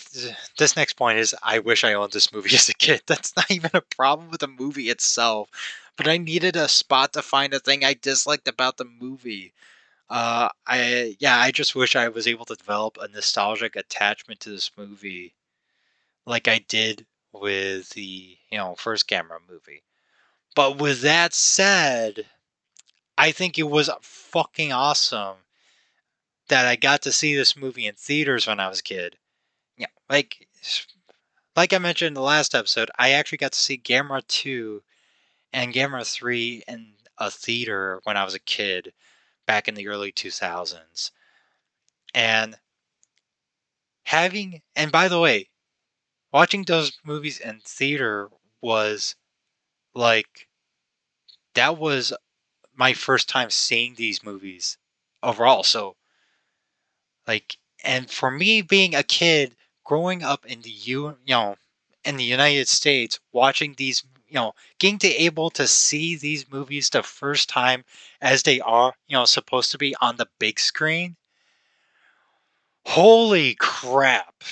this 0.58 0.76
next 0.76 0.94
point 0.94 1.18
is 1.18 1.34
I 1.42 1.58
wish 1.58 1.84
I 1.84 1.94
owned 1.94 2.12
this 2.12 2.32
movie 2.32 2.54
as 2.54 2.68
a 2.68 2.74
kid. 2.74 3.02
That's 3.06 3.34
not 3.36 3.50
even 3.50 3.70
a 3.74 3.80
problem 3.80 4.30
with 4.30 4.40
the 4.40 4.48
movie 4.48 4.90
itself, 4.90 5.50
but 5.96 6.08
I 6.08 6.16
needed 6.18 6.56
a 6.56 6.68
spot 6.68 7.12
to 7.14 7.22
find 7.22 7.52
a 7.54 7.60
thing 7.60 7.84
I 7.84 7.94
disliked 7.94 8.48
about 8.48 8.76
the 8.76 8.84
movie. 8.86 9.52
Uh, 10.10 10.48
I 10.66 11.16
yeah, 11.20 11.38
I 11.38 11.50
just 11.52 11.74
wish 11.74 11.96
I 11.96 12.08
was 12.08 12.26
able 12.26 12.46
to 12.46 12.56
develop 12.56 12.98
a 13.00 13.08
nostalgic 13.08 13.76
attachment 13.76 14.40
to 14.40 14.50
this 14.50 14.70
movie, 14.76 15.34
like 16.26 16.48
I 16.48 16.58
did 16.58 17.06
with 17.32 17.90
the 17.90 18.38
you 18.50 18.58
know 18.58 18.74
first 18.76 19.08
Gamera 19.08 19.38
movie. 19.48 19.82
But 20.54 20.78
with 20.78 21.00
that 21.02 21.34
said, 21.34 22.26
I 23.18 23.32
think 23.32 23.58
it 23.58 23.64
was 23.64 23.90
fucking 24.02 24.72
awesome 24.72 25.36
that 26.48 26.66
I 26.66 26.76
got 26.76 27.02
to 27.02 27.12
see 27.12 27.34
this 27.34 27.56
movie 27.56 27.86
in 27.86 27.94
theaters 27.94 28.46
when 28.46 28.60
I 28.60 28.68
was 28.68 28.80
a 28.80 28.84
kid. 28.84 29.16
Yeah, 29.76 29.86
like 30.08 30.48
like 31.56 31.72
I 31.72 31.78
mentioned 31.78 32.08
in 32.08 32.14
the 32.14 32.20
last 32.20 32.54
episode, 32.54 32.90
I 32.98 33.10
actually 33.12 33.38
got 33.38 33.52
to 33.52 33.58
see 33.58 33.78
Gamera 33.78 34.26
2 34.26 34.82
and 35.52 35.72
Gamera 35.72 36.04
3 36.06 36.64
in 36.66 36.92
a 37.18 37.30
theater 37.30 38.00
when 38.04 38.16
I 38.16 38.24
was 38.24 38.34
a 38.34 38.40
kid 38.40 38.92
back 39.46 39.68
in 39.68 39.74
the 39.74 39.88
early 39.88 40.12
2000s. 40.12 41.10
And 42.14 42.56
having 44.04 44.62
and 44.76 44.92
by 44.92 45.08
the 45.08 45.20
way, 45.20 45.48
watching 46.34 46.64
those 46.64 46.98
movies 47.02 47.40
in 47.40 47.60
theater 47.60 48.30
was 48.60 49.16
like 49.94 50.48
that 51.54 51.78
was 51.78 52.12
my 52.74 52.92
first 52.94 53.28
time 53.28 53.50
seeing 53.50 53.94
these 53.94 54.22
movies 54.24 54.78
overall. 55.22 55.62
So 55.62 55.96
like, 57.26 57.58
and 57.82 58.10
for 58.10 58.30
me 58.30 58.62
being 58.62 58.94
a 58.94 59.02
kid 59.02 59.56
growing 59.84 60.22
up 60.22 60.46
in 60.46 60.62
the 60.62 60.70
U, 60.70 61.08
you 61.26 61.34
know, 61.34 61.56
in 62.04 62.16
the 62.16 62.24
United 62.24 62.66
States, 62.68 63.20
watching 63.32 63.74
these, 63.74 64.02
you 64.28 64.34
know, 64.36 64.54
getting 64.78 64.98
to 65.00 65.08
able 65.08 65.50
to 65.50 65.66
see 65.66 66.16
these 66.16 66.50
movies 66.50 66.88
the 66.90 67.02
first 67.02 67.48
time 67.50 67.84
as 68.22 68.42
they 68.42 68.60
are, 68.60 68.94
you 69.06 69.16
know, 69.16 69.26
supposed 69.26 69.70
to 69.72 69.78
be 69.78 69.94
on 70.00 70.16
the 70.16 70.28
big 70.38 70.58
screen. 70.58 71.16
Holy 72.86 73.56
crap. 73.56 74.42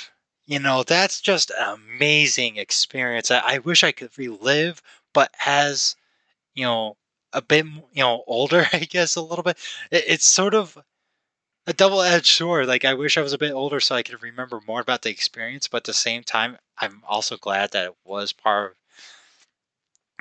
You 0.47 0.59
know, 0.61 0.83
that's 0.85 1.21
just 1.21 1.51
an 1.51 1.57
amazing 1.75 2.57
experience. 2.57 3.31
I, 3.33 3.39
I 3.41 3.59
wish 3.59 3.83
I 3.83 3.91
could 3.93 4.17
relive, 4.17 4.81
but 5.13 5.35
as, 5.45 5.97
you 6.55 6.65
know, 6.65 6.97
a 7.33 7.43
bit, 7.43 7.67
you 7.67 7.83
know, 8.03 8.25
older, 8.27 8.67
I 8.75 8.81
guess, 8.81 9.17
a 9.17 9.23
little 9.23 9.45
bit, 9.45 9.59
it, 9.91 10.05
it's 10.09 10.27
sort 10.27 10.55
of 10.55 10.79
a 11.67 11.73
double-edged 11.75 12.27
sword. 12.27 12.67
Like 12.69 12.85
I 12.85 12.95
wish 12.95 13.17
I 13.19 13.23
was 13.23 13.33
a 13.35 13.39
bit 13.39 13.53
older 13.53 13.81
so 13.81 13.95
I 13.97 14.03
could 14.05 14.23
remember 14.23 14.61
more 14.67 14.81
about 14.81 15.03
the 15.03 15.11
experience, 15.11 15.69
but 15.69 15.79
at 15.79 15.85
the 15.85 15.95
same 15.95 16.25
time, 16.25 16.59
I'm 16.79 17.03
also 17.09 17.37
glad 17.37 17.73
that 17.73 17.87
it 17.87 17.97
was 18.05 18.33
part 18.33 18.73
of 18.73 18.77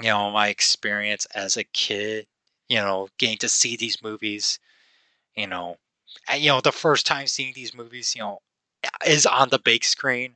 you 0.01 0.09
know 0.09 0.31
my 0.31 0.47
experience 0.49 1.25
as 1.35 1.57
a 1.57 1.63
kid. 1.63 2.27
You 2.69 2.77
know, 2.77 3.09
getting 3.17 3.37
to 3.39 3.49
see 3.49 3.75
these 3.75 4.01
movies. 4.01 4.59
You 5.35 5.47
know, 5.47 5.77
you 6.37 6.49
know 6.49 6.61
the 6.61 6.71
first 6.71 7.05
time 7.07 7.27
seeing 7.27 7.53
these 7.53 7.73
movies. 7.75 8.15
You 8.15 8.23
know, 8.23 8.41
is 9.05 9.25
on 9.25 9.49
the 9.49 9.59
big 9.59 9.83
screen. 9.83 10.35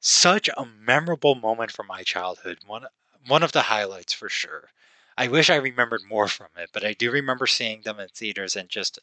Such 0.00 0.48
a 0.56 0.66
memorable 0.66 1.34
moment 1.34 1.72
from 1.72 1.86
my 1.88 2.02
childhood. 2.02 2.58
One 2.66 2.86
one 3.26 3.42
of 3.42 3.52
the 3.52 3.62
highlights 3.62 4.12
for 4.12 4.28
sure. 4.28 4.70
I 5.18 5.28
wish 5.28 5.50
I 5.50 5.56
remembered 5.56 6.04
more 6.04 6.28
from 6.28 6.48
it, 6.56 6.70
but 6.72 6.84
I 6.84 6.94
do 6.94 7.10
remember 7.10 7.46
seeing 7.46 7.82
them 7.82 8.00
in 8.00 8.08
theaters 8.08 8.56
and 8.56 8.68
just 8.68 8.98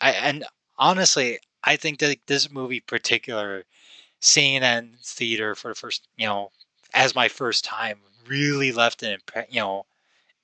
I 0.00 0.10
and 0.12 0.44
honestly, 0.76 1.38
I 1.64 1.76
think 1.76 1.98
that 2.00 2.18
this 2.26 2.50
movie 2.50 2.80
particular 2.80 3.64
seeing 4.20 4.62
in 4.62 4.98
theater 5.02 5.54
for 5.56 5.68
the 5.70 5.74
first, 5.76 6.08
you 6.16 6.26
know, 6.26 6.52
as 6.94 7.14
my 7.14 7.28
first 7.28 7.64
time 7.64 8.00
really 8.26 8.72
left 8.72 9.02
an 9.02 9.18
impre- 9.20 9.46
you 9.50 9.60
know 9.60 9.86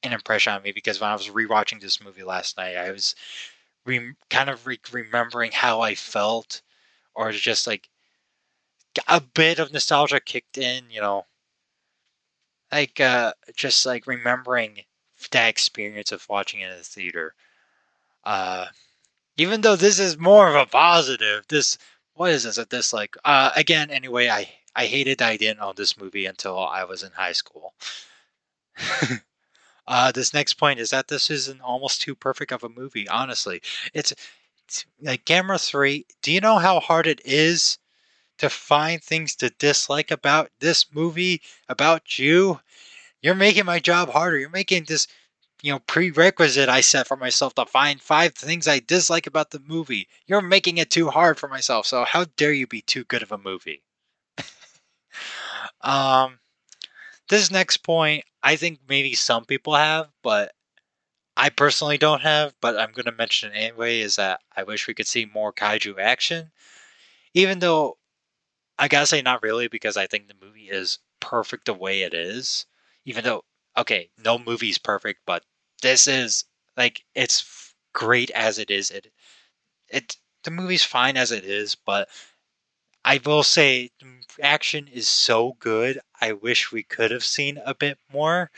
an 0.04 0.12
impression 0.14 0.52
on 0.54 0.62
me 0.62 0.72
because 0.72 1.00
when 1.00 1.10
I 1.10 1.14
was 1.14 1.28
rewatching 1.30 1.80
this 1.80 2.02
movie 2.02 2.24
last 2.24 2.56
night, 2.58 2.76
I 2.76 2.90
was 2.92 3.14
re- 3.86 4.14
kind 4.30 4.50
of 4.50 4.66
re- 4.66 4.80
remembering 4.92 5.52
how 5.52 5.80
I 5.82 5.94
felt, 5.96 6.62
or 7.14 7.32
just 7.32 7.66
like 7.66 7.88
a 9.08 9.20
bit 9.20 9.58
of 9.58 9.72
nostalgia 9.72 10.20
kicked 10.20 10.58
in, 10.58 10.84
you 10.90 11.00
know, 11.00 11.26
like 12.70 13.00
uh, 13.00 13.32
just 13.54 13.86
like 13.86 14.06
remembering 14.06 14.80
that 15.30 15.48
experience 15.48 16.12
of 16.12 16.28
watching 16.28 16.60
it 16.60 16.70
in 16.70 16.78
the 16.78 16.84
theater. 16.84 17.34
Uh, 18.24 18.66
even 19.36 19.60
though 19.60 19.76
this 19.76 19.98
is 19.98 20.18
more 20.18 20.48
of 20.48 20.54
a 20.54 20.66
positive, 20.66 21.44
this 21.48 21.78
what 22.14 22.30
is 22.30 22.44
this 22.44 22.58
a 22.58 22.66
dislike? 22.66 23.16
Uh, 23.24 23.50
again, 23.56 23.90
anyway, 23.90 24.28
I 24.28 24.48
I 24.76 24.86
hated 24.86 25.22
I 25.22 25.36
didn't 25.36 25.60
own 25.60 25.74
this 25.76 25.98
movie 25.98 26.26
until 26.26 26.58
I 26.58 26.84
was 26.84 27.02
in 27.02 27.12
high 27.12 27.32
school. 27.32 27.74
uh, 29.86 30.12
this 30.12 30.34
next 30.34 30.54
point 30.54 30.80
is 30.80 30.90
that 30.90 31.08
this 31.08 31.30
is 31.30 31.48
an 31.48 31.60
almost 31.60 32.02
too 32.02 32.14
perfect 32.14 32.52
of 32.52 32.64
a 32.64 32.68
movie. 32.68 33.08
Honestly, 33.08 33.62
it's 33.92 34.14
like 35.00 35.24
Gamera 35.24 35.64
Three. 35.64 36.06
Do 36.22 36.32
you 36.32 36.40
know 36.40 36.58
how 36.58 36.80
hard 36.80 37.06
it 37.06 37.20
is 37.24 37.78
to 38.38 38.50
find 38.50 39.02
things 39.02 39.36
to 39.36 39.50
dislike 39.50 40.10
about 40.10 40.50
this 40.60 40.86
movie 40.92 41.42
about 41.68 42.18
you? 42.18 42.60
You're 43.22 43.34
making 43.34 43.66
my 43.66 43.78
job 43.78 44.10
harder. 44.10 44.38
You're 44.38 44.50
making 44.50 44.84
this 44.84 45.06
you 45.62 45.72
know 45.72 45.78
prerequisite 45.78 46.68
I 46.68 46.82
set 46.82 47.08
for 47.08 47.16
myself 47.16 47.54
to 47.54 47.66
find 47.66 48.00
five 48.00 48.34
things 48.34 48.68
I 48.68 48.80
dislike 48.80 49.26
about 49.26 49.50
the 49.50 49.60
movie. 49.60 50.08
You're 50.26 50.42
making 50.42 50.78
it 50.78 50.90
too 50.90 51.08
hard 51.10 51.38
for 51.38 51.48
myself. 51.48 51.86
So 51.86 52.04
how 52.04 52.26
dare 52.36 52.52
you 52.52 52.66
be 52.66 52.82
too 52.82 53.04
good 53.04 53.22
of 53.22 53.32
a 53.32 53.38
movie? 53.38 53.82
um, 55.80 56.38
this 57.28 57.50
next 57.50 57.78
point, 57.78 58.24
I 58.42 58.56
think 58.56 58.80
maybe 58.88 59.14
some 59.14 59.46
people 59.46 59.74
have, 59.74 60.08
but 60.22 60.52
I 61.36 61.50
personally 61.50 61.98
don't 61.98 62.22
have. 62.22 62.54
But 62.60 62.78
I'm 62.78 62.92
going 62.92 63.06
to 63.06 63.12
mention 63.12 63.52
it 63.52 63.56
anyway. 63.56 64.00
Is 64.00 64.16
that 64.16 64.40
I 64.56 64.62
wish 64.62 64.86
we 64.86 64.94
could 64.94 65.06
see 65.08 65.26
more 65.26 65.52
kaiju 65.52 65.98
action, 65.98 66.52
even 67.34 67.58
though 67.60 67.98
I 68.78 68.88
gotta 68.88 69.06
say 69.06 69.22
not 69.22 69.42
really 69.42 69.68
because 69.68 69.96
I 69.96 70.06
think 70.06 70.28
the 70.28 70.46
movie 70.46 70.68
is 70.70 70.98
perfect 71.20 71.66
the 71.66 71.74
way 71.74 72.02
it 72.02 72.14
is. 72.14 72.66
Even 73.04 73.24
though 73.24 73.44
okay, 73.76 74.10
no 74.18 74.38
movie's 74.38 74.78
perfect, 74.78 75.20
but 75.26 75.44
this 75.82 76.06
is 76.06 76.44
like 76.76 77.04
it's 77.14 77.74
great 77.92 78.30
as 78.32 78.58
it 78.58 78.70
is. 78.70 78.90
It 78.90 79.12
it 79.88 80.16
the 80.44 80.50
movie's 80.50 80.84
fine 80.84 81.16
as 81.16 81.32
it 81.32 81.44
is, 81.44 81.74
but 81.74 82.08
I 83.04 83.20
will 83.24 83.42
say 83.42 83.90
mm, 84.02 84.22
action 84.42 84.88
is 84.88 85.08
so 85.08 85.56
good. 85.60 86.00
I 86.20 86.32
wish 86.32 86.72
we 86.72 86.82
could 86.82 87.10
have 87.10 87.24
seen 87.24 87.58
a 87.64 87.74
bit 87.74 87.98
more, 88.12 88.50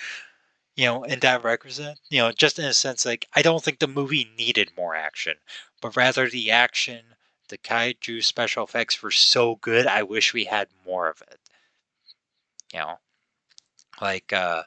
you 0.77 0.85
know, 0.87 1.03
in 1.05 1.21
that 1.21 1.43
requisite. 1.45 1.99
You 2.11 2.19
know, 2.23 2.33
just 2.33 2.59
in 2.59 2.65
a 2.65 2.75
sense, 2.75 3.05
like 3.07 3.27
I 3.35 3.43
don't 3.43 3.63
think 3.65 3.79
the 3.81 3.89
movie 3.89 4.31
needed 4.39 4.73
more 4.77 4.95
action, 4.95 5.37
but 5.81 5.97
rather 5.97 6.29
the 6.31 6.51
action, 6.53 7.17
the 7.49 7.59
kaiju 7.59 8.23
special 8.25 8.65
effects 8.65 9.03
were 9.03 9.11
so 9.11 9.57
good. 9.57 9.87
I 9.87 10.03
wish 10.05 10.33
we 10.35 10.45
had 10.45 10.69
more 10.85 11.09
of 11.09 11.23
it. 11.23 11.41
You 12.73 12.81
know, 12.81 12.99
like 14.01 14.33
uh, 14.33 14.63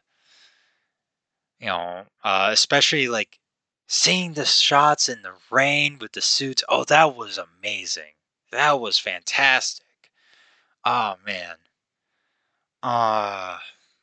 you 1.60 1.68
know, 1.68 2.06
uh, 2.24 2.50
especially 2.52 3.08
like 3.08 3.40
seeing 3.88 4.34
the 4.34 4.46
shots 4.46 5.08
in 5.10 5.22
the 5.22 5.34
rain 5.50 5.98
with 6.00 6.14
the 6.14 6.22
suits. 6.22 6.64
Oh, 6.70 6.84
that 6.86 7.16
was 7.16 7.38
amazing. 7.38 8.14
That 8.52 8.80
was 8.80 8.98
fantastic. 8.98 9.86
Oh 10.84 11.16
man. 11.26 11.56
Uh 12.84 13.58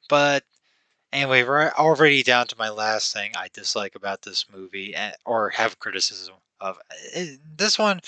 but 0.09 0.45
anyway, 1.17 1.43
we're 1.43 1.71
already 1.71 2.23
down 2.23 2.47
to 2.47 2.59
my 2.59 2.69
last 2.69 3.13
thing 3.13 3.33
I 3.35 3.49
dislike 3.53 3.95
about 3.95 4.23
this 4.23 4.45
movie 4.53 4.95
eh, 4.95 5.13
or 5.25 5.49
have 5.51 5.79
criticism 5.79 6.35
of. 6.61 6.79
Eh, 7.15 7.37
this 7.57 7.79
one, 7.79 8.01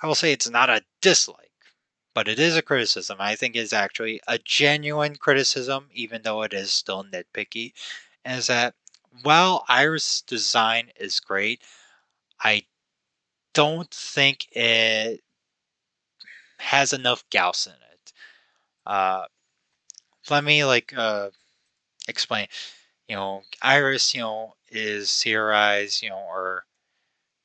I 0.00 0.06
will 0.06 0.14
say 0.14 0.32
it's 0.32 0.48
not 0.48 0.70
a 0.70 0.84
dislike, 1.00 1.50
but 2.14 2.28
it 2.28 2.38
is 2.38 2.56
a 2.56 2.62
criticism. 2.62 3.16
I 3.20 3.34
think 3.34 3.56
it's 3.56 3.72
actually 3.72 4.20
a 4.28 4.38
genuine 4.38 5.16
criticism, 5.16 5.88
even 5.92 6.22
though 6.22 6.42
it 6.42 6.52
is 6.52 6.70
still 6.70 7.04
nitpicky. 7.04 7.72
Is 8.24 8.46
that 8.46 8.74
while 9.22 9.64
Iris' 9.68 10.22
design 10.22 10.90
is 10.98 11.18
great, 11.18 11.62
I 12.40 12.62
don't 13.54 13.90
think 13.90 14.46
it 14.52 15.20
has 16.58 16.92
enough 16.92 17.24
Gyaos 17.28 17.66
in 17.66 17.72
it. 17.72 18.12
Uh, 18.86 19.24
let 20.30 20.44
me 20.44 20.64
like 20.64 20.96
uh, 20.96 21.30
explain. 22.08 22.48
You 23.08 23.16
know, 23.16 23.44
Iris, 23.62 24.14
you 24.14 24.20
know, 24.22 24.56
is 24.70 25.10
serized, 25.10 26.02
you 26.02 26.10
know, 26.10 26.18
or 26.18 26.66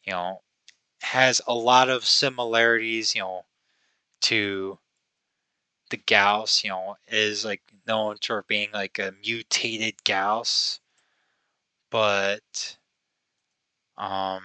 you 0.05 0.13
know, 0.13 0.41
has 1.01 1.41
a 1.47 1.53
lot 1.55 1.89
of 1.89 2.05
similarities, 2.05 3.15
you 3.15 3.21
know, 3.21 3.45
to 4.21 4.79
the 5.89 5.97
Gyaos, 5.97 6.63
you 6.63 6.69
know, 6.69 6.97
is 7.09 7.43
like 7.43 7.61
known 7.85 8.17
for 8.23 8.43
being 8.43 8.71
like 8.71 8.99
a 8.99 9.11
mutated 9.21 9.97
Gyaos, 10.05 10.79
But 11.89 12.77
um 13.97 14.43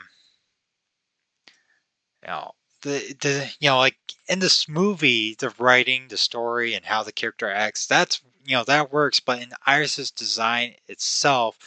you 2.22 2.28
know, 2.28 2.52
the 2.82 3.14
the 3.20 3.52
you 3.60 3.68
know 3.68 3.78
like 3.78 3.98
in 4.28 4.38
this 4.40 4.68
movie 4.68 5.34
the 5.38 5.50
writing 5.58 6.08
the 6.08 6.16
story 6.18 6.74
and 6.74 6.84
how 6.84 7.02
the 7.02 7.12
character 7.12 7.48
acts 7.50 7.86
that's 7.86 8.20
you 8.44 8.56
know 8.56 8.64
that 8.64 8.92
works 8.92 9.20
but 9.20 9.40
in 9.42 9.50
iris's 9.66 10.10
design 10.10 10.74
itself 10.88 11.58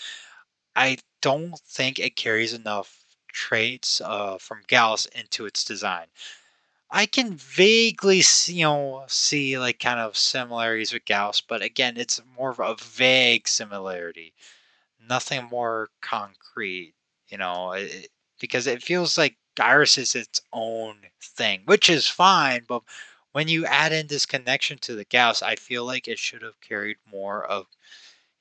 i 0.76 0.98
don't 1.22 1.60
think 1.60 2.00
it 2.00 2.16
carries 2.16 2.54
enough 2.54 3.04
traits 3.32 4.02
uh, 4.02 4.38
from 4.38 4.62
gyaos 4.68 5.08
into 5.14 5.46
its 5.46 5.64
design 5.64 6.06
i 6.92 7.06
can 7.06 7.34
vaguely 7.36 8.22
see, 8.22 8.56
you 8.56 8.64
know 8.66 9.04
see 9.08 9.58
like 9.58 9.80
kind 9.80 10.00
of 10.00 10.18
similarities 10.18 10.94
with 10.94 11.06
Gyaos, 11.06 11.42
but 11.48 11.62
again 11.62 11.98
it's 11.98 12.22
more 12.38 12.52
of 12.52 12.60
a 12.60 12.76
vague 12.82 13.48
similarity 13.48 14.34
nothing 15.08 15.46
more 15.46 15.90
concrete 16.02 16.94
you 17.30 17.38
know 17.38 17.72
it, 17.74 18.10
because 18.40 18.68
it 18.68 18.84
feels 18.84 19.18
like 19.18 19.38
Iris 19.60 19.98
is 19.98 20.16
its 20.16 20.42
own 20.52 20.98
thing, 21.22 21.62
which 21.66 21.90
is 21.90 22.10
fine. 22.10 22.64
But 22.68 22.84
when 23.36 23.50
you 23.50 23.66
add 23.66 23.92
in 23.92 24.08
this 24.08 24.26
connection 24.26 24.78
to 24.78 24.96
the 24.96 25.04
Gyaos, 25.04 25.44
I 25.44 25.58
feel 25.58 25.84
like 25.84 26.08
it 26.08 26.18
should 26.18 26.42
have 26.42 26.62
carried 26.62 26.96
more 27.12 27.44
of 27.44 27.68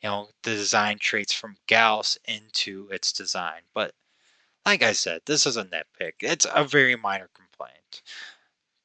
you 0.01 0.09
know 0.09 0.29
the 0.45 0.53
design 0.55 1.01
traits 1.01 1.33
from 1.33 1.57
Gyaos 1.67 2.17
into 2.27 2.89
its 2.93 3.13
design. 3.13 3.63
But 3.75 3.93
like 4.65 4.85
I 4.85 4.93
said, 4.93 5.23
this 5.27 5.47
is 5.47 5.57
a 5.57 5.65
nitpick. 5.65 6.13
It's 6.21 6.47
a 6.55 6.63
very 6.63 6.95
minor 6.95 7.29
complaint. 7.35 8.03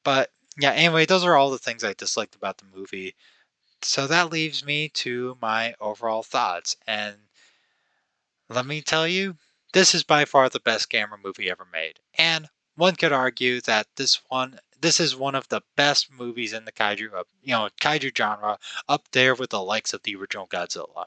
But 0.03 0.32
yeah, 0.60 0.72
anyway, 0.72 1.05
those 1.05 1.24
are 1.24 1.36
all 1.36 1.51
the 1.51 1.60
things 1.60 1.84
I 1.84 1.93
disliked 1.93 2.34
about 2.34 2.57
the 2.57 2.76
movie. 2.76 3.14
So 3.84 4.07
that 4.07 4.32
leaves 4.32 4.66
me 4.66 4.89
to 4.89 5.38
my 5.39 5.76
overall 5.80 6.24
thoughts. 6.24 6.76
And 6.88 7.18
let 8.49 8.66
me 8.66 8.82
tell 8.82 9.07
you, 9.07 9.38
this 9.74 9.93
is 9.93 10.03
by 10.03 10.26
far 10.26 10.49
the 10.49 10.60
best 10.60 10.89
Gamera 10.89 11.24
movie 11.24 11.51
ever 11.51 11.68
made, 11.72 11.99
and 12.16 12.49
one 12.74 12.95
could 12.95 13.12
argue 13.12 13.62
that 13.62 13.86
this 13.95 14.22
one 14.30 14.60
this 14.82 14.99
is 14.99 15.15
one 15.15 15.36
of 15.36 15.47
the 15.49 15.61
best 15.75 16.11
movies 16.11 16.53
in 16.53 16.65
the 16.65 16.71
kaiju 16.71 17.25
you 17.41 17.53
know 17.53 17.69
kaiju 17.82 18.15
genre 18.15 18.59
up 18.88 19.09
there 19.11 19.36
with 19.36 19.49
the 19.51 19.61
likes 19.61 19.93
of 19.93 20.03
the 20.03 20.15
original 20.15 20.47
Godzilla. 20.47 21.05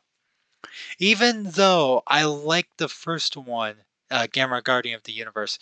Even 0.99 1.51
though 1.51 2.03
I 2.07 2.25
like 2.25 2.77
the 2.77 2.89
first 2.89 3.37
one, 3.37 3.85
uh, 4.11 4.27
Gamera 4.27 4.63
Guardian 4.63 4.95
of 4.97 5.03
the 5.03 5.13
Universe, 5.13 5.59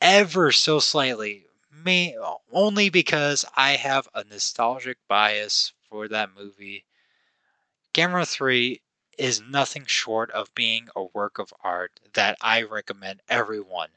ever 0.00 0.52
so 0.52 0.78
slightly, 0.80 1.46
may 1.70 2.16
only 2.52 2.88
because 2.88 3.44
I 3.56 3.76
have 3.76 4.08
a 4.14 4.24
nostalgic 4.24 4.98
bias 5.08 5.72
for 5.88 6.08
that 6.08 6.34
movie. 6.34 6.84
Gamera 7.92 8.26
3 8.26 8.82
is 9.18 9.40
nothing 9.40 9.86
short 9.86 10.30
of 10.30 10.54
being 10.54 10.88
a 10.94 11.04
work 11.04 11.38
of 11.38 11.52
art 11.62 12.00
that 12.12 12.36
I 12.40 12.62
recommend 12.62 13.22
everyone. 13.28 13.90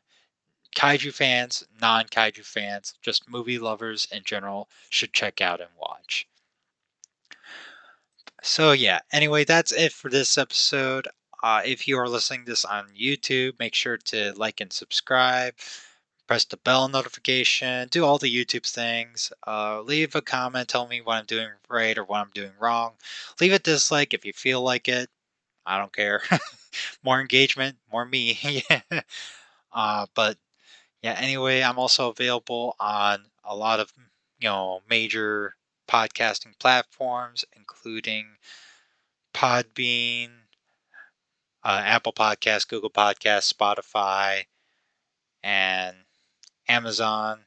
Kaiju 0.76 1.14
fans, 1.14 1.66
non 1.82 2.06
kaiju 2.06 2.46
fans, 2.46 2.94
just 3.02 3.30
movie 3.30 3.60
lovers 3.60 4.08
in 4.12 4.24
general 4.24 4.70
should 4.90 5.14
check 5.14 5.42
out 5.42 5.62
and 5.62 5.70
watch. 5.80 6.28
So, 8.44 8.72
yeah, 8.72 9.00
anyway, 9.12 9.44
that's 9.44 9.72
it 9.72 9.92
for 9.92 10.10
this 10.10 10.38
episode. 10.38 11.08
Uh, 11.44 11.62
if 11.66 11.88
you 11.88 11.98
are 11.98 12.10
listening 12.10 12.46
this 12.46 12.66
on 12.66 12.90
YouTube, 12.90 13.60
make 13.60 13.74
sure 13.74 13.98
to 13.98 14.34
like 14.34 14.62
and 14.62 14.72
subscribe 14.72 15.54
press 16.28 16.46
the 16.46 16.58
bell 16.58 16.88
notification, 16.90 17.88
do 17.90 18.04
all 18.04 18.18
the 18.18 18.34
YouTube 18.34 18.70
things. 18.70 19.32
Uh, 19.48 19.82
leave 19.82 20.14
a 20.14 20.22
comment, 20.22 20.68
tell 20.68 20.88
me 20.88 21.02
what 21.02 21.16
I'm 21.16 21.26
doing 21.26 21.50
right 21.70 21.98
or 21.98 22.04
what 22.04 22.20
I'm 22.20 22.32
doing 22.34 22.52
wrong. 22.60 22.94
Leave 23.40 23.54
a 23.54 23.60
dislike 23.60 24.14
if 24.14 24.26
you 24.26 24.34
feel 24.34 24.62
like 24.62 24.88
it. 24.88 25.10
I 25.66 25.78
don't 25.80 25.94
care. 25.94 26.22
more 27.04 27.20
engagement, 27.20 27.78
more 27.92 28.06
me. 28.06 28.38
yeah. 28.70 29.02
Uh, 29.72 30.06
but 30.14 30.38
yeah, 31.02 31.16
anyway, 31.20 31.62
I'm 31.62 31.80
also 31.80 32.10
available 32.10 32.76
on 32.80 33.26
a 33.44 33.56
lot 33.56 33.80
of 33.80 33.94
you 34.40 34.50
know 34.50 34.82
major 34.90 35.56
podcasting 35.88 36.58
platforms, 36.60 37.46
including 37.56 38.38
Podbean, 39.34 40.30
uh, 41.64 41.82
Apple 41.84 42.14
Podcasts, 42.14 42.68
Google 42.68 42.90
Podcasts, 42.90 43.54
Spotify, 43.54 44.46
and 45.44 45.96
Amazon. 46.68 47.46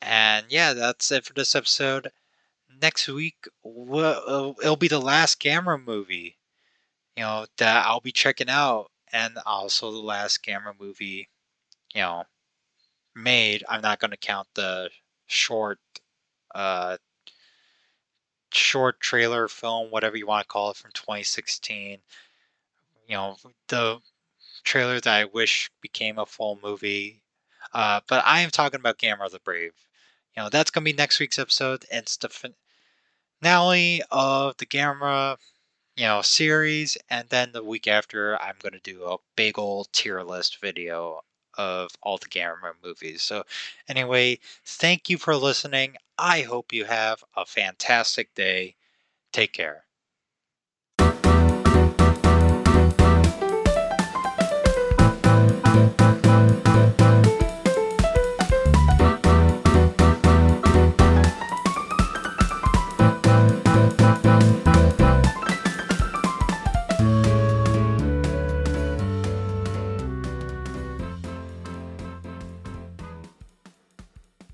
And 0.00 0.46
yeah, 0.48 0.72
that's 0.72 1.10
it 1.10 1.24
for 1.24 1.34
this 1.34 1.54
episode. 1.54 2.10
Next 2.80 3.08
week, 3.08 3.48
uh, 3.64 4.52
it'll 4.62 4.76
be 4.76 4.88
the 4.88 5.00
last 5.00 5.40
Gamera 5.40 5.84
movie, 5.84 6.38
you 7.16 7.24
know, 7.24 7.46
that 7.56 7.84
I'll 7.86 8.00
be 8.00 8.12
checking 8.12 8.48
out, 8.48 8.90
and 9.12 9.38
also 9.44 9.90
the 9.90 9.98
last 9.98 10.44
Gamera 10.44 10.78
movie, 10.78 11.28
you 11.94 12.02
know, 12.02 12.24
made. 13.14 13.64
I'm 13.68 13.82
not 13.82 14.00
going 14.00 14.10
to 14.12 14.16
count 14.16 14.48
the 14.54 14.90
short, 15.26 15.78
uh, 16.54 16.98
short 18.52 19.00
trailer 19.00 19.48
film, 19.48 19.90
whatever 19.90 20.16
you 20.16 20.26
want 20.26 20.44
to 20.44 20.48
call 20.48 20.70
it, 20.70 20.76
from 20.76 20.92
2016. 20.92 21.98
You 23.08 23.14
know, 23.16 23.36
the 23.68 23.98
trailer 24.64 25.00
that 25.00 25.06
I 25.06 25.24
wish 25.24 25.70
became 25.80 26.18
a 26.18 26.26
full 26.26 26.58
movie 26.62 27.22
uh, 27.72 28.00
but 28.06 28.24
I 28.24 28.40
am 28.40 28.50
talking 28.50 28.80
about 28.80 28.98
Gamera 28.98 29.30
the 29.30 29.40
Brave. 29.40 29.74
You 30.36 30.42
know, 30.42 30.48
that's 30.48 30.70
going 30.70 30.84
to 30.84 30.92
be 30.92 30.96
next 30.96 31.20
week's 31.20 31.38
episode. 31.38 31.84
And 31.90 32.02
it's 32.02 32.16
the 32.16 32.54
finale 33.40 34.02
of 34.10 34.56
the 34.56 34.66
Gamera, 34.66 35.36
you 35.96 36.04
know, 36.04 36.22
series, 36.22 36.96
and 37.10 37.28
then 37.28 37.52
the 37.52 37.64
week 37.64 37.86
after, 37.86 38.40
I'm 38.40 38.56
going 38.60 38.72
to 38.72 38.80
do 38.80 39.04
a 39.04 39.18
big 39.36 39.58
old 39.58 39.92
tier 39.92 40.22
list 40.22 40.60
video 40.60 41.22
of 41.58 41.90
all 42.02 42.18
the 42.18 42.26
Gamera 42.26 42.74
movies. 42.82 43.22
So, 43.22 43.44
anyway, 43.88 44.38
thank 44.64 45.10
you 45.10 45.18
for 45.18 45.36
listening. 45.36 45.96
I 46.16 46.42
hope 46.42 46.72
you 46.72 46.84
have 46.86 47.24
a 47.36 47.44
fantastic 47.44 48.34
day. 48.34 48.76
Take 49.32 49.52
care. 49.54 49.87